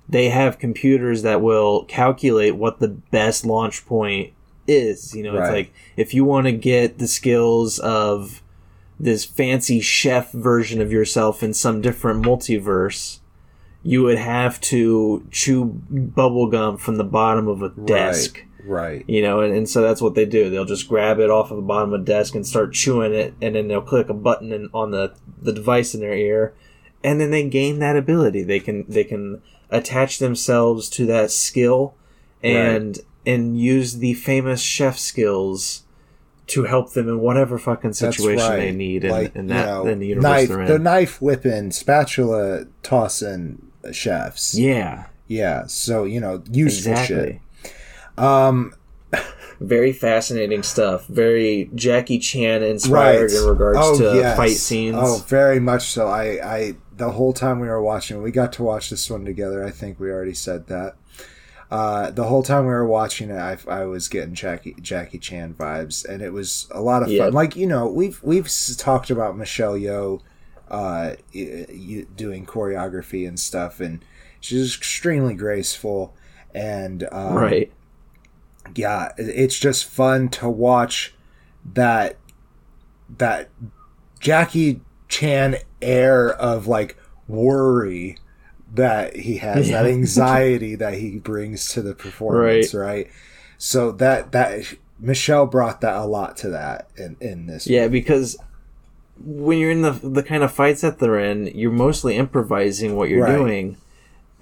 they 0.09 0.29
have 0.29 0.57
computers 0.57 1.23
that 1.23 1.41
will 1.41 1.83
calculate 1.85 2.55
what 2.55 2.79
the 2.79 2.87
best 2.87 3.45
launch 3.45 3.85
point 3.85 4.31
is 4.65 5.13
you 5.15 5.21
know 5.23 5.33
it's 5.37 5.49
like 5.53 5.73
if 5.97 6.13
you 6.13 6.23
want 6.25 6.45
to 6.45 6.51
get 6.53 6.97
the 6.97 7.07
skills 7.07 7.77
of 7.79 8.41
this 8.99 9.25
fancy 9.25 9.79
chef 9.81 10.31
version 10.31 10.81
of 10.81 10.91
yourself 10.91 11.43
in 11.43 11.53
some 11.53 11.81
different 11.81 12.23
multiverse 12.25 13.19
you 13.83 14.01
would 14.03 14.17
have 14.17 14.59
to 14.61 15.25
chew 15.31 15.65
bubblegum 15.91 16.79
from 16.79 16.95
the 16.97 17.03
bottom 17.03 17.47
of 17.49 17.61
a 17.61 17.69
desk 17.69 18.35
Right. 18.37 18.46
You 19.07 19.21
know, 19.21 19.41
and, 19.41 19.55
and 19.55 19.69
so 19.69 19.81
that's 19.81 20.01
what 20.01 20.15
they 20.15 20.25
do. 20.25 20.49
They'll 20.49 20.65
just 20.65 20.87
grab 20.87 21.19
it 21.19 21.29
off 21.29 21.51
of 21.51 21.57
the 21.57 21.63
bottom 21.63 21.93
of 21.93 22.01
the 22.01 22.05
desk 22.05 22.35
and 22.35 22.45
start 22.45 22.73
chewing 22.73 23.13
it, 23.13 23.33
and 23.41 23.55
then 23.55 23.67
they'll 23.67 23.81
click 23.81 24.09
a 24.09 24.13
button 24.13 24.51
in, 24.51 24.69
on 24.73 24.91
the 24.91 25.15
the 25.41 25.53
device 25.53 25.93
in 25.93 26.01
their 26.01 26.13
ear, 26.15 26.53
and 27.03 27.19
then 27.19 27.31
they 27.31 27.47
gain 27.47 27.79
that 27.79 27.95
ability. 27.95 28.43
They 28.43 28.59
can 28.59 28.85
they 28.87 29.03
can 29.03 29.41
attach 29.69 30.19
themselves 30.19 30.89
to 30.91 31.05
that 31.07 31.31
skill, 31.31 31.95
and 32.43 32.99
and 33.25 33.59
use 33.59 33.97
the 33.97 34.13
famous 34.13 34.61
chef 34.61 34.97
skills 34.97 35.83
to 36.47 36.63
help 36.63 36.93
them 36.93 37.09
in 37.09 37.19
whatever 37.19 37.59
fucking 37.59 37.93
situation 37.93 38.37
right. 38.37 38.55
they 38.57 38.71
need 38.71 39.03
in, 39.03 39.11
like, 39.11 39.35
in 39.35 39.49
you 39.49 39.53
that 39.53 39.65
know, 39.65 39.85
in 39.85 39.99
the 39.99 40.07
universe 40.07 40.23
knife, 40.23 40.47
they're 40.47 40.67
the 40.67 40.79
knife 40.79 41.21
whipping, 41.21 41.71
spatula 41.71 42.65
tossing 42.83 43.69
chefs. 43.91 44.57
yeah, 44.57 45.07
Yeah, 45.27 45.67
so 45.67 46.05
you 46.05 46.19
know, 46.21 46.41
useful 46.49 46.93
exactly. 46.93 47.15
shit. 47.15 47.41
Um, 48.17 48.73
Very 49.59 49.91
fascinating 49.91 50.61
stuff. 50.61 51.07
Very 51.07 51.69
Jackie 51.73 52.19
Chan 52.19 52.61
inspired 52.63 53.31
right. 53.31 53.41
in 53.41 53.47
regards 53.47 53.79
oh, 53.81 53.97
to 53.97 54.19
yes. 54.19 54.37
fight 54.37 54.51
scenes. 54.51 54.97
Oh, 54.99 55.17
very 55.27 55.59
much 55.59 55.89
so. 55.89 56.07
I, 56.07 56.55
I, 56.55 56.73
the 56.95 57.11
whole 57.11 57.33
time 57.33 57.59
we 57.59 57.67
were 57.67 57.81
watching, 57.81 58.21
we 58.21 58.31
got 58.31 58.53
to 58.53 58.63
watch 58.63 58.91
this 58.91 59.09
one 59.09 59.25
together. 59.25 59.65
I 59.65 59.71
think 59.71 59.99
we 59.99 60.11
already 60.11 60.35
said 60.35 60.67
that. 60.67 60.95
Uh, 61.69 62.11
the 62.11 62.23
whole 62.23 62.43
time 62.43 62.65
we 62.65 62.71
were 62.71 62.85
watching 62.85 63.29
it, 63.29 63.37
I, 63.37 63.57
I 63.67 63.85
was 63.85 64.07
getting 64.07 64.35
Jackie 64.35 64.75
Jackie 64.79 65.19
Chan 65.19 65.55
vibes, 65.55 66.05
and 66.05 66.21
it 66.21 66.31
was 66.31 66.67
a 66.71 66.79
lot 66.79 67.01
of 67.03 67.09
fun. 67.09 67.33
Like 67.33 67.55
you 67.55 67.65
know, 67.65 67.87
we've 67.87 68.21
we've 68.23 68.49
talked 68.77 69.09
about 69.09 69.37
Michelle 69.37 69.73
Yeoh, 69.73 70.21
uh, 70.69 71.15
doing 71.33 72.45
choreography 72.45 73.27
and 73.27 73.37
stuff, 73.37 73.81
and 73.81 74.05
she's 74.39 74.77
extremely 74.77 75.33
graceful, 75.33 76.15
and 76.53 77.05
um, 77.11 77.33
right. 77.33 77.71
Yeah, 78.75 79.11
it's 79.17 79.57
just 79.57 79.85
fun 79.85 80.29
to 80.29 80.49
watch 80.49 81.13
that 81.73 82.17
that 83.17 83.49
Jackie 84.19 84.81
Chan 85.07 85.55
air 85.81 86.29
of 86.33 86.67
like 86.67 86.97
worry 87.27 88.17
that 88.73 89.15
he 89.15 89.37
has, 89.37 89.69
that 89.69 89.85
anxiety 89.87 90.75
that 90.75 90.95
he 90.95 91.17
brings 91.19 91.71
to 91.73 91.81
the 91.81 91.93
performance, 91.95 92.73
right? 92.73 93.07
So 93.57 93.91
that 93.93 94.31
that 94.33 94.63
Michelle 94.99 95.45
brought 95.45 95.81
that 95.81 95.95
a 95.95 96.05
lot 96.05 96.37
to 96.37 96.49
that 96.49 96.89
in 96.97 97.15
in 97.21 97.45
this. 97.47 97.67
Yeah, 97.67 97.87
because 97.87 98.37
when 99.19 99.57
you're 99.57 99.71
in 99.71 99.81
the 99.81 99.91
the 99.91 100.23
kind 100.23 100.43
of 100.43 100.51
fights 100.51 100.81
that 100.81 100.99
they're 100.99 101.19
in, 101.19 101.47
you're 101.47 101.71
mostly 101.71 102.15
improvising 102.15 102.95
what 102.95 103.09
you're 103.09 103.23
Right. 103.23 103.35
doing, 103.35 103.77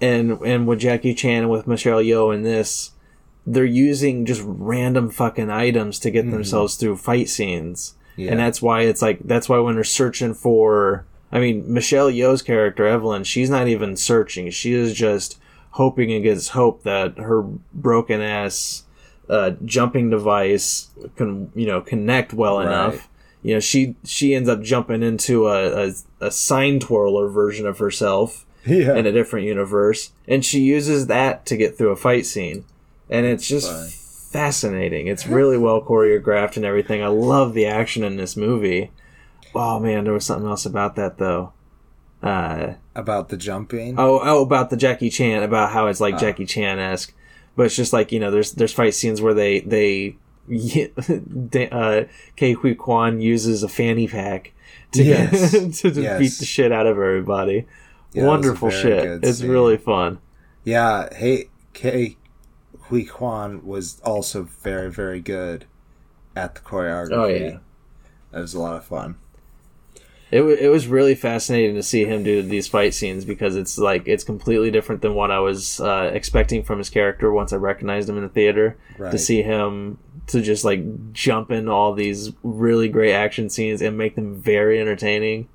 and 0.00 0.32
and 0.42 0.66
with 0.66 0.80
Jackie 0.80 1.14
Chan 1.14 1.42
and 1.42 1.50
with 1.50 1.66
Michelle 1.66 2.00
Yeoh 2.02 2.34
in 2.34 2.42
this, 2.42 2.90
they're 3.46 3.64
using 3.64 4.24
just 4.26 4.42
random 4.44 5.08
fucking 5.10 5.50
items 5.50 5.98
to 6.00 6.10
get 6.10 6.30
themselves 6.30 6.74
through 6.76 6.96
fight 6.96 7.28
scenes. 7.28 7.94
Yeah. 8.16 8.30
and 8.30 8.40
that's 8.40 8.62
why 8.62 8.80
it's 8.82 9.02
like 9.02 9.18
that's 9.24 9.48
why 9.48 9.58
when 9.58 9.74
they're 9.74 9.84
searching 9.84 10.32
for, 10.34 11.04
I 11.30 11.38
mean 11.38 11.70
Michelle 11.72 12.10
Yeoh's 12.10 12.40
character 12.42 12.86
Evelyn, 12.86 13.24
she's 13.24 13.50
not 13.50 13.68
even 13.68 13.94
searching, 13.96 14.50
she 14.50 14.72
is 14.72 14.94
just 14.94 15.38
hoping 15.72 16.10
against 16.12 16.50
hope 16.50 16.82
that 16.84 17.18
her 17.18 17.42
broken 17.74 18.22
ass 18.22 18.84
uh, 19.28 19.50
jumping 19.64 20.08
device 20.08 20.88
can 21.16 21.50
you 21.54 21.66
know 21.66 21.80
connect 21.82 22.32
well 22.32 22.56
Right. 22.58 22.66
enough 22.68 23.08
you 23.42 23.52
know 23.54 23.60
she 23.60 23.96
she 24.04 24.34
ends 24.34 24.48
up 24.48 24.62
jumping 24.62 25.02
into 25.02 25.48
a, 25.48 25.88
a, 25.88 25.92
a 26.20 26.30
sign 26.30 26.80
twirler 26.80 27.28
version 27.28 27.66
of 27.66 27.78
herself 27.78 28.46
Yeah. 28.64 28.94
in 28.96 29.04
a 29.04 29.12
different 29.12 29.44
universe 29.46 30.12
and 30.26 30.42
she 30.44 30.60
uses 30.60 31.08
that 31.08 31.44
to 31.46 31.56
get 31.58 31.76
through 31.76 31.90
a 31.90 31.96
fight 31.96 32.24
scene 32.24 32.64
and 33.10 33.24
it's 33.26 33.46
just 33.46 33.70
fascinating 34.32 35.06
it's 35.06 35.26
really 35.26 35.56
well 35.56 35.80
choreographed 35.82 36.56
and 36.56 36.64
everything 36.64 37.02
i 37.02 37.06
love 37.06 37.54
the 37.54 37.64
action 37.66 38.02
in 38.04 38.16
this 38.16 38.36
movie 38.36 38.90
oh 39.54 39.78
man 39.80 40.04
there 40.04 40.12
was 40.12 40.24
something 40.26 40.48
else 40.48 40.66
about 40.66 40.96
that 40.96 41.16
though 41.18 41.52
uh 42.22 42.72
About 42.94 43.28
the 43.28 43.36
jumping. 43.36 43.94
Oh, 43.98 44.20
oh, 44.22 44.42
about 44.42 44.70
the 44.70 44.76
Jackie 44.76 45.10
Chan, 45.10 45.42
about 45.42 45.70
how 45.70 45.86
it's 45.88 46.00
like 46.00 46.14
Ah. 46.14 46.18
Jackie 46.18 46.46
Chan 46.46 46.78
esque, 46.78 47.12
but 47.54 47.66
it's 47.66 47.76
just 47.76 47.92
like 47.92 48.10
you 48.10 48.18
know, 48.18 48.30
there's 48.30 48.52
there's 48.52 48.72
fight 48.72 48.94
scenes 48.94 49.20
where 49.20 49.34
they 49.34 49.60
they, 49.60 50.16
uh, 51.70 52.04
Ke 52.36 52.56
Huy 52.58 52.74
Quan 52.74 53.20
uses 53.20 53.62
a 53.62 53.68
fanny 53.68 54.08
pack 54.08 54.52
to 54.92 55.04
Yes. 55.04 55.50
to, 55.80 55.90
to 55.90 56.00
Yes. 56.00 56.18
beat 56.18 56.32
the 56.38 56.46
shit 56.46 56.72
out 56.72 56.86
of 56.86 56.96
everybody. 56.96 57.66
Yeah, 58.12 58.22
it 58.22 58.24
was 58.24 58.24
a 58.24 58.26
Wonderful 58.28 58.70
shit. 58.70 59.22
It's 59.22 59.38
scene. 59.40 59.50
really 59.50 59.76
fun. 59.76 60.18
Yeah, 60.64 61.12
hey, 61.14 61.50
Ke 61.74 62.16
Huy 62.88 63.04
Quan 63.04 63.64
was 63.64 64.00
also 64.04 64.42
very, 64.42 64.90
very 64.90 65.20
good 65.20 65.66
at 66.34 66.54
the 66.54 66.60
choreography. 66.60 67.12
Oh, 67.12 67.26
yeah. 67.26 67.58
That 68.30 68.40
was 68.40 68.54
a 68.54 68.60
lot 68.60 68.76
of 68.76 68.84
fun. 68.84 69.16
It, 70.30 70.42
wa 70.42 70.50
it 70.50 70.68
was 70.68 70.88
really 70.88 71.14
fascinating 71.14 71.76
to 71.76 71.82
see 71.84 72.04
him 72.04 72.24
do 72.24 72.42
these 72.42 72.66
fight 72.66 72.94
scenes 72.94 73.24
because 73.24 73.54
it's 73.54 73.78
like 73.78 74.08
it's 74.08 74.24
completely 74.24 74.72
different 74.72 75.00
than 75.00 75.14
what 75.14 75.30
I 75.30 75.38
was 75.38 75.80
uh, 75.80 76.10
expecting 76.12 76.64
from 76.64 76.78
his 76.78 76.90
character 76.90 77.30
once 77.32 77.52
I 77.52 77.56
recognized 77.56 78.08
him 78.08 78.16
in 78.16 78.24
the 78.24 78.28
theater. 78.28 78.76
Right. 78.98 79.12
To 79.12 79.18
see 79.18 79.42
him 79.42 79.98
to 80.26 80.42
just 80.42 80.64
like 80.64 81.12
jump 81.12 81.52
in 81.52 81.68
all 81.68 81.92
these 81.92 82.32
really 82.42 82.88
great 82.88 83.12
action 83.12 83.48
scenes 83.48 83.80
and 83.80 83.96
make 83.96 84.16
them 84.16 84.34
very 84.34 84.80
entertaining, 84.80 85.48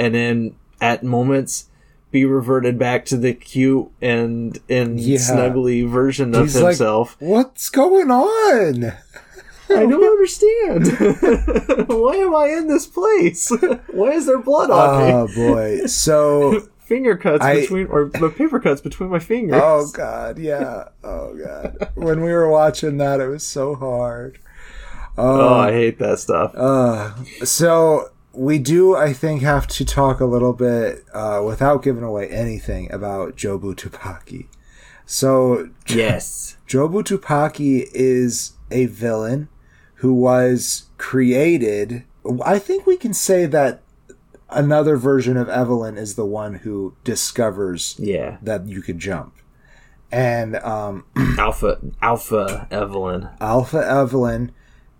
and 0.00 0.14
then 0.14 0.56
at 0.80 1.04
moments 1.04 1.68
be 2.10 2.24
reverted 2.24 2.78
back 2.78 3.04
to 3.06 3.16
the 3.16 3.34
cute 3.34 3.88
and 4.00 4.58
and 4.68 4.98
Yeah. 5.00 5.18
snuggly 5.18 5.88
version 5.88 6.34
of 6.34 6.42
He's 6.44 6.56
like, 6.56 6.70
himself. 6.72 7.16
What's 7.18 7.68
going 7.70 8.10
on? 8.10 8.92
I 9.70 9.84
don't 9.84 10.02
understand. 10.02 10.86
Why 11.88 12.16
am 12.16 12.34
I 12.34 12.46
in 12.56 12.68
this 12.68 12.86
place? 12.86 13.50
Why 13.88 14.12
is 14.12 14.24
there 14.26 14.38
blood 14.38 14.70
on 14.70 15.04
me? 15.06 15.12
Oh 15.12 15.28
boy. 15.34 15.86
So 15.86 16.60
finger 16.78 17.16
cuts 17.18 17.44
I- 17.44 17.60
between 17.60 17.86
or 17.88 18.08
paper 18.08 18.60
cuts 18.60 18.80
between 18.80 19.10
my 19.10 19.18
fingers. 19.18 19.60
Oh 19.62 19.90
god, 19.92 20.38
yeah. 20.38 20.84
Oh 21.04 21.34
god. 21.36 21.90
When 21.94 22.22
we 22.22 22.32
were 22.32 22.48
watching 22.50 22.96
that, 22.98 23.20
it 23.20 23.28
was 23.28 23.42
so 23.46 23.74
hard. 23.74 24.38
Oh, 25.18 25.40
Oh, 25.48 25.54
I 25.54 25.72
hate 25.72 25.98
that 25.98 26.18
stuff. 26.20 26.52
uh, 26.54 27.12
so 27.44 28.08
we 28.32 28.58
do, 28.58 28.94
I 28.96 29.12
think, 29.12 29.42
have 29.42 29.66
to 29.68 29.84
talk 29.84 30.20
a 30.20 30.24
little 30.26 30.52
bit 30.52 31.04
uh, 31.12 31.42
without 31.44 31.82
giving 31.82 32.02
away 32.04 32.28
anything 32.28 32.90
about 32.92 33.36
Jobu 33.36 33.74
Tupaki. 33.74 34.46
So 35.06 35.70
yes. 35.88 36.56
Jobu 36.68 37.02
Tupaki 37.02 37.86
is 37.92 38.52
a 38.70 38.86
villain 38.86 39.48
who 39.96 40.12
was 40.12 40.84
created. 40.98 42.04
I 42.44 42.58
think 42.58 42.86
we 42.86 42.96
can 42.96 43.14
say 43.14 43.46
that 43.46 43.82
another 44.50 44.96
version 44.96 45.36
of 45.36 45.48
Evelyn 45.48 45.96
is 45.96 46.14
the 46.14 46.26
one 46.26 46.54
who 46.56 46.94
discovers 47.04 47.96
Yeah. 47.98 48.36
that 48.42 48.66
you 48.66 48.82
could 48.82 48.98
jump. 48.98 49.34
And 50.12 50.56
um, 50.56 51.04
Alpha 51.38 51.80
Alpha 52.00 52.66
Evelyn. 52.70 53.28
Alpha 53.40 53.78
Evelyn 53.86 54.52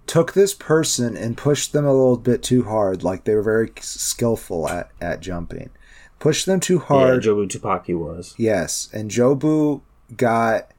took 0.09 0.32
this 0.32 0.54
person 0.54 1.16
and 1.16 1.36
pushed 1.36 1.72
them 1.72 1.84
a 1.84 1.92
little 1.92 2.16
bit 2.16 2.42
too 2.42 2.64
hard, 2.64 3.04
like 3.04 3.24
they 3.24 3.34
were 3.34 3.42
very 3.42 3.70
skillful 3.80 4.68
at, 4.68 4.90
at 5.00 5.20
jumping. 5.20 5.70
Pushed 6.18 6.46
them 6.46 6.59
too 6.59 6.80
hard. 6.80 7.24
Yeah, 7.24 7.30
Jobu 7.30 7.48
Tupaki 7.48 7.96
was. 7.96 8.34
Yes, 8.36 8.88
and 8.92 9.11
Jobu 9.11 9.82
got, 10.16 10.72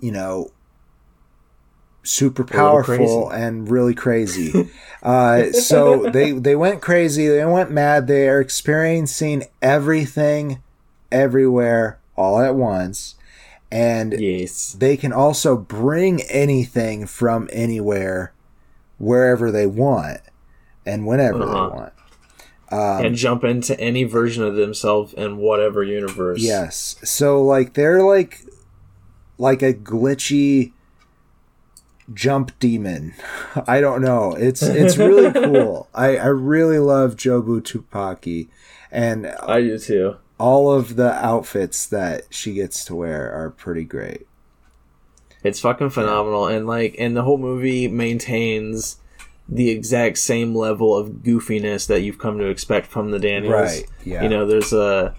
you 0.00 0.12
know, 0.12 0.52
super 2.02 2.44
powerful 2.44 3.28
and 3.28 3.70
really 3.70 3.94
crazy. 3.94 4.70
uh, 5.02 5.52
so 5.52 6.08
they 6.10 6.32
they 6.32 6.56
went 6.56 6.80
crazy. 6.80 7.28
They 7.28 7.44
went 7.44 7.70
mad. 7.70 8.06
They 8.06 8.28
are 8.28 8.40
experiencing 8.40 9.44
everything, 9.60 10.62
everywhere, 11.12 12.00
all 12.16 12.40
at 12.40 12.54
once, 12.54 13.16
and 13.70 14.14
Yes. 14.18 14.74
they 14.78 14.96
can 14.96 15.12
also 15.12 15.56
bring 15.56 16.22
anything 16.22 17.06
from 17.06 17.48
anywhere, 17.52 18.32
wherever 18.98 19.50
they 19.50 19.66
want, 19.66 20.20
and 20.86 21.06
whenever 21.06 21.42
Uh-huh. 21.42 21.68
they 21.70 21.76
want. 21.76 21.92
Um, 22.70 23.06
and 23.06 23.14
jump 23.16 23.44
into 23.44 23.78
any 23.80 24.04
version 24.04 24.44
of 24.44 24.56
themselves 24.56 25.14
in 25.14 25.38
whatever 25.38 25.82
universe. 25.82 26.40
Yes. 26.40 26.96
So 27.02 27.42
like 27.42 27.72
they're 27.74 28.02
like 28.02 28.44
like 29.38 29.62
a 29.62 29.72
glitchy 29.72 30.72
jump 32.12 32.52
demon. 32.58 33.14
I 33.66 33.80
don't 33.80 34.02
know. 34.02 34.32
It's 34.34 34.62
it's 34.62 34.98
really 34.98 35.32
cool. 35.44 35.88
I 35.94 36.16
I 36.18 36.26
really 36.26 36.78
love 36.78 37.16
Jobu 37.16 37.62
Tupaki 37.62 38.48
and 38.92 39.26
I 39.26 39.60
do 39.62 39.78
too. 39.78 40.16
All 40.38 40.72
of 40.72 40.96
the 40.96 41.12
outfits 41.12 41.86
that 41.86 42.22
she 42.30 42.54
gets 42.54 42.84
to 42.86 42.94
wear 42.94 43.32
are 43.32 43.50
pretty 43.50 43.84
great. 43.84 44.26
It's 45.44 45.60
fucking 45.60 45.90
phenomenal, 45.90 46.46
and 46.48 46.66
like, 46.66 46.96
and 46.98 47.16
the 47.16 47.22
whole 47.22 47.38
movie 47.38 47.86
maintains 47.88 48.96
the 49.48 49.70
exact 49.70 50.18
same 50.18 50.54
level 50.54 50.96
of 50.96 51.08
goofiness 51.22 51.86
that 51.86 52.00
you've 52.02 52.18
come 52.18 52.38
to 52.38 52.46
expect 52.46 52.86
from 52.86 53.10
the 53.12 53.18
Daniels. 53.18 53.52
Right. 53.54 53.84
Yeah. 54.04 54.22
You 54.22 54.28
know, 54.28 54.46
there's 54.46 54.72
a 54.72 55.14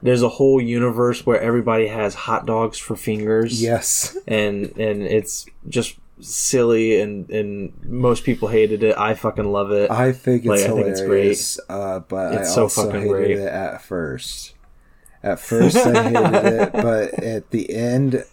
there's 0.00 0.22
a 0.22 0.28
whole 0.28 0.60
universe 0.60 1.26
where 1.26 1.40
everybody 1.40 1.86
has 1.88 2.14
hot 2.14 2.46
dogs 2.46 2.78
for 2.78 2.96
fingers. 2.96 3.62
Yes. 3.62 4.16
and 4.26 4.66
and 4.78 5.02
it's 5.02 5.46
just 5.68 5.96
silly, 6.20 7.00
and 7.00 7.28
and 7.30 7.72
most 7.84 8.24
people 8.24 8.48
hated 8.48 8.82
it. 8.82 8.96
I 8.96 9.14
fucking 9.14 9.44
love 9.52 9.70
it. 9.70 9.90
I 9.90 10.12
think 10.12 10.42
it's 10.42 10.48
Like, 10.48 10.60
I 10.62 10.68
think 10.68 10.86
it's 10.86 11.00
hilarious, 11.00 11.60
uh, 11.68 12.00
but 12.00 12.34
It's 12.34 12.50
I 12.50 12.54
so 12.54 12.62
also 12.62 12.84
fucking 12.86 13.02
hated 13.02 13.12
great. 13.12 13.30
it 13.32 13.46
at 13.48 13.82
first. 13.82 14.54
At 15.22 15.40
first, 15.40 15.76
I 15.76 16.02
hated 16.02 16.44
it, 16.44 16.72
but 16.74 17.14
at 17.22 17.50
the 17.50 17.74
end, 17.74 18.24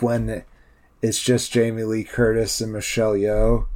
when 0.00 0.44
it's 1.02 1.22
just 1.22 1.52
Jamie 1.52 1.84
Lee 1.84 2.04
Curtis 2.04 2.60
and 2.60 2.72
Michelle 2.72 3.14
Yeoh, 3.14 3.66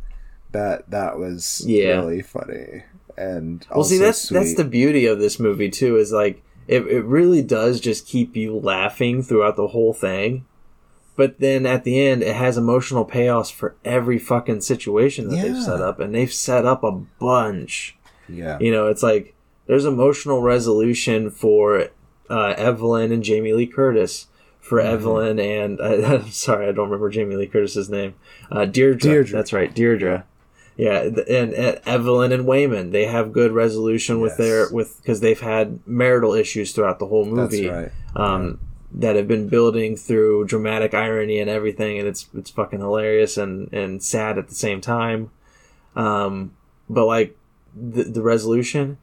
that 0.52 0.90
that 0.90 1.18
was 1.18 1.62
Yeah. 1.66 1.96
really 2.00 2.22
funny 2.22 2.84
and 3.16 3.66
well, 3.74 3.82
see, 3.84 3.98
that's 3.98 4.28
that's 4.28 4.50
sweet. 4.50 4.56
the 4.56 4.64
beauty 4.64 5.04
of 5.06 5.18
this 5.18 5.40
movie 5.40 5.68
too. 5.70 5.96
Is 5.96 6.12
like 6.12 6.42
it 6.68 6.86
it 6.86 7.04
really 7.04 7.42
does 7.42 7.80
just 7.80 8.06
keep 8.06 8.36
you 8.36 8.56
laughing 8.56 9.22
throughout 9.22 9.56
the 9.56 9.68
whole 9.68 9.92
thing. 9.92 10.44
But 11.16 11.40
then 11.40 11.66
at 11.66 11.82
the 11.82 12.00
end, 12.00 12.22
it 12.22 12.36
has 12.36 12.56
emotional 12.56 13.04
payoffs 13.04 13.52
for 13.52 13.74
every 13.84 14.18
fucking 14.20 14.60
situation 14.60 15.28
that 15.30 15.42
they've 15.42 15.60
set 15.62 15.80
up, 15.80 15.98
and 15.98 16.14
they've 16.14 16.32
set 16.32 16.64
up 16.64 16.84
a 16.84 16.92
bunch. 16.92 17.96
yeah 18.28 18.56
You 18.60 18.70
know, 18.70 18.86
it's 18.86 19.02
like 19.02 19.34
there's 19.66 19.84
emotional 19.84 20.40
resolution 20.42 21.28
for 21.30 21.88
uh, 22.30 22.54
Evelyn 22.56 23.12
and 23.12 23.22
Jamie 23.22 23.52
Lee 23.52 23.66
Curtis. 23.66 24.26
For 24.60 24.80
Mm-hmm. 24.80 24.94
Evelyn 24.94 25.38
and 25.40 25.80
uh, 25.80 25.84
I'm 26.24 26.30
sorry, 26.30 26.68
I 26.68 26.72
don't 26.72 26.86
remember 26.90 27.08
Jamie 27.08 27.36
Lee 27.36 27.46
Curtis's 27.46 27.88
name. 27.88 28.14
Uh, 28.50 28.66
Deirdre. 28.66 28.98
Deirdre. 29.10 29.32
That's 29.32 29.52
right, 29.54 29.74
Deirdre. 29.74 30.26
Yeah, 30.76 31.00
and, 31.00 31.54
and 31.54 31.80
Evelyn 31.86 32.32
and 32.32 32.44
Waymond, 32.44 32.92
they 32.92 33.06
have 33.06 33.32
good 33.32 33.52
resolution 33.52 34.20
with 34.20 34.32
Yes. 34.32 34.38
their 34.38 34.68
with 34.70 35.00
because 35.00 35.20
they've 35.20 35.40
had 35.40 35.80
marital 35.86 36.34
issues 36.34 36.72
throughout 36.72 36.98
the 36.98 37.06
whole 37.06 37.24
that's 37.24 37.52
movie 37.54 37.68
right. 37.68 37.90
um, 38.14 38.60
that 38.92 39.16
have 39.16 39.26
been 39.26 39.48
building 39.48 39.96
through 39.96 40.44
dramatic 40.44 40.92
irony 40.92 41.38
and 41.40 41.48
everything, 41.48 41.98
and 41.98 42.06
it's 42.06 42.28
it's 42.34 42.50
fucking 42.50 42.80
hilarious 42.80 43.38
and 43.38 43.72
and 43.72 44.02
sad 44.02 44.36
at 44.38 44.48
the 44.48 44.54
same 44.54 44.80
time. 44.82 45.30
Um, 45.96 46.52
but 46.90 47.06
like 47.06 47.36
the 47.74 48.04
the 48.04 48.22
resolution, 48.22 48.98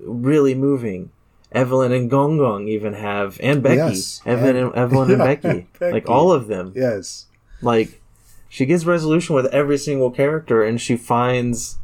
really 0.00 0.54
moving. 0.54 1.10
Evelyn 1.54 1.92
and 1.92 2.10
Gong 2.10 2.36
Gong 2.38 2.68
even 2.68 2.94
have, 2.94 3.38
and 3.42 3.62
Becky, 3.62 3.76
Yes, 3.76 4.20
Evelyn 4.26 4.56
and- 4.56 4.66
and 4.68 4.74
Evelyn 4.74 5.10
and 5.10 5.18
Becky, 5.18 5.66
Becky. 5.78 5.92
like 5.92 6.08
all 6.10 6.32
of 6.32 6.46
them 6.48 6.72
Yes, 6.74 7.26
like 7.62 8.00
she 8.48 8.66
gives 8.66 8.84
resolution 8.86 9.34
with 9.34 9.46
every 9.46 9.78
single 9.78 10.10
character 10.10 10.62
and 10.62 10.80
she 10.80 10.96
finds 10.96 11.78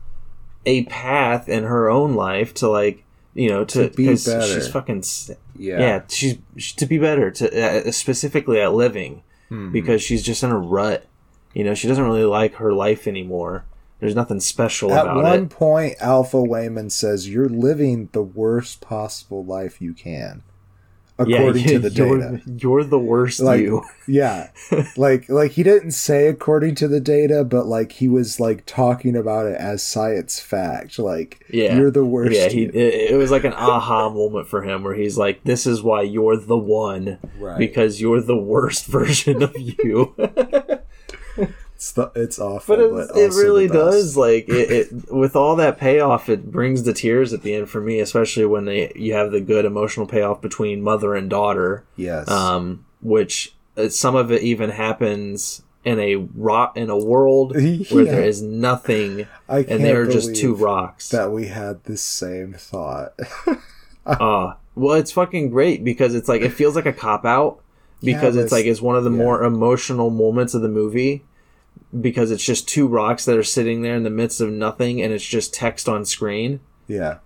a 0.66 0.84
path 0.84 1.48
in 1.48 1.64
her 1.64 1.88
own 1.88 2.14
life 2.14 2.52
to 2.54 2.68
like 2.68 3.04
you 3.34 3.48
know 3.48 3.64
to, 3.64 3.88
To 3.88 3.96
be 3.96 4.06
'cause 4.08 4.26
better. 4.26 4.46
she's 4.54 4.68
fucking 4.68 5.04
Yeah. 5.56 5.78
yeah, 5.78 6.02
she's 6.08 6.38
sh- 6.56 6.72
to 6.74 6.86
be 6.86 6.98
better 6.98 7.30
to 7.30 7.88
uh, 7.88 7.92
specifically 7.92 8.60
at 8.60 8.74
living 8.74 9.22
Mhm. 9.50 9.72
because 9.72 10.02
she's 10.02 10.22
just 10.22 10.42
in 10.42 10.50
a 10.50 10.58
rut 10.58 11.06
you 11.54 11.64
know 11.64 11.74
she 11.74 11.88
doesn't 11.88 12.04
really 12.04 12.24
like 12.24 12.54
her 12.56 12.72
life 12.72 13.06
anymore 13.08 13.64
there's 14.00 14.14
nothing 14.14 14.40
special 14.40 14.92
At 14.92 15.04
about 15.06 15.22
one 15.22 15.48
point, 15.48 15.96
Alpha 16.00 16.38
Waymond 16.38 16.92
says, 16.92 17.28
"You're 17.28 17.48
living 17.48 18.08
the 18.12 18.22
worst 18.22 18.80
possible 18.80 19.44
life 19.44 19.80
you 19.80 19.92
can." 19.94 20.42
according 21.20 21.62
yeah, 21.62 21.68
to 21.72 21.78
the 21.88 21.90
you're, 21.90 22.18
data. 22.18 22.42
You're 22.46 22.84
the 22.84 22.98
worst 22.98 23.40
Like, 23.40 23.60
you. 23.60 23.82
yeah, 24.08 24.50
like 24.96 25.28
like 25.28 25.52
he 25.52 25.62
didn't 25.62 25.92
say 25.92 26.26
according 26.28 26.74
to 26.76 26.88
the 26.88 27.00
data, 27.00 27.44
but 27.44 27.66
like 27.66 27.92
he 27.92 28.08
was 28.08 28.40
like 28.40 28.64
talking 28.66 29.16
about 29.16 29.46
it 29.46 29.56
as 29.56 29.82
science 29.82 30.40
fact. 30.40 30.98
Like, 30.98 31.44
Yeah. 31.50 31.76
you're 31.76 31.90
the 31.90 32.04
worst. 32.04 32.32
Yeah, 32.32 32.48
he, 32.48 32.64
it, 32.64 33.12
it 33.12 33.16
was 33.16 33.30
like 33.30 33.44
an 33.44 33.52
aha 33.52 34.08
moment 34.10 34.48
for 34.48 34.62
him 34.62 34.82
where 34.82 34.94
he's 34.94 35.18
like, 35.18 35.44
"This 35.44 35.66
is 35.66 35.82
why 35.82 36.02
you're 36.02 36.36
the 36.36 36.58
one 36.58 37.18
right. 37.38 37.58
because 37.58 38.00
you're 38.00 38.22
the 38.22 38.36
worst 38.38 38.86
version 38.98 39.42
of 39.42 39.54
you." 39.58 40.14
It's 41.80 41.92
the, 41.92 42.12
it's 42.14 42.38
awful, 42.38 42.76
but 42.76 43.08
but, 43.08 43.16
it, 43.16 43.32
really 43.32 43.66
does. 43.66 44.14
Like 44.14 44.50
it, 44.50 44.70
it, 44.70 45.10
with 45.10 45.34
all 45.34 45.56
that 45.56 45.78
payoff, 45.78 46.28
it 46.28 46.50
brings 46.50 46.82
the 46.82 46.92
tears 46.92 47.32
at 47.32 47.40
the 47.40 47.54
end 47.54 47.70
for 47.70 47.80
me, 47.80 48.00
especially 48.00 48.44
when 48.44 48.66
they 48.66 48.92
you 48.94 49.14
have 49.14 49.32
the 49.32 49.40
good 49.40 49.64
emotional 49.64 50.06
payoff 50.06 50.42
between 50.42 50.82
mother 50.82 51.14
and 51.14 51.30
daughter. 51.30 51.86
Yes. 51.96 52.28
um, 52.28 52.84
which 53.00 53.54
uh, 53.78 53.88
some 53.88 54.14
of 54.14 54.30
it 54.30 54.42
even 54.42 54.68
happens 54.68 55.62
in 55.82 55.98
a 55.98 56.16
rock 56.16 56.76
in 56.76 56.90
a 56.90 56.98
world 56.98 57.54
where 57.90 58.04
there 58.04 58.24
is 58.24 58.42
nothing, 58.42 59.26
and 59.48 59.66
they're 59.82 60.06
just 60.06 60.36
two 60.36 60.54
rocks. 60.54 61.08
that 61.08 61.32
we 61.32 61.46
had 61.46 61.84
the 61.84 61.96
same 61.96 62.52
thought. 62.52 63.14
Uh, 64.06 64.54
well, 64.74 64.94
it's 64.94 65.12
fucking 65.12 65.50
great 65.50 65.84
because 65.84 66.14
it's 66.14 66.26
like 66.26 66.40
it 66.40 66.50
feels 66.50 66.74
like 66.74 66.86
a 66.86 66.92
cop 66.92 67.26
out 67.26 67.60
because 68.02 68.34
Yeah, 68.34 68.42
it's 68.42 68.50
like 68.50 68.64
it's 68.64 68.80
one 68.80 68.96
of 68.96 69.04
the 69.04 69.10
yeah. 69.10 69.18
more 69.18 69.44
emotional 69.44 70.08
moments 70.08 70.54
of 70.54 70.62
the 70.62 70.70
movie 70.70 71.22
because 71.98 72.30
it's 72.30 72.44
just 72.44 72.68
two 72.68 72.86
rocks 72.86 73.24
that 73.24 73.36
are 73.36 73.42
sitting 73.42 73.82
there 73.82 73.96
in 73.96 74.02
the 74.02 74.10
midst 74.10 74.40
of 74.40 74.50
nothing 74.50 75.02
and 75.02 75.12
it's 75.12 75.26
just 75.26 75.54
text 75.54 75.88
on 75.88 76.04
screen. 76.04 76.60
yeah. 76.86 77.18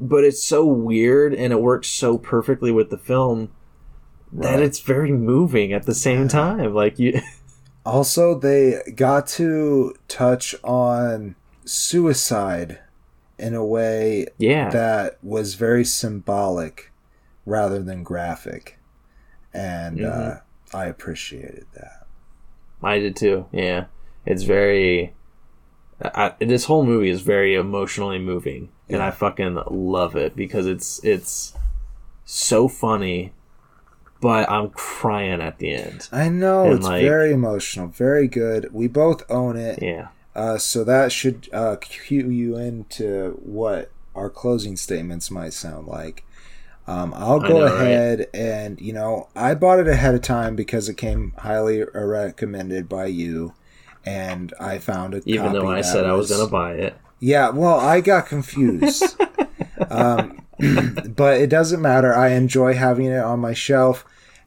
But 0.00 0.22
it's 0.22 0.42
so 0.42 0.64
weird 0.64 1.34
and 1.34 1.52
it 1.52 1.60
works 1.60 1.88
so 1.88 2.18
perfectly 2.18 2.70
with 2.70 2.88
the 2.90 2.98
film 2.98 3.50
that 4.32 4.60
it's 4.60 4.78
very 4.78 5.10
moving 5.10 5.72
at 5.72 5.86
the 5.86 5.94
same 5.94 6.28
time. 6.28 6.72
Like 6.72 7.00
you, 7.00 7.20
Also, 7.88 8.38
they 8.38 8.82
got 8.94 9.26
to 9.26 9.94
touch 10.08 10.54
on 10.62 11.36
suicide 11.64 12.80
in 13.38 13.54
a 13.54 13.64
way 13.64 14.26
yeah, 14.36 14.68
that 14.68 15.16
was 15.22 15.54
very 15.54 15.86
symbolic 15.86 16.92
rather 17.46 17.82
than 17.82 18.02
graphic. 18.02 18.78
And 19.54 20.04
uh, 20.04 20.40
I 20.74 20.84
appreciated 20.84 21.64
that. 21.74 21.97
I 22.82 22.98
did 22.98 23.16
too. 23.16 23.46
Yeah, 23.52 23.86
it's 24.26 24.42
very. 24.44 25.14
I, 26.00 26.34
this 26.40 26.66
whole 26.66 26.84
movie 26.84 27.10
is 27.10 27.22
very 27.22 27.54
emotionally 27.56 28.18
moving, 28.20 28.68
and 28.88 29.02
I 29.02 29.10
fucking 29.10 29.58
love 29.68 30.14
it 30.14 30.36
because 30.36 30.66
it's 30.66 31.02
it's 31.02 31.54
so 32.24 32.68
funny, 32.68 33.32
but 34.20 34.48
I'm 34.48 34.70
crying 34.70 35.40
at 35.40 35.58
the 35.58 35.74
end. 35.74 36.08
I 36.12 36.28
know 36.28 36.66
And, 36.66 36.74
it's 36.74 36.86
like- 36.86 37.02
very 37.02 37.32
emotional, 37.32 37.88
very 37.88 38.28
good. 38.28 38.72
We 38.72 38.86
both 38.86 39.28
own 39.28 39.56
it, 39.56 39.82
Yeah, 39.82 40.08
uh, 40.36 40.58
so 40.58 40.84
that 40.84 41.10
should 41.10 41.48
uh, 41.52 41.76
cue 41.80 42.30
you 42.30 42.56
into 42.56 43.40
what 43.42 43.90
our 44.14 44.30
closing 44.30 44.76
statements 44.76 45.30
might 45.32 45.52
sound 45.52 45.88
like. 45.88 46.24
Um, 46.88 47.12
I'll 47.14 47.38
go 47.38 47.48
know, 47.60 47.64
right? 47.64 47.72
ahead 47.82 48.26
and 48.32 48.80
you 48.80 48.92
know 48.94 49.28
I 49.36 49.54
bought 49.54 49.78
it 49.78 49.86
ahead 49.88 50.14
of 50.14 50.22
time 50.22 50.56
because 50.56 50.88
it 50.88 50.96
came 50.96 51.34
highly 51.38 51.84
recommended 51.84 52.88
by 52.88 53.06
you, 53.06 53.52
and 54.06 54.52
I 54.58 54.78
found 54.78 55.14
it. 55.14 55.22
even 55.26 55.52
though 55.52 55.68
I 55.68 55.82
said 55.82 56.04
I 56.06 56.12
was 56.14 56.30
gonna 56.30 56.48
buy 56.50 56.72
it. 56.74 56.96
Yeah, 57.20 57.50
well, 57.50 57.78
I 57.78 58.00
got 58.00 58.26
confused. 58.26 59.20
um, 59.90 60.40
but 61.16 61.40
it 61.40 61.50
doesn't 61.50 61.82
matter. 61.82 62.14
I 62.14 62.28
enjoy 62.30 62.74
having 62.74 63.06
it 63.06 63.18
on 63.22 63.40
my 63.40 63.52
shelf. 63.52 64.04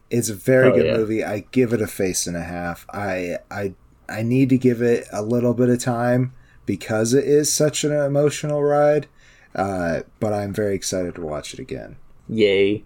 It's 0.10 0.30
a 0.30 0.34
very 0.36 0.70
Oh, 0.70 0.76
good 0.76 0.86
yeah. 0.88 0.98
movie. 0.98 1.24
I 1.24 1.46
give 1.52 1.74
it 1.74 1.82
a 1.82 1.88
face 1.88 2.28
and 2.28 2.36
a 2.36 2.42
half. 2.44 2.86
I 2.94 3.38
I 3.52 3.74
I 4.10 4.24
need 4.24 4.50
to 4.50 4.58
give 4.58 4.82
it 4.82 5.06
a 5.14 5.22
little 5.22 5.54
bit 5.54 5.70
of 5.70 5.80
time 5.80 6.34
because 6.66 7.14
it 7.14 7.26
is 7.26 7.54
such 7.54 7.84
an 7.84 7.92
emotional 7.92 8.64
ride. 8.64 9.08
Uh, 9.56 10.02
but 10.20 10.34
I'm 10.34 10.54
very 10.54 10.76
excited 10.76 11.16
to 11.16 11.22
watch 11.22 11.54
it 11.54 11.60
again. 11.60 11.98
Yay! 12.32 12.84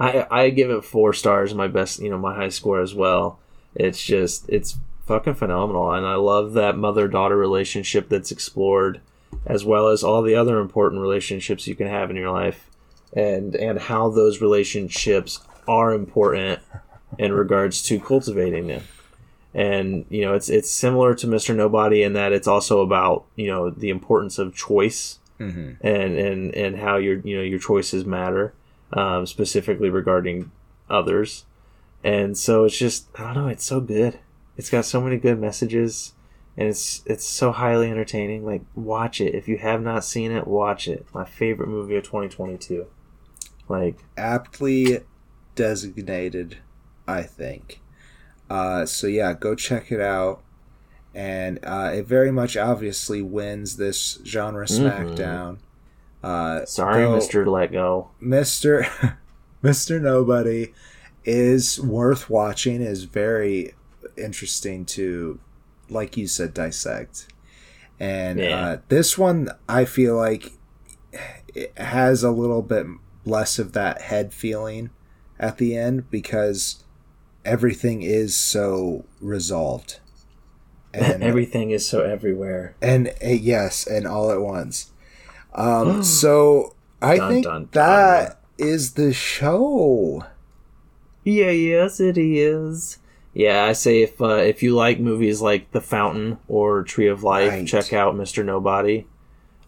I 0.00 0.26
I 0.30 0.50
give 0.50 0.70
it 0.70 0.84
four 0.84 1.12
stars, 1.12 1.54
my 1.54 1.68
best, 1.68 2.00
you 2.00 2.10
know, 2.10 2.18
my 2.18 2.34
high 2.34 2.48
score 2.48 2.80
as 2.80 2.94
well. 2.94 3.38
It's 3.74 4.02
just 4.02 4.48
it's 4.48 4.78
fucking 5.06 5.34
phenomenal, 5.34 5.92
and 5.92 6.06
I 6.06 6.14
love 6.14 6.54
that 6.54 6.76
mother 6.76 7.06
daughter 7.06 7.36
relationship 7.36 8.08
that's 8.08 8.32
explored, 8.32 9.00
as 9.46 9.64
well 9.64 9.88
as 9.88 10.02
all 10.02 10.22
the 10.22 10.34
other 10.34 10.58
important 10.58 11.02
relationships 11.02 11.66
you 11.66 11.74
can 11.74 11.86
have 11.86 12.10
in 12.10 12.16
your 12.16 12.30
life, 12.30 12.68
and 13.12 13.54
and 13.54 13.78
how 13.78 14.08
those 14.08 14.40
relationships 14.40 15.40
are 15.68 15.92
important 15.92 16.60
in 17.18 17.32
regards 17.32 17.82
to 17.82 18.00
cultivating 18.00 18.68
them. 18.68 18.82
And 19.52 20.06
you 20.08 20.22
know, 20.22 20.34
it's 20.34 20.48
it's 20.48 20.70
similar 20.70 21.14
to 21.16 21.26
Mr. 21.26 21.54
Nobody 21.54 22.02
in 22.02 22.14
that 22.14 22.32
it's 22.32 22.48
also 22.48 22.80
about 22.80 23.26
you 23.36 23.48
know 23.48 23.68
the 23.68 23.90
importance 23.90 24.38
of 24.38 24.54
choice 24.54 25.18
Mm-hmm. 25.38 25.86
and 25.86 26.18
and 26.18 26.54
and 26.56 26.76
how 26.76 26.96
your 26.96 27.20
you 27.20 27.36
know 27.36 27.44
your 27.44 27.60
choices 27.60 28.04
matter 28.04 28.54
um, 28.92 29.26
specifically 29.26 29.90
regarding 29.90 30.50
others 30.88 31.44
and 32.04 32.38
so 32.38 32.64
it's 32.64 32.78
just 32.78 33.08
i 33.16 33.22
don't 33.22 33.34
know 33.34 33.48
it's 33.48 33.64
so 33.64 33.80
good 33.80 34.18
it's 34.56 34.70
got 34.70 34.84
so 34.84 35.00
many 35.00 35.16
good 35.16 35.38
messages 35.38 36.14
and 36.56 36.68
it's 36.68 37.02
it's 37.06 37.24
so 37.24 37.52
highly 37.52 37.90
entertaining 37.90 38.44
like 38.44 38.62
watch 38.74 39.20
it 39.20 39.34
if 39.34 39.46
you 39.48 39.58
have 39.58 39.82
not 39.82 40.04
seen 40.04 40.30
it 40.32 40.46
watch 40.46 40.88
it 40.88 41.06
my 41.12 41.24
favorite 41.24 41.68
movie 41.68 41.96
of 41.96 42.04
2022 42.04 42.86
like 43.68 43.98
Aptly 44.16 45.00
designated, 45.54 46.56
I 47.06 47.22
think. 47.22 47.80
Uh, 48.48 48.86
so 48.86 49.06
yeah, 49.06 49.34
go 49.34 49.54
check 49.54 49.92
it 49.92 50.00
out. 50.00 50.42
And 51.14 51.58
uh, 51.62 51.90
it 51.94 52.06
very 52.06 52.30
much 52.30 52.56
obviously 52.56 53.20
wins 53.20 53.76
this 53.76 54.20
genre 54.24 54.64
Mhm. 54.66 54.80
SmackDown. 55.16 55.58
Uh, 56.22 56.64
sorry 56.64 57.04
mr 57.04 57.46
let 57.46 57.70
go 57.72 58.10
Mr. 58.22 59.16
Mr. 59.62 60.00
Nobody 60.00 60.72
is 61.24 61.80
worth 61.80 62.30
watching. 62.30 62.80
is 62.80 63.04
very 63.04 63.74
interesting 64.16 64.84
to, 64.84 65.38
like 65.90 66.16
you 66.16 66.26
said, 66.28 66.54
dissect. 66.54 67.26
And 68.00 68.38
Yeah. 68.38 68.60
uh, 68.60 68.78
this 68.88 69.18
one, 69.18 69.50
I 69.68 69.84
feel 69.84 70.16
like 70.16 70.52
it 71.54 71.76
has 71.76 72.22
a 72.22 72.30
little 72.30 72.62
bit 72.62 72.86
less 73.24 73.58
of 73.58 73.72
that 73.72 74.02
head 74.02 74.32
feeling 74.32 74.90
at 75.40 75.58
the 75.58 75.76
end 75.76 76.08
because 76.10 76.84
everything 77.44 78.02
is 78.02 78.36
so 78.36 79.04
resolved. 79.20 80.00
And 80.94 81.22
everything 81.22 81.70
is 81.70 81.86
so 81.86 82.02
everywhere 82.02 82.74
and 82.80 83.08
uh, 83.22 83.28
yes, 83.28 83.86
and 83.86 84.06
all 84.06 84.30
at 84.30 84.40
once. 84.40 84.90
Um, 85.58 86.02
so 86.04 86.74
I 87.02 87.16
Dun, 87.18 87.30
think 87.32 87.44
dun, 87.44 87.60
dun. 87.62 87.68
that 87.72 88.40
is 88.56 88.92
the 88.94 89.12
show. 89.12 90.24
Yeah, 91.24 91.50
yes, 91.50 92.00
it 92.00 92.16
is. 92.16 92.98
Yeah, 93.34 93.64
I 93.64 93.72
say 93.72 94.02
if 94.02 94.20
uh, 94.20 94.36
if 94.36 94.62
you 94.62 94.74
like 94.74 94.98
movies 94.98 95.40
like 95.42 95.70
The 95.72 95.80
Fountain 95.82 96.38
or 96.48 96.82
Tree 96.84 97.06
of 97.08 97.22
Life, 97.22 97.50
Right. 97.50 97.66
check 97.68 97.92
out 97.92 98.14
Mr. 98.14 98.44
Nobody. 98.44 99.06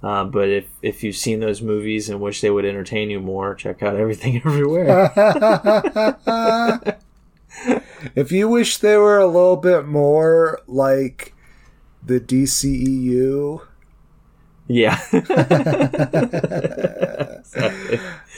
Uh, 0.03 0.25
but 0.25 0.49
if 0.49 0.65
if 0.81 1.05
you've 1.05 1.15
seen 1.17 1.41
those 1.41 1.61
movies 1.61 2.09
and 2.09 2.21
wish 2.21 2.41
they 2.41 2.51
would 2.51 2.65
entertain 2.65 3.11
you 3.11 3.21
more, 3.21 3.55
check 3.55 3.83
out 3.83 3.97
Everything 3.97 4.37
Everywhere. 4.45 5.13
if 8.17 8.33
you 8.33 8.49
wish 8.49 8.79
they 8.79 8.97
were 8.97 9.19
a 9.19 9.27
little 9.27 9.57
bit 9.57 9.87
more 9.87 10.61
like 10.67 11.35
the 12.03 12.19
DCEU, 12.19 13.61
yeah. 14.71 15.01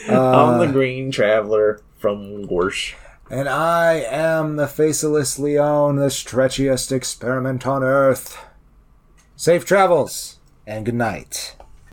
I'm 0.09 0.59
the 0.59 0.67
uh, 0.69 0.73
Green 0.73 1.11
Traveler 1.11 1.83
from 1.99 2.47
Gorsh. 2.47 2.95
and 3.31 3.49
I 3.49 3.97
am 3.97 4.57
the 4.57 4.67
faceless 4.67 5.39
Leon, 5.39 5.97
the 5.97 6.07
stretchiest 6.07 6.91
experiment 6.91 7.67
on 7.67 7.83
Earth. 7.85 8.39
Safe 9.37 9.67
travels 9.67 10.39
and 10.67 10.87
good 10.87 10.95
night. 10.95 11.55